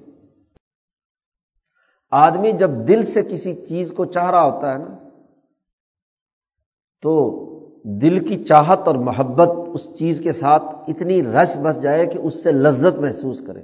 آدمی 2.12 2.52
جب 2.52 2.70
دل 2.88 3.04
سے 3.04 3.22
کسی 3.22 3.54
چیز 3.54 3.92
کو 3.92 4.06
چاہ 4.06 4.32
رہا 4.32 4.44
ہوتا 4.44 4.74
ہے 4.74 4.78
نا، 4.78 4.98
تو 7.02 7.38
دل 7.84 8.28
کی 8.28 8.44
چاہت 8.44 8.80
اور 8.86 8.96
محبت 8.96 9.50
اس 9.74 9.98
چیز 10.00 10.22
کے 10.24 10.32
ساتھ 10.32 10.64
اتنی 10.88 11.24
رس 11.24 11.58
بس 11.64 11.82
جائے 11.82 12.06
کہ 12.06 12.18
اس 12.18 12.44
سے 12.44 12.52
لذت 12.52 13.00
محسوس 13.00 13.42
کرے۔ 13.48 13.62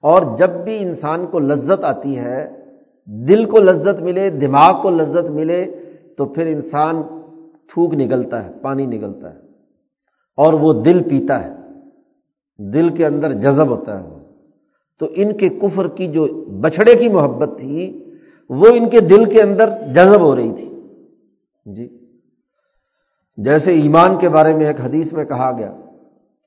اور 0.00 0.36
جب 0.38 0.50
بھی 0.50 0.78
انسان 0.78 1.26
کو 1.26 1.38
لذت 1.38 1.84
آتی 1.84 2.18
ہے، 2.18 2.64
دل 3.06 3.44
کو 3.44 3.58
لذت 3.58 4.02
ملے، 4.02 4.30
دماغ 4.30 4.82
کو 4.82 4.90
لذت 4.90 5.30
ملے، 5.30 5.64
تو 6.16 6.24
پھر 6.24 6.46
انسان 6.46 7.02
تھوک 7.68 7.94
نکلتا 7.94 8.44
ہے، 8.44 8.50
پانی 8.62 8.86
نکلتا 8.86 9.34
ہے۔ 9.34 9.41
اور 10.36 10.52
وہ 10.52 10.72
دل 10.72 11.02
پیتا 11.02 11.44
ہے۔ 11.44 11.52
دل 12.58 12.88
کے 12.88 13.06
اندر 13.06 13.32
جذب 13.32 13.68
ہوتا 13.68 14.04
ہے 14.04 14.18
تو 15.00 15.06
ان 15.10 15.36
کے 15.36 15.48
کفر 15.48 15.88
کی 15.88 16.06
جو 16.06 16.44
بچھڑے 16.60 16.94
کی 16.94 17.08
محبت 17.08 17.58
تھی، 17.60 18.04
وہ 18.48 18.66
ان 18.66 18.88
کے 18.88 19.00
دل 19.00 19.24
کے 19.24 19.42
اندر 19.42 19.70
جذب 19.94 20.20
ہو 20.20 20.36
رہی 20.36 20.52
تھی۔ 20.52 20.80
جی۔ 21.66 21.98
جیسے 23.36 23.72
ایمان 23.72 24.18
کے 24.18 24.28
بارے 24.28 24.54
میں 24.54 24.66
ایک 24.66 24.80
حدیث 24.80 25.12
میں 25.12 25.24
کہا 25.24 25.52
گیا 25.58 25.72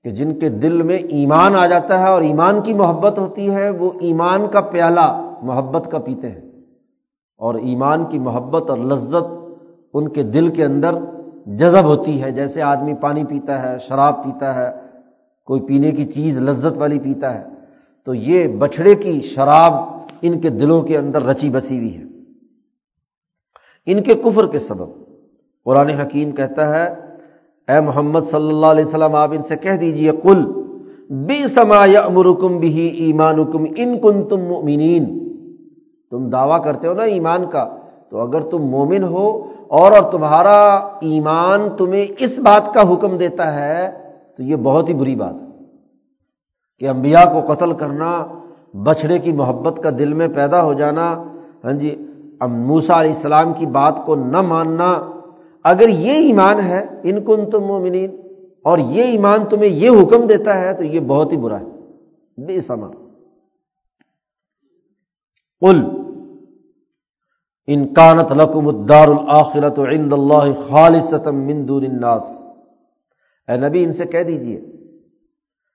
کہ 0.04 0.10
جن 0.10 0.40
کے 0.40 0.50
دل 0.50 0.82
میں 0.82 0.98
ایمان 0.98 1.56
آ 1.56 1.68
جاتا 1.68 2.00
ہے 2.00 2.08
اور 2.08 2.22
ایمان 2.22 2.62
کی 2.62 2.74
محبت 2.74 3.20
ہوتی 3.20 3.50
ہے، 3.50 3.70
وہ 3.70 3.92
ایمان 4.02 4.48
کا 4.48 4.62
پیالہ 4.62 5.38
محبت 5.42 5.92
کا 5.92 5.98
پیتے 5.98 6.30
ہیں۔ 6.30 6.46
اور 7.38 7.56
ایمان 7.56 8.06
کی 8.06 8.20
محبت 8.20 8.70
اور 8.70 8.78
لذت 8.78 9.34
ان 9.94 10.10
کے 10.10 10.24
دل 10.24 10.48
کے 10.48 10.66
اندر 10.66 10.92
جذب 11.46 11.84
ہوتی 11.84 12.22
ہے، 12.22 12.32
جیسے 12.32 12.62
آدمی 12.62 12.93
پانی 12.93 13.24
پیتا 13.24 13.62
ہے، 13.64 13.78
شراب 13.78 14.24
پیتا 14.24 14.56
ہے، 14.56 14.72
کوئی 15.46 15.62
پینے 15.62 15.91
کی 15.91 16.06
چیز 16.06 16.41
لذت 16.41 16.78
والی 16.78 17.00
پیتا 17.00 17.34
ہے، 17.34 17.43
تو 18.06 18.14
یہ 18.14 18.48
بچھڑے 18.48 18.96
کی 18.96 19.22
شراب 19.22 19.74
ان 20.22 20.39
کے 20.39 20.50
دلوں 20.50 20.82
کے 20.82 20.98
اندر 20.98 21.22
رچی 21.22 21.50
بسی 21.50 21.78
ہوئی 21.78 21.98
ہے۔ 21.98 22.04
ان 23.86 24.04
کے 24.04 24.14
کفر 24.14 24.48
کے 24.48 24.60
سبب۔ 24.60 24.89
قرآن 25.66 25.89
حکیم 25.89 26.32
کہتا 26.32 26.70
ہے، 26.70 26.86
اے 27.68 27.80
محمد 27.82 28.20
صلی 28.32 28.50
اللہ 28.50 28.66
علیہ 28.66 28.86
وسلم، 28.86 29.16
آپ 29.16 29.32
ان 29.32 29.43
سے 29.43 29.56
کہہ 29.56 29.78
دیجیے 29.78 30.12
کل 30.12 30.43
بی 31.10 31.48
سما 31.48 31.82
یا 31.88 32.02
امرکم 32.02 32.58
بھی 32.58 32.88
ایمان 32.88 33.52
کم 33.52 33.66
ان 33.76 34.00
کن 34.00 34.24
تم 34.28 34.39
مومنین 34.39 35.06
تم 36.12 36.30
دعویٰ 36.30 36.64
کرتے 36.64 36.88
ہو 36.88 36.93
نا 36.93 37.04
ایمان 37.04 37.50
کا، 37.50 37.78
تو 38.10 38.20
اگر 38.20 38.41
تم 38.41 38.62
مومن 38.62 39.04
ہو 39.04 39.55
اور 39.68 39.91
اور 39.91 40.11
تمہارا 40.11 40.76
ایمان 41.01 41.78
تمہیں 41.78 42.05
اس 42.20 42.39
بات 42.39 42.74
کا 42.74 42.93
حکم 42.93 43.18
دیتا 43.18 43.53
ہے، 43.53 43.91
تو 44.38 44.43
یہ 44.43 44.55
بہت 44.55 44.89
ہی 44.89 44.93
بری 44.93 45.16
بات 45.16 45.34
ہے 45.34 45.47
کہ 46.80 46.89
انبیاء 46.89 47.24
کو 47.24 47.53
قتل 47.53 47.74
کرنا 47.74 48.26
بچڑے 48.74 49.20
کی 49.20 49.32
محبت 49.32 49.84
کا 49.84 49.89
دل 49.89 50.13
میں 50.13 50.28
پیدا 50.28 50.63
ہو 50.63 50.74
جانا۔ 50.74 51.24
ہاں 51.63 51.74
جی 51.74 51.95
موسا 52.47 53.01
علیہ 53.01 53.13
السلام 53.13 53.53
کی 53.53 53.66
بات 53.66 54.05
کو 54.05 54.16
نہ 54.16 54.41
ماننا۔ 54.41 55.11
اگر 55.63 55.89
یہ 55.89 56.11
ایمان 56.11 56.59
ہے، 56.59 56.86
ان 57.03 57.24
کن 57.24 57.49
تم 57.49 57.63
مومنین، 57.63 58.16
اور 58.63 58.78
یہ 58.78 59.03
ایمان 59.03 59.45
تمہیں 59.45 59.70
یہ 59.70 59.89
حکم 59.89 60.28
دیتا 60.28 60.57
ہے، 60.57 60.74
تو 60.74 60.84
یہ 60.84 60.99
بہت 60.99 61.32
ہی 61.32 61.38
برا 61.38 61.59
ہے۔ 61.59 61.66
بے 62.45 62.61
سما۔ 62.61 62.88
قل 65.61 66.05
انکانت 67.68 68.32
لکم 68.32 68.68
الدار 68.68 69.07
الآخرت 69.07 69.80
عند 69.80 70.13
اللہ 70.13 70.70
خالصتم 70.70 71.36
من 71.36 71.68
دون 71.68 71.86
الناس۔ 71.86 72.24
اے 73.47 73.57
نبی، 73.57 73.84
ان 73.84 73.91
سے 73.91 74.05
کہہ 74.05 74.24
دیجیے۔ 74.24 74.61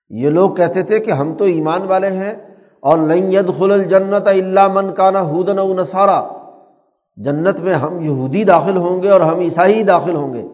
یہ 0.09 0.29
لوگ 0.29 0.51
کہتے 0.51 0.81
تھے 0.81 0.99
کہ 0.99 1.11
ہم 1.11 1.35
تو 1.35 1.45
ایمان 1.45 1.81
والے 1.81 2.09
ہیں 2.09 2.33
اور 2.79 2.97
لن 2.97 3.33
يدخل 3.33 3.71
الجنت 3.71 4.27
الا 4.27 4.67
من 4.67 4.93
کان 4.93 5.15
ہودن 5.15 5.59
او 5.59 5.73
نصارا۔ 5.73 6.27
جنت 7.15 7.59
میں 7.59 7.73
ہم 7.73 7.99
یہودی 7.99 8.43
داخل 8.43 8.77
ہوں 8.77 9.03
گے 9.03 9.09
اور 9.09 9.21
ہم 9.21 9.39
عیسائی 9.39 9.83
داخل 9.83 10.15
ہوں 10.15 10.33
گے۔ 10.33 10.47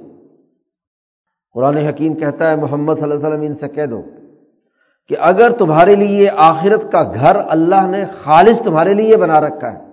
قرآن 1.53 1.77
حکیم 1.77 2.13
کہتا 2.13 2.49
ہے، 2.49 2.55
محمد 2.55 2.93
صلی 2.93 3.03
اللہ 3.03 3.15
علیہ 3.15 3.27
وسلم، 3.27 3.41
ان 3.41 3.53
سے 3.53 3.67
کہہ 3.67 3.85
دو 3.85 4.01
کہ 5.07 5.15
اگر 5.19 5.51
تمہارے 5.51 5.95
لیے 5.95 6.29
آخرت 6.37 6.91
کا 6.91 7.03
گھر 7.03 7.35
اللہ 7.49 7.87
نے 7.87 8.03
خالص 8.23 8.61
تمہارے 8.61 8.93
لیے 8.93 9.17
بنا 9.17 9.41
رکھا 9.41 9.73
ہے 9.73 9.86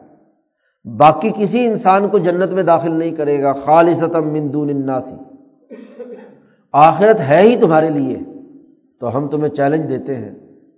باقی 0.85 1.31
کسی 1.39 1.67
انسان 1.67 2.09
کو 2.09 2.19
جنت 2.19 2.51
میں 2.51 2.63
داخل 2.63 2.93
نہیں 2.93 3.11
کرے 3.11 3.43
گا 3.43 3.53
خالصتم 3.53 4.29
من 4.29 4.53
دون 4.53 4.69
الناسی 4.69 5.17
آخرت 6.73 7.21
ہے 7.21 7.41
ہی 7.41 7.57
تمہارے 7.57 7.89
لیے۔ 7.89 8.19
تو 9.01 9.17
ہم 9.17 9.29
تمہیں 9.29 9.49
چیلنج 9.49 9.89
دیتے 9.89 10.17
ہیں 10.17 10.35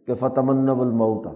کہ 0.07 0.15
فتمن 0.15 0.69
الموت۔ 0.69 1.27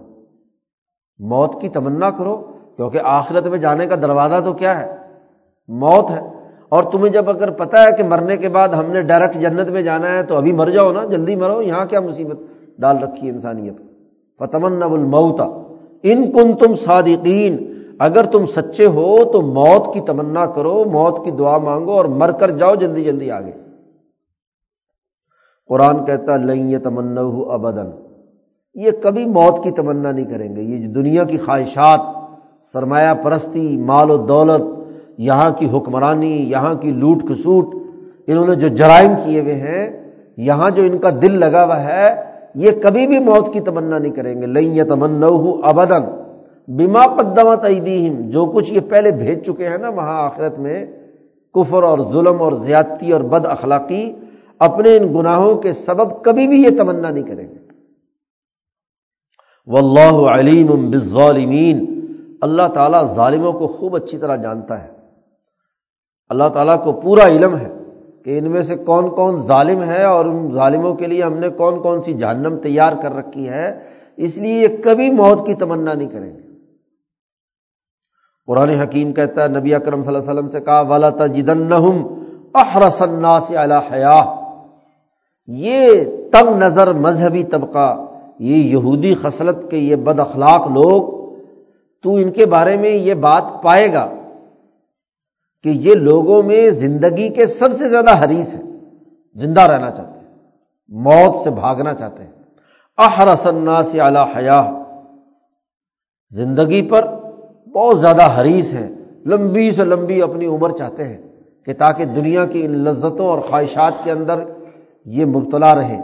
موت 1.19 1.61
کی 1.61 1.69
تمنا 1.69 2.09
کرو، 2.09 2.37
کیونکہ 2.75 2.99
آخرت 3.03 3.47
میں 3.47 3.57
جانے 3.57 3.87
کا 3.87 3.95
دروازہ 3.95 4.45
تو 4.45 4.53
کیا 4.53 4.79
ہے؟ 4.79 4.95
موت 5.67 6.11
ہے۔ 6.11 6.21
اور 6.69 6.83
تمہیں 6.83 7.09
جب 7.09 7.29
اگر 7.29 7.51
پتا 7.51 7.83
ہے 7.83 7.91
کہ 7.97 8.03
مرنے 8.03 8.37
کے 8.37 8.49
بعد 8.49 8.69
ہم 8.69 8.91
نے 8.91 9.01
ڈائریکٹ 9.01 9.35
جنت 9.35 9.69
میں 9.69 9.81
جانا 9.81 10.09
ہے، 10.09 10.23
تو 10.23 10.35
ابھی 10.35 10.51
مر 10.51 10.69
جاؤ 10.69 10.91
نا، 10.91 11.05
جلدی 11.05 11.35
مرو۔ 11.35 11.61
یہاں 11.61 11.85
کیا 11.85 11.99
مصیبت 11.99 12.39
ڈال 12.79 12.97
رکھی 12.97 13.27
ہے 13.27 13.33
انسانیت؟ 13.33 13.73
فتمن 14.39 14.83
الموتا 14.83 15.75
ان 16.03 16.31
کن 16.31 16.57
تم 16.57 16.75
صادقین 16.75 17.70
اگر 18.01 18.23
تم 18.25 18.45
سچے 18.45 18.85
ہو 18.85 19.31
تو 19.33 19.41
موت 19.41 19.93
کی 19.93 20.01
تمنا 20.01 20.45
کرو، 20.45 20.85
موت 20.91 21.25
کی 21.25 21.31
دعا 21.31 21.57
مانگو 21.57 21.91
اور 21.91 22.05
مر 22.05 22.31
کر 22.31 22.51
جاؤ 22.51 22.75
جلدی 22.75 23.03
جلدی 23.03 23.31
آگے۔ 23.31 23.51
قرآن 25.67 26.05
کہتا 26.05 26.35
لئی 26.37 26.77
تمنا 26.77 27.21
ابدن 27.53 27.89
یہ 28.75 28.91
کبھی 29.03 29.25
موت 29.25 29.63
کی 29.63 29.71
تمنا 29.71 30.11
نہیں 30.11 30.25
کریں 30.25 30.55
گے۔ 30.55 30.61
یہ 30.61 30.87
دنیا 30.87 31.23
کی 31.23 31.37
خواہشات، 31.37 31.99
سرمایہ 32.73 33.13
پرستی، 33.23 33.77
مال 33.77 34.11
و 34.11 34.17
دولت، 34.17 34.63
یہاں 35.17 35.49
کی 35.57 35.69
حکمرانی، 35.73 36.35
یہاں 36.51 36.73
کی 36.73 36.91
لوٹ 36.91 37.23
کسوٹ 37.23 37.75
انہوں 38.27 38.47
نے 38.47 38.55
جو 38.55 38.67
جرائم 38.67 39.11
کیے 39.25 39.41
ہوئے 39.41 39.55
ہیں، 39.55 39.83
یہاں 40.37 40.69
جو 40.69 40.83
ان 40.83 40.97
کا 40.97 41.09
دل 41.21 41.39
لگا 41.39 41.65
ہوا 41.65 41.83
ہے، 41.83 42.05
یہ 42.55 42.71
کبھی 42.83 43.07
بھی 43.07 43.19
موت 43.19 43.53
کی 43.53 43.59
تمنا 43.59 43.97
نہیں 43.97 44.11
کریں 44.11 44.41
گے۔ 44.41 44.47
لئی 44.47 44.83
تمنا 44.83 45.27
ابدن 45.69 46.03
بیما 46.67 47.05
قدمت 47.05 47.63
ایدیہم، 47.63 48.29
جو 48.29 48.45
کچھ 48.45 48.73
یہ 48.73 48.79
پہلے 48.79 49.11
بھیج 49.11 49.45
چکے 49.45 49.69
ہیں 49.69 49.77
نا 49.77 49.89
وہاں 49.89 50.23
آخرت 50.23 50.59
میں، 50.59 50.85
کفر 51.53 51.83
اور 51.83 51.99
ظلم 52.13 52.41
اور 52.41 52.51
زیادتی 52.51 53.11
اور 53.11 53.21
بد 53.21 53.45
اخلاقی، 53.45 54.13
اپنے 54.59 54.97
ان 54.97 55.19
گناہوں 55.19 55.55
کے 55.55 55.71
سبب 55.71 56.23
کبھی 56.23 56.47
بھی 56.47 56.63
یہ 56.63 56.77
تمنا 56.77 57.09
نہیں 57.09 57.23
کریں 57.23 57.47
گے۔ 57.47 57.61
واللہ 59.67 60.39
علیم 60.39 60.89
بالظالمین۔ 60.89 62.01
اللہ 62.41 62.67
تعالیٰ 62.73 63.15
ظالموں 63.15 63.51
کو 63.51 63.67
خوب 63.67 63.95
اچھی 63.95 64.17
طرح 64.17 64.35
جانتا 64.35 64.83
ہے۔ 64.83 64.89
اللہ 66.29 66.47
تعالیٰ 66.53 66.83
کو 66.83 66.91
پورا 66.91 67.27
علم 67.27 67.55
ہے 67.55 67.73
کہ 68.23 68.37
ان 68.37 68.51
میں 68.51 68.61
سے 68.61 68.75
کون 68.75 69.09
کون 69.09 69.41
ظالم 69.47 69.83
ہے 69.83 70.03
اور 70.03 70.25
ان 70.25 70.51
ظالموں 70.53 70.93
کے 70.93 71.07
لیے 71.07 71.23
ہم 71.23 71.33
نے 71.33 71.49
کون 71.49 71.81
کون 71.81 72.01
سی 72.01 72.13
جہنم 72.13 72.57
تیار 72.57 73.01
کر 73.01 73.15
رکھی 73.15 73.49
ہے۔ 73.49 73.79
اس 74.17 74.37
لیے 74.37 74.53
یہ 74.53 74.67
کبھی 74.83 75.11
موت 75.11 75.45
کی 75.45 75.53
تمنا 75.53 75.93
نہیں 75.93 76.09
کریں 76.09 76.35
گے۔ 76.35 76.50
قرآن 78.47 78.69
حکیم 78.69 79.13
کہتا 79.13 79.43
ہے، 79.43 79.47
نبی 79.47 79.73
اکرم 79.75 80.01
صلی 80.03 80.07
اللہ 80.07 80.23
علیہ 80.23 80.31
وسلم 80.31 80.49
سے 80.49 80.59
کہا 80.59 80.81
والا 80.81 81.09
تجدن 81.09 81.73
احرسنا 82.55 83.39
سے 83.39 83.55
حیا 83.91 84.19
یہ 85.47 86.03
تنگ 86.31 86.57
نظر 86.57 86.93
مذہبی 86.93 87.43
طبقہ، 87.43 87.89
یہ 88.39 88.55
یہودی 88.55 89.13
خصلت 89.13 89.69
کے 89.71 89.77
یہ 89.77 89.95
بد 89.95 90.19
اخلاق 90.19 90.67
لوگ، 90.67 91.01
تو 92.03 92.15
ان 92.15 92.31
کے 92.31 92.45
بارے 92.45 92.77
میں 92.77 92.89
یہ 92.89 93.13
بات 93.13 93.45
پائے 93.63 93.93
گا 93.93 94.05
کہ 95.65 95.69
یہ 95.69 95.95
لوگوں 95.95 96.41
میں 96.43 96.69
زندگی 96.69 97.29
کے 97.29 97.47
سب 97.47 97.77
سے 97.77 97.87
زیادہ 97.89 98.17
حریث 98.23 98.53
ہے 98.55 98.61
زندہ 99.35 99.61
رہنا 99.61 99.89
چاہتے 99.91 100.17
ہیں، 100.19 100.29
موت 100.91 101.43
سے 101.43 101.49
بھاگنا 101.49 101.93
چاہتے 101.93 102.23
ہیں۔ 102.23 102.31
احرسنا 102.97 103.81
سے 103.83 103.99
اعلی 104.01 104.23
حیا 104.35 104.61
زندگی 106.31 106.81
پر 106.89 107.20
بہت 107.73 107.99
زیادہ 107.99 108.41
حریث 108.41 108.73
ہیں، 108.73 108.89
لمبی 109.25 109.71
سے 109.71 109.85
لمبی 109.85 110.21
اپنی 110.21 110.45
عمر 110.45 110.69
چاہتے 110.69 111.03
ہیں 111.03 111.17
کہ 111.65 111.73
تاکہ 111.73 112.05
دنیا 112.05 112.45
کی 112.45 112.65
ان 112.65 112.71
لذتوں 112.71 113.27
اور 113.27 113.39
خواہشات 113.39 113.93
کے 114.03 114.11
اندر 114.11 114.39
یہ 115.05 115.25
مبتلا 115.25 115.75
رہے۔ 115.75 115.99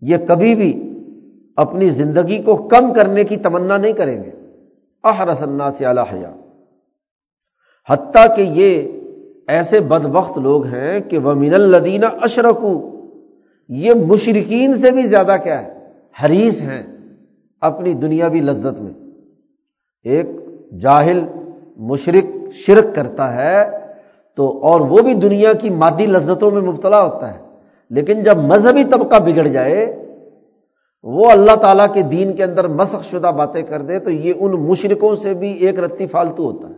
یہ 0.00 0.16
کبھی 0.28 0.54
بھی 0.54 0.92
اپنی 1.56 1.90
زندگی 1.90 2.42
کو 2.42 2.56
کم 2.56 2.94
کرنے 2.94 3.24
کی 3.24 3.36
تمنا 3.36 3.76
نہیں 3.76 3.92
کریں 3.92 4.22
گے۔ 4.22 4.30
احرسنا 5.04 5.70
سے 5.70 5.86
اعلی 5.86 6.00
حیا۔ 6.12 6.32
حتیٰ 7.88 8.36
کہ 8.36 8.42
یہ 8.42 9.00
ایسے 9.48 9.80
بد 9.80 10.04
وقت 10.04 10.38
لوگ 10.38 10.64
ہیں 10.64 11.00
کہ 11.00 11.18
وہ 11.18 11.34
من 11.34 11.54
الدینہ 11.54 12.06
اشرکو 12.22 13.00
یہ 13.68 13.92
مشرقین 13.94 14.76
سے 14.76 14.90
بھی 14.90 15.02
زیادہ 15.02 15.36
کیا 15.44 15.66
ہے 15.66 15.78
حریث 16.24 16.62
ہیں 16.62 16.82
اپنی 17.60 17.92
دنیاوی 17.92 18.40
لذت 18.40 18.80
میں۔ 18.80 18.92
ایک 20.04 20.26
جاہل 20.76 21.20
مشرق 21.76 22.52
شرک 22.52 22.94
کرتا 22.94 23.36
ہے، 23.36 23.70
تو 24.36 24.60
اور 24.62 24.80
وہ 24.80 24.98
بھی 25.02 25.14
دنیا 25.14 25.52
کی 25.52 25.70
مادی 25.70 26.06
لذتوں 26.06 26.50
میں 26.50 26.60
مبتلا 26.60 27.02
ہوتا 27.02 27.34
ہے۔ 27.34 27.38
لیکن 27.90 28.22
جب 28.22 28.36
مذہبی 28.36 28.84
طبقہ 28.84 29.22
بگڑ 29.22 29.46
جائے، 29.46 30.06
وہ 31.02 31.30
اللہ 31.30 31.54
تعالیٰ 31.54 31.94
کے 31.94 32.02
دین 32.02 32.36
کے 32.36 32.44
اندر 32.44 32.68
مسخ 32.68 33.04
شدہ 33.04 33.26
باتیں 33.26 33.62
کر 33.62 33.82
دے، 33.82 33.98
تو 33.98 34.10
یہ 34.10 34.32
ان 34.40 34.50
مشرقوں 34.50 35.16
سے 35.16 35.34
بھی 35.34 35.52
ایک 35.52 35.78
رتی 35.78 36.06
فالتو 36.06 36.44
ہوتا 36.44 36.68
ہے۔ 36.68 36.74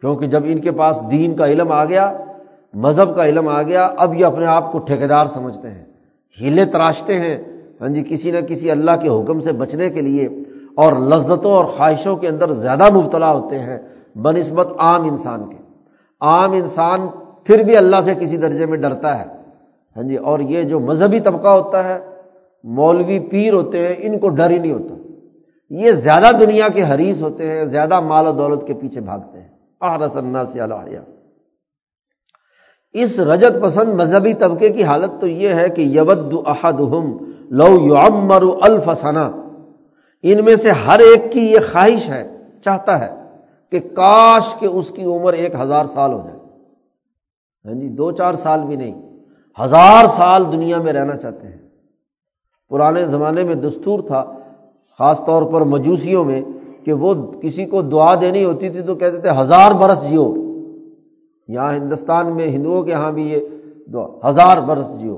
کیونکہ 0.00 0.26
جب 0.26 0.42
ان 0.44 0.60
کے 0.60 0.70
پاس 0.70 1.00
دین 1.10 1.34
کا 1.34 1.46
علم 1.46 1.72
آ 1.72 1.84
گیا، 1.84 2.12
مذہب 2.74 3.16
کا 3.16 3.24
علم 3.24 3.48
آ 3.48 3.62
گیا، 3.62 3.90
اب 3.96 4.14
یہ 4.14 4.24
اپنے 4.24 4.46
آپ 4.46 4.72
کو 4.72 4.78
ٹھیکیدار 4.78 5.24
سمجھتے 5.24 5.70
ہیں۔ 5.70 5.84
ہیلے 6.40 6.64
تراشتے 6.64 7.18
ہیں۔ 7.18 7.36
ہاں 7.80 7.88
جی 7.88 8.04
کسی 8.08 8.30
نہ 8.30 8.40
کسی 8.40 8.70
اللہ 8.70 8.90
کے 8.90 9.08
حکم 9.08 9.40
سے 9.40 9.52
بچنے 9.52 9.90
کے 9.90 10.00
لیے 10.00 10.28
اور 10.76 10.92
لذتوں 10.92 11.52
اور 11.52 11.64
خواہشوں 11.64 12.16
کے 12.16 12.28
اندر 12.28 12.52
زیادہ 12.52 12.94
مبتلا 12.94 13.32
ہوتے 13.32 13.58
ہیں 13.58 13.78
بہ 14.14 14.32
نسبت 14.32 14.68
عام 14.78 15.02
انسان 15.02 15.50
کے۔ 15.50 15.56
عام 16.20 16.52
انسان 16.52 17.00
پھر 17.44 17.62
بھی 17.62 17.76
اللہ 17.76 18.00
سے 18.00 18.14
کسی 18.14 18.36
درجے 18.36 18.66
میں 18.66 18.78
ڈرتا 18.78 19.18
ہے۔ 19.18 19.24
ہاں 19.96 20.02
جی 20.02 20.16
اور 20.16 20.40
یہ 20.40 20.62
جو 20.62 20.80
مذہبی 20.80 21.20
طبقہ 21.20 21.48
ہوتا 21.48 21.84
ہے، 21.84 21.98
مولوی 22.64 23.18
پیر 23.18 23.52
ہوتے 23.52 23.88
ہیں، 23.88 23.94
ان 23.98 24.18
کو 24.18 24.28
ڈر 24.28 24.50
ہی 24.50 24.58
نہیں 24.58 24.72
ہوتا۔ 24.72 24.94
یہ 25.70 25.92
زیادہ 25.92 26.36
دنیا 26.40 26.68
کے 26.68 26.82
حریث 26.82 27.22
ہوتے 27.22 27.48
ہیں، 27.48 27.64
زیادہ 27.64 28.00
مال 28.00 28.26
و 28.26 28.32
دولت 28.32 28.66
کے 28.66 28.74
پیچھے 28.74 29.00
بھاگتے 29.00 29.40
ہیں۔ 29.40 29.48
آرس 29.80 30.16
اللہ 30.16 30.44
سے 30.52 30.60
اللہ 30.60 30.74
اس 32.92 33.18
رجت 33.18 33.62
پسند 33.62 34.00
مذہبی 34.00 34.34
طبقے 34.34 34.68
کی 34.68 34.84
حالت 34.84 35.20
تو 35.20 35.26
یہ 35.26 35.54
ہے 35.54 35.68
کہ 35.68 35.82
یود 35.82 36.34
احدہم 36.46 37.18
لو 37.50 37.76
یعمر 37.80 38.42
الفسنا 38.62 39.30
ان 40.22 40.44
میں 40.44 40.56
سے 40.56 40.70
ہر 40.70 40.98
ایک 40.98 41.32
کی 41.32 41.40
یہ 41.40 41.58
خواہش 41.72 42.08
ہے، 42.08 42.36
چاہتا 42.64 43.00
ہے 43.00 43.22
کہ 43.70 43.80
کاش 43.80 44.54
کہ 44.58 44.66
اس 44.66 44.90
کی 44.90 45.04
عمر 45.04 45.32
ایک 45.32 45.54
ہزار 45.54 45.84
سال 45.84 46.12
ہو 46.12 46.18
جائے۔ 46.18 46.38
ہاں 47.64 47.80
جی 47.80 47.88
دو 47.88 48.12
چار 48.12 48.32
سال 48.32 48.64
بھی 48.64 48.76
نہیں، 48.76 49.02
ہزار 49.64 50.04
سال 50.04 50.52
دنیا 50.52 50.78
میں 50.78 50.92
رہنا 50.92 51.16
چاہتے 51.16 51.46
ہیں۔ 51.46 51.58
پرانے 52.70 53.06
زمانے 53.06 53.42
میں 53.42 53.54
دستور 53.54 54.00
تھا، 54.00 54.24
خاص 54.98 55.24
طور 55.26 55.52
پر 55.52 55.60
مجوسیوں 55.60 56.24
میں، 56.24 56.42
کہ 56.84 56.92
وہ 56.92 57.32
کسی 57.32 57.66
کو 57.66 57.82
دعا 57.82 58.14
دینی 58.20 58.44
ہوتی 58.44 58.70
تھی 58.70 58.82
تو 58.82 58.94
کہتے 58.94 59.16
تھے، 59.16 59.30
ہزار 59.40 59.70
برس 59.70 60.10
جیو۔ 60.10 60.34
یہاں 61.48 61.74
ہندوستان 61.74 62.36
میں 62.36 62.46
ہندوؤں 62.46 62.82
کے 62.82 62.90
یہاں 62.90 63.12
بھی 63.12 63.30
یہ 63.30 63.40
دعا، 63.92 64.30
ہزار 64.30 64.58
برس 64.58 65.00
جیو۔ 65.00 65.16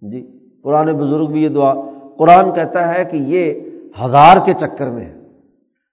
جی 0.00 0.38
پرانے 0.62 0.92
بزرگ 0.92 1.26
بھی 1.26 1.42
یہ 1.42 1.48
دعا۔ 1.48 1.74
قرآن 2.16 2.52
کہتا 2.52 2.94
ہے 2.94 3.04
کہ 3.04 3.16
یہ 3.16 3.69
ہزار 4.04 4.36
کے 4.44 4.52
چکر 4.52 4.90
میں 4.90 5.04
ہے 5.04 5.18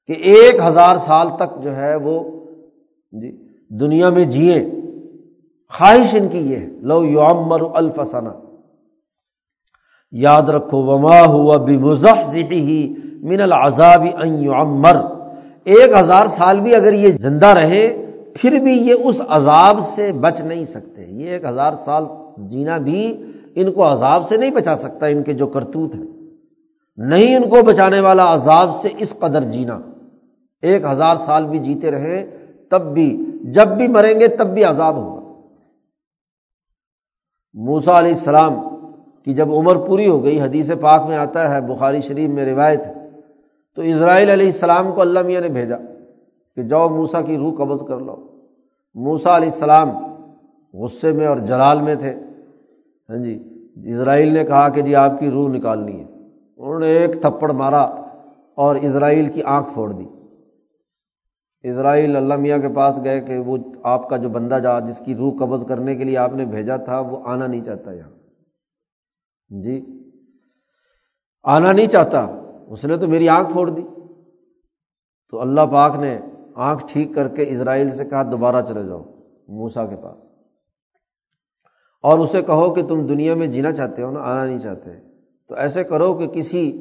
کہ 0.08 0.14
ایک 0.14 0.56
ہزار 0.66 0.96
سال 0.96 1.28
تک 1.38 1.64
جو 1.64 1.76
ہے 1.76 1.96
وہ 1.96 2.24
جی 3.12 3.48
دنیا 3.70 4.10
میں 4.10 4.26
جیے۔ 4.26 4.66
خواہش 5.70 6.16
ان 6.16 6.28
کی 6.30 6.38
یہ 6.38 6.58
لو 6.82 7.06
یومر 7.06 7.62
الفسنا 7.74 8.32
یاد 10.12 10.42
رکھو، 10.42 10.78
وما 10.78 11.26
ہوا 11.26 11.58
بھی 11.58 11.78
ہی 12.52 12.94
من 13.24 13.42
العذاب 13.42 14.06
ان 14.24 14.44
یعمر۔ 14.44 14.96
ایک 15.64 15.90
ہزار 16.00 16.26
سال 16.26 16.60
بھی 16.60 16.76
اگر 16.76 16.94
یہ 16.94 17.10
زندہ 17.22 17.48
رہے، 17.48 18.12
پھر 18.42 18.60
بھی 18.60 18.74
یہ 18.74 18.94
اس 19.04 19.22
عذاب 19.28 19.78
سے 19.96 20.12
بچ 20.12 20.42
نہیں 20.42 20.64
سکتے۔ 20.64 21.02
یہ 21.08 21.30
ایک 21.30 21.46
ہزار 21.46 21.72
سال 21.86 22.04
جینا 22.38 22.78
بھی 22.78 23.24
ان 23.56 23.72
کو 23.72 23.92
عذاب 23.92 24.28
سے 24.28 24.38
نہیں 24.38 24.52
بچا 24.52 24.76
سکتا، 24.76 25.06
ان 25.06 25.24
کے 25.24 25.34
جو 25.34 25.48
کرتوت 25.48 25.96
ہیں۔ 25.96 26.17
نہیں 26.98 27.36
ان 27.36 27.50
کو 27.50 27.64
بچانے 27.64 28.00
والا 28.00 28.34
عذاب 28.34 28.76
سے 28.82 28.90
اس 28.98 29.20
قدر 29.20 29.42
جینا۔ 29.42 29.80
ایک 30.62 30.84
ہزار 30.86 31.16
سال 31.16 31.46
بھی 31.46 31.60
جیتے 31.60 31.92
رہے، 31.92 32.38
تب 32.72 32.94
بھی، 32.94 33.26
جب 33.44 33.68
بھی 33.68 33.88
مریں 33.88 34.20
گے، 34.20 34.28
تب 34.28 34.54
بھی 34.54 34.64
عذاب 34.64 34.96
ہوگا۔ 34.96 35.32
موسا 37.54 38.00
علیہ 38.00 38.14
السلام 38.14 38.54
کی 39.26 39.34
جب 39.34 39.54
عمر 39.54 39.88
پوری 39.88 40.08
ہو 40.08 40.24
گئی، 40.24 40.42
حدیث 40.42 40.72
پاک 40.82 41.08
میں 41.08 41.18
آتا 41.18 41.56
ہے، 41.56 41.62
بخاری 41.62 42.00
شریف 42.00 42.30
میں 42.30 42.46
روایت 42.46 42.88
ہے۔ 42.88 42.94
تو 43.76 43.82
اسرائیل 43.82 44.30
علیہ 44.30 44.46
السلام 44.46 44.92
کو 44.92 45.02
اللہ 45.02 45.20
میاں 45.22 45.42
نے 45.42 45.50
بھیجا 45.50 45.78
کہ 46.56 46.64
جاؤ 46.64 46.90
موسا 46.90 47.22
کی 47.22 47.38
روح 47.38 47.54
قبض 47.58 47.88
کر 47.88 48.00
لو۔ 48.00 48.16
موسا 48.96 49.38
علیہ 49.38 49.50
السلام 49.54 49.90
غصے 50.74 51.12
میں 51.12 51.28
اور 51.28 51.38
جلال 51.38 51.82
میں 51.82 51.96
تھے۔ 51.96 52.14
ہاں 53.10 53.18
جی 53.18 53.44
اسرائیل 53.86 54.34
نے 54.34 54.44
کہا 54.44 54.70
کہ 54.70 54.82
جی 54.82 54.96
آپ 54.96 55.20
کی 55.20 55.30
روح 55.30 55.50
نکالنی 55.50 56.00
ہے۔ 56.00 56.17
انہوں 56.58 56.80
نے 56.80 56.88
ایک 56.88 57.22
تھپڑ 57.22 57.52
مارا 57.52 57.82
اور 58.56 58.76
اسرائیل 58.76 59.32
کی 59.32 59.44
آنکھ 59.44 59.70
پھوڑ 59.74 59.92
دی۔ 59.92 60.06
اسرائیل 61.62 62.16
اللہ 62.16 62.34
میاں 62.34 62.58
کے 62.58 62.70
پاس 62.70 63.00
گئے 63.04 63.22
کہ 63.22 63.38
وہ 63.38 63.58
آپ 63.84 64.10
کا 64.10 64.18
جو 64.18 64.30
بندہ 64.30 64.60
جا، 64.64 64.80
جس 64.80 65.02
کی 65.06 65.16
روح 65.16 65.34
قبض 65.40 65.66
کرنے 65.66 65.96
کے 65.96 66.04
لیے 66.04 66.18
آپ 66.18 66.34
نے 66.34 66.46
بھیجا 66.46 66.78
تھا، 66.78 67.00
وہ 67.00 67.20
آنا 67.26 67.48
نہیں 67.48 67.64
چاہتا 67.64 67.94
یہاں۔ 67.94 68.10
جی 69.64 69.86
آنا 71.44 71.72
نہیں 71.72 71.88
چاہتا۔ 71.88 72.28
اس 72.68 72.86
نے 72.86 72.98
تو 72.98 73.08
میری 73.08 73.30
آنکھ 73.30 73.52
پھوڑ 73.52 73.70
دی۔ 73.70 73.82
تو 75.32 75.42
اللہ 75.42 75.62
پاک 75.72 75.96
نے 75.96 76.20
آنکھ 76.56 76.86
ٹھیک 76.94 77.16
کر 77.16 77.28
کے 77.28 77.50
اسرائیل 77.50 77.92
سے 77.92 78.06
کہا، 78.06 78.24
دوبارہ 78.24 78.62
چلے 78.68 78.84
جاؤ 78.84 79.04
موسا 79.48 79.86
کے 79.86 79.96
پاس۔ 79.96 80.18
اور 82.04 82.20
اسے 82.20 82.42
کہو 82.42 82.74
کہ 82.74 82.88
تم 82.88 83.08
دنیا 83.08 83.36
میں 83.36 83.48
جینا 83.48 83.72
چاہتے 83.72 84.04
ہو 84.04 84.12
نا، 84.12 84.20
آنا 84.20 84.46
نہیں 84.46 84.60
چاہتے۔ 84.60 85.07
تو 85.50 85.56
ایسے 85.56 85.84
کرو 85.84 86.14
کہ 86.14 86.28
کسی 86.28 86.72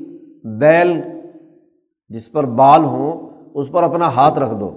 بیل 0.60 1.00
جس 2.10 2.32
پر 2.32 2.44
بال 2.44 2.84
ہوں، 2.84 3.30
اس 3.54 3.70
پر 3.72 3.82
اپنا 3.82 4.06
ہاتھ 4.06 4.38
رکھ 4.38 4.54
دو 4.60 4.70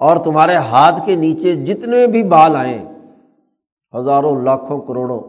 اور 0.00 0.16
تمہارے 0.16 0.56
ہاتھ 0.56 1.06
کے 1.06 1.16
نیچے 1.16 1.54
جتنے 1.64 2.06
بھی 2.06 2.22
بال 2.22 2.56
آئیں، 2.56 2.84
ہزاروں، 3.94 4.34
لاکھوں، 4.42 4.80
کروڑوں 4.80 5.20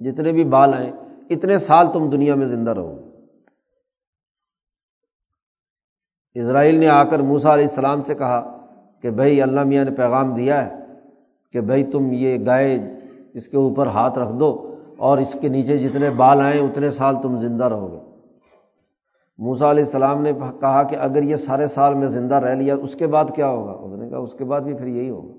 جتنے 0.00 0.32
بھی 0.32 0.44
بال 0.44 0.74
آئیں، 0.74 0.90
اتنے 1.30 1.58
سال 1.58 1.92
تم 1.92 2.10
دنیا 2.10 2.34
میں 2.34 2.46
زندہ 2.46 2.70
رہو۔ 2.70 2.96
اسرائیل 6.34 6.78
نے 6.80 6.88
آ 6.88 7.02
کر 7.04 7.18
موسا 7.18 7.54
علیہ 7.54 7.66
السلام 7.68 8.00
سے 8.00 8.14
کہا 8.14 8.40
کہ 9.00 9.10
بھائی 9.10 9.42
اللہ 9.42 9.64
میاں 9.64 9.84
نے 9.84 9.90
پیغام 9.90 10.34
دیا 10.34 10.64
ہے 10.66 10.70
کہ 11.52 11.60
بھائی 11.60 11.84
تم 11.84 12.12
یہ 12.12 12.38
گائے 12.46 12.76
اس 13.34 13.48
کے 13.48 13.56
اوپر 13.56 13.86
ہاتھ 13.86 14.18
رکھ 14.18 14.34
دو 14.40 14.50
اور 15.00 15.18
اس 15.18 15.36
کے 15.40 15.48
نیچے 15.48 15.78
جتنے 15.78 16.10
بال 16.10 16.40
آئیں 16.40 16.60
اتنے 16.60 16.90
سال 16.90 17.16
تم 17.22 17.38
زندہ 17.38 17.64
رہو 17.64 17.92
گے۔ 17.92 17.98
موسا 19.38 19.70
علیہ 19.70 19.84
السلام 19.84 20.22
نے 20.22 20.32
کہا 20.32 20.82
کہ 20.82 20.96
اگر 20.96 21.22
یہ 21.22 21.36
سارے 21.36 21.66
سال 21.66 21.94
میں 21.94 22.06
زندہ 22.06 22.34
رہ 22.34 22.54
لیا، 22.54 22.74
اس 22.74 22.94
کے 22.94 23.06
بعد 23.06 23.24
کیا 23.34 23.48
ہوگا؟ 23.48 23.72
اس 23.72 24.02
نے 24.02 24.08
کہا، 24.08 24.18
اس 24.18 24.32
کے 24.32 24.44
بعد 24.44 24.60
بھی 24.60 24.74
پھر 24.74 24.86
یہی 24.86 25.10
ہوگا۔ 25.10 25.32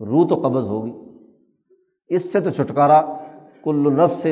روح 0.00 0.26
تو 0.28 0.34
قبض 0.34 0.68
ہوگی۔ 0.68 0.92
اس 2.08 2.32
سے 2.32 2.40
تو 2.40 2.50
چھٹکارا۔ 2.50 3.02
کل 3.64 3.92
نفس 3.92 4.26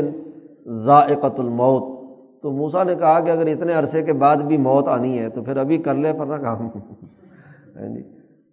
ذائقت 0.84 1.40
الموت۔ 1.40 2.02
تو 2.42 2.50
موسا 2.50 2.84
نے 2.84 2.94
کہا 2.94 3.20
کہ 3.20 3.30
اگر 3.30 3.46
اتنے 3.46 3.72
عرصے 3.72 4.02
کے 4.02 4.12
بعد 4.12 4.36
بھی 4.36 4.56
موت 4.56 4.88
آنی 4.88 5.18
ہے، 5.18 5.28
تو 5.28 5.42
پھر 5.42 5.56
ابھی 5.56 5.78
کر 5.78 5.94
لے 5.94 6.12
پر 6.12 6.26
نہ 6.26 6.34
کام۔ 6.34 6.60
ہاں 7.76 7.88
جی۔ 7.88 8.02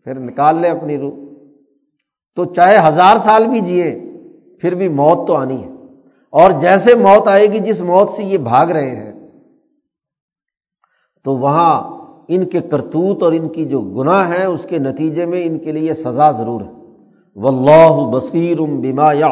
پھر 0.03 0.19
نکال 0.19 0.61
لے 0.61 0.69
اپنی 0.69 0.97
روح۔ 0.97 1.13
تو 2.35 2.45
چاہے 2.45 2.87
ہزار 2.87 3.17
سال 3.17 3.47
بھی 3.47 3.59
جیے 3.59 4.08
پھر 4.61 4.75
بھی 4.75 4.87
موت 4.87 5.27
تو 5.27 5.35
آنی 5.35 5.63
ہے۔ 5.63 5.69
اور 6.31 6.51
جیسے 6.51 6.97
موت 6.97 7.27
آئے 7.27 7.51
گی 7.51 7.59
جس 7.59 7.81
موت 7.81 8.09
سے 8.09 8.23
یہ 8.23 8.37
بھاگ 8.37 8.65
رہے 8.67 8.95
ہیں، 8.95 9.29
تو 11.23 11.37
وہاں 11.37 11.99
ان 12.27 12.45
کے 12.45 12.59
کرتوت 12.59 13.23
اور 13.23 13.31
ان 13.31 13.49
کی 13.49 13.65
جو 13.65 13.81
گناہ 13.81 14.29
ہے 14.29 14.45
اس 14.45 14.63
کے 14.63 14.77
نتیجے 14.77 15.25
میں 15.25 15.43
ان 15.43 15.59
کے 15.59 15.71
لیے 15.71 15.93
سزا 15.93 16.31
ضرور 16.31 16.61
ہے۔ 16.61 16.79
و 17.35 17.47
اللہ 17.47 18.09
بصیر 18.11 18.61
بما 18.61 19.13
یا 19.13 19.27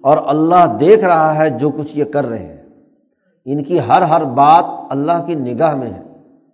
اور 0.00 0.18
اللہ 0.26 0.76
دیکھ 0.80 1.04
رہا 1.04 1.36
ہے 1.36 1.50
جو 1.50 1.70
کچھ 1.70 1.98
یہ 1.98 2.04
کر 2.04 2.26
رہے 2.26 2.46
ہیں۔ 2.46 2.56
ان 3.44 3.64
کی 3.64 3.78
ہر 3.78 4.02
ہر 4.02 4.24
بات 4.24 4.64
اللہ 4.90 5.26
کی 5.26 5.34
نگاہ 5.34 5.74
میں 5.74 5.90
ہے۔ 5.90 6.02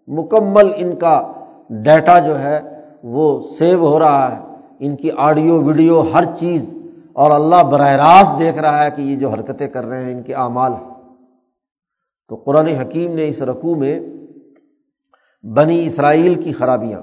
مکمل 0.09 0.73
ان 0.77 0.97
کا 0.97 1.33
ڈیٹا 1.71 2.19
جو 2.19 2.39
ہے، 2.39 2.61
وہ 3.03 3.43
سیو 3.59 3.87
ہو 3.87 3.99
رہا 3.99 4.37
ہے۔ 4.37 4.41
ان 4.79 4.97
کی 4.97 5.11
آڈیو 5.17 5.63
ویڈیو 5.63 6.03
ہر 6.15 6.25
چیز 6.39 6.79
اور 7.17 7.31
اللہ 7.31 7.63
براہ 7.63 7.93
راست 7.93 8.39
دیکھ 8.39 8.59
رہا 8.59 8.85
ہے 8.85 8.91
کہ 8.91 9.03
یہ 9.03 9.17
جو 9.17 9.31
حرکتیں 9.31 9.69
کر 9.69 9.85
رہے 9.85 10.05
ہیں، 10.05 10.13
ان 10.13 10.23
کے 10.23 10.35
اعمال 10.35 10.73
تو 12.29 12.37
قرآن 12.37 12.67
حکیم 12.67 13.15
نے 13.15 13.29
اس 13.29 13.43
رقو 13.43 13.75
میں 13.75 14.01
بنی 15.45 15.87
اسرائیل 15.87 16.43
کی 16.43 16.53
خرابیاں 16.53 17.01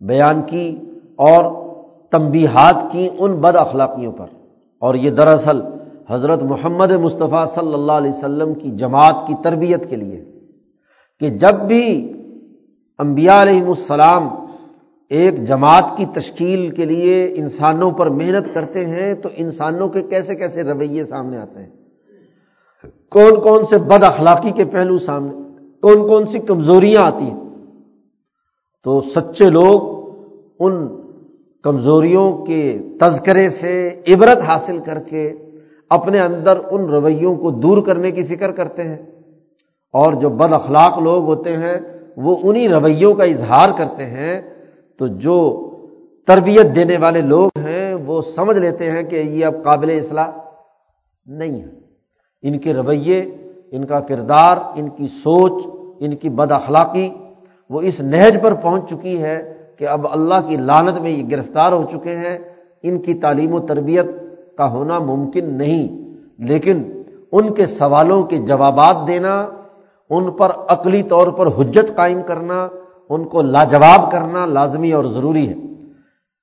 بیان 0.00 0.42
کی 0.42 0.78
اور 1.16 1.44
تنبیہات 2.10 2.92
کی 2.92 3.08
ان 3.18 3.40
بد 3.40 3.56
اخلاقیوں 3.56 4.12
پر۔ 4.12 4.26
اور 4.82 4.94
یہ 4.94 5.10
دراصل 5.10 5.60
حضرت 6.10 6.42
محمد 6.42 6.90
مصطفیٰ 6.90 7.44
صلی 7.54 7.74
اللہ 7.74 7.92
علیہ 7.92 8.10
وسلم 8.10 8.54
کی 8.54 8.70
جماعت 8.70 9.26
کی 9.26 9.34
تربیت 9.42 9.90
کے 9.90 9.96
لیے 9.96 10.24
کہ 11.20 11.30
جب 11.30 11.54
بھی 11.54 12.12
انبیاء 12.98 13.42
علیہ 13.42 13.62
السلام 13.62 14.41
ایک 15.12 15.44
جماعت 15.44 15.84
کی 15.96 16.04
تشکیل 16.14 16.70
کے 16.70 16.84
لیے 16.84 17.32
انسانوں 17.36 17.90
پر 17.90 18.06
محنت 18.06 18.54
کرتے 18.54 18.86
ہیں 18.86 19.14
تو 19.14 19.28
انسانوں 19.36 19.88
کے 19.88 20.02
کیسے 20.02 20.34
کیسے 20.34 20.62
رویے 20.62 21.04
سامنے 21.04 21.36
آتے 21.36 21.60
ہیں؟ 21.60 21.70
کون 23.10 23.40
کون 23.42 23.64
سے 23.64 23.78
بد 23.78 24.02
اخلاقی 24.02 24.50
کے 24.50 24.64
پہلو 24.64 24.98
سامنے؟ 24.98 25.30
کون 25.82 26.08
کون 26.08 26.26
سی 26.26 26.38
کمزوریاں 26.38 27.02
آتی 27.02 27.24
ہیں؟ 27.24 27.40
تو 28.84 29.00
سچے 29.00 29.50
لوگ 29.50 29.80
ان 30.60 30.88
کمزوریوں 31.62 32.44
کے 32.44 32.78
تذکرے 33.00 33.48
سے 33.48 34.00
عبرت 34.08 34.38
حاصل 34.38 34.78
کر 34.78 34.98
کے 34.98 35.32
اپنے 35.90 36.20
اندر 36.20 36.56
ان 36.70 36.84
رویوں 36.84 37.36
کو 37.36 37.50
دور 37.50 37.82
کرنے 37.82 38.10
کی 38.10 38.22
فکر 38.22 38.50
کرتے 38.52 38.82
ہیں۔ 38.82 39.02
اور 39.92 40.12
جو 40.12 40.28
بد 40.28 40.52
اخلاق 40.52 40.98
لوگ 40.98 41.24
ہوتے 41.24 41.56
ہیں، 41.56 41.76
وہ 42.16 42.36
انہیں 42.42 42.68
رویوں 42.68 43.14
کا 43.14 43.24
اظہار 43.24 43.68
کرتے 43.78 44.06
ہیں 44.06 44.51
تو 45.02 45.06
جو 45.08 45.36
تربیت 46.26 46.74
دینے 46.74 46.96
والے 46.96 47.20
لوگ 47.20 47.58
ہیں، 47.58 47.94
وہ 47.94 48.22
سمجھ 48.22 48.58
لیتے 48.58 48.90
ہیں 48.90 49.02
کہ 49.02 49.16
یہ 49.16 49.46
اب 49.46 49.54
قابل 49.64 49.90
اصلاح 49.90 50.30
نہیں 51.26 51.62
ہے۔ 51.62 51.68
ان 52.42 52.58
کے 52.58 52.74
رویے، 52.74 53.18
ان 53.70 53.84
کا 53.84 54.00
کردار، 54.00 54.56
ان 54.74 54.88
کی 54.88 55.06
سوچ، 55.06 55.66
ان 56.00 56.14
کی 56.16 56.28
بد 56.28 56.52
اخلاقی، 56.52 57.08
وہ 57.70 57.80
اس 57.80 58.00
نہج 58.00 58.38
پر 58.42 58.54
پہنچ 58.54 58.90
چکی 58.90 59.22
ہے 59.22 59.58
کہ 59.78 59.88
اب 59.88 60.06
اللہ 60.10 60.40
کی 60.48 60.56
لانت 60.56 61.00
میں 61.00 61.10
یہ 61.10 61.24
گرفتار 61.30 61.72
ہو 61.72 61.82
چکے 61.92 62.16
ہیں۔ 62.16 62.38
ان 62.82 63.02
کی 63.02 63.14
تعلیم 63.14 63.54
و 63.54 63.60
تربیت 63.60 64.06
کا 64.58 64.70
ہونا 64.70 64.98
ممکن 64.98 65.44
نہیں، 65.58 65.86
لیکن 66.38 67.02
ان 67.32 67.54
کے 67.54 67.66
سوالوں 67.66 68.22
کے 68.22 68.36
جوابات 68.36 68.96
دینا، 69.06 69.34
ان 70.10 70.30
پر 70.30 70.50
عقلی 70.68 71.02
طور 71.02 71.26
پر 71.26 71.46
حجت 71.46 71.96
قائم 71.96 72.22
کرنا 72.26 72.68
ان 73.14 73.24
کو 73.24 73.42
لاجواب 73.42 74.10
کرنا 74.12 74.46
لازمی 74.46 74.92
اور 74.92 75.04
ضروری 75.04 75.48
ہے۔ 75.48 75.54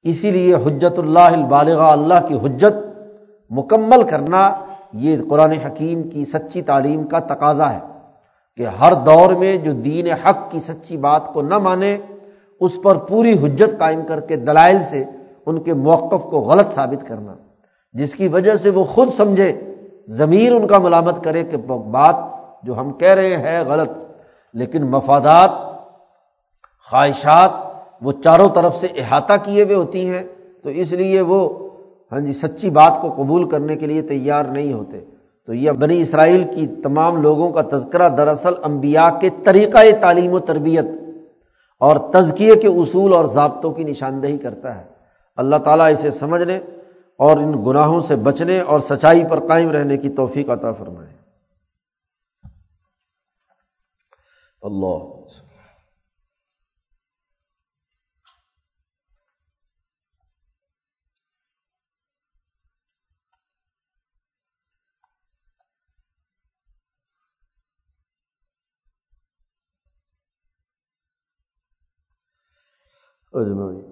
اسی 0.05 0.32
لیے 0.32 0.55
حجت 0.55 0.99
اللہ 0.99 1.32
البالغ 1.34 1.82
اللہ 1.82 2.20
کی 2.28 2.36
حجت 2.43 2.76
مکمل 3.51 4.03
کرنا 4.03 4.41
یہ 4.93 5.17
قرآن 5.30 5.51
حکیم 5.51 6.03
کی 6.09 6.26
سچی 6.26 6.61
تعلیم 6.61 7.03
کا 7.03 7.20
تقاضا 7.20 7.74
ہے 7.74 7.80
کہ 8.57 8.65
ہر 8.80 8.93
دور 8.93 9.34
میں 9.34 9.57
جو 9.57 9.72
دین 9.72 10.07
حق 10.11 10.39
کی 10.51 10.59
سچی 10.59 10.97
بات 10.97 11.34
کو 11.34 11.41
نہ 11.41 11.57
مانے، 11.57 11.97
اس 12.61 12.74
پر 12.84 12.95
پوری 12.97 13.34
حجت 13.43 13.78
قائم 13.80 14.01
کر 14.07 14.20
کے 14.20 14.36
دلائل 14.36 14.80
سے 14.89 15.03
ان 15.45 15.61
کے 15.63 15.74
موقف 15.74 16.24
کو 16.24 16.38
غلط 16.39 16.74
ثابت 16.76 17.07
کرنا، 17.07 17.34
جس 17.95 18.13
کی 18.13 18.28
وجہ 18.28 18.55
سے 18.55 18.70
وہ 18.70 18.84
خود 18.84 19.09
سمجھے، 19.17 19.51
ضمیر 20.07 20.51
ان 20.51 20.67
کا 20.67 20.78
ملامت 20.80 21.24
کرے 21.24 21.43
کہ 21.43 21.57
بات 21.95 22.17
جو 22.63 22.80
ہم 22.80 22.91
کہہ 22.93 23.15
رہے 23.15 23.36
ہیں 23.38 23.59
غلط، 23.67 23.91
لیکن 24.53 24.82
مفادات 24.91 25.51
خواہشات 26.90 27.52
وہ 28.02 28.12
چاروں 28.12 28.50
طرف 28.50 28.76
سے 28.76 28.88
احاطہ 28.88 29.34
کیے 29.44 29.64
ہوئے 29.64 29.76
ہوتی 29.76 30.10
ہیں، 30.10 30.24
تو 30.64 30.70
اس 30.70 30.94
لیے 30.94 31.22
وہ 31.22 31.70
ہاں 32.12 32.20
جی 32.20 32.34
سچی 32.34 32.70
بات 32.70 32.98
کو 33.02 33.14
قبول 33.14 33.50
کرنے 33.50 33.76
کے 33.76 33.88
لیے 33.88 34.02
تیار 34.02 34.44
نہیں 34.44 34.74
ہوتے۔ 34.74 35.00
تو 35.46 35.54
یہ 35.54 35.72
بنی 35.72 36.02
اسرائیل 36.02 36.44
کی 36.56 36.68
تمام 36.68 37.22
لوگوں 37.22 37.52
کا 37.52 37.62
تذکرہ 37.62 38.10
دراصل 38.10 38.54
انبیاء 38.64 39.20
کے 39.20 39.30
طریقۂ 39.44 39.86
تعلیم 40.02 40.34
و 40.34 40.40
تربیت 40.40 40.86
اور 41.80 42.12
تزکیے 42.14 42.56
کے 42.56 42.68
اصول 42.68 43.14
اور 43.14 43.26
ضابطوں 43.26 43.72
کی 43.72 43.84
نشاندہی 43.84 44.38
کرتا 44.38 44.82
ہے۔ 44.82 44.86
اللہ 45.38 45.56
تعالیٰ 45.56 45.92
اسے 45.92 46.12
سمجھنے 46.12 46.58
اور 47.18 47.38
ان 47.38 47.66
گناہوں 47.66 48.00
سے 48.00 48.16
بچنے 48.16 48.60
اور 48.60 48.80
سچائی 48.80 49.24
پر 49.30 49.48
قائم 49.48 49.70
رہنے 49.72 49.98
کی 49.98 50.10
توفیق 50.10 50.50
عطا 50.50 50.72
فرمائے۔ 50.72 51.14
اللہ۔ 54.62 55.18
اجمعین 73.34 73.89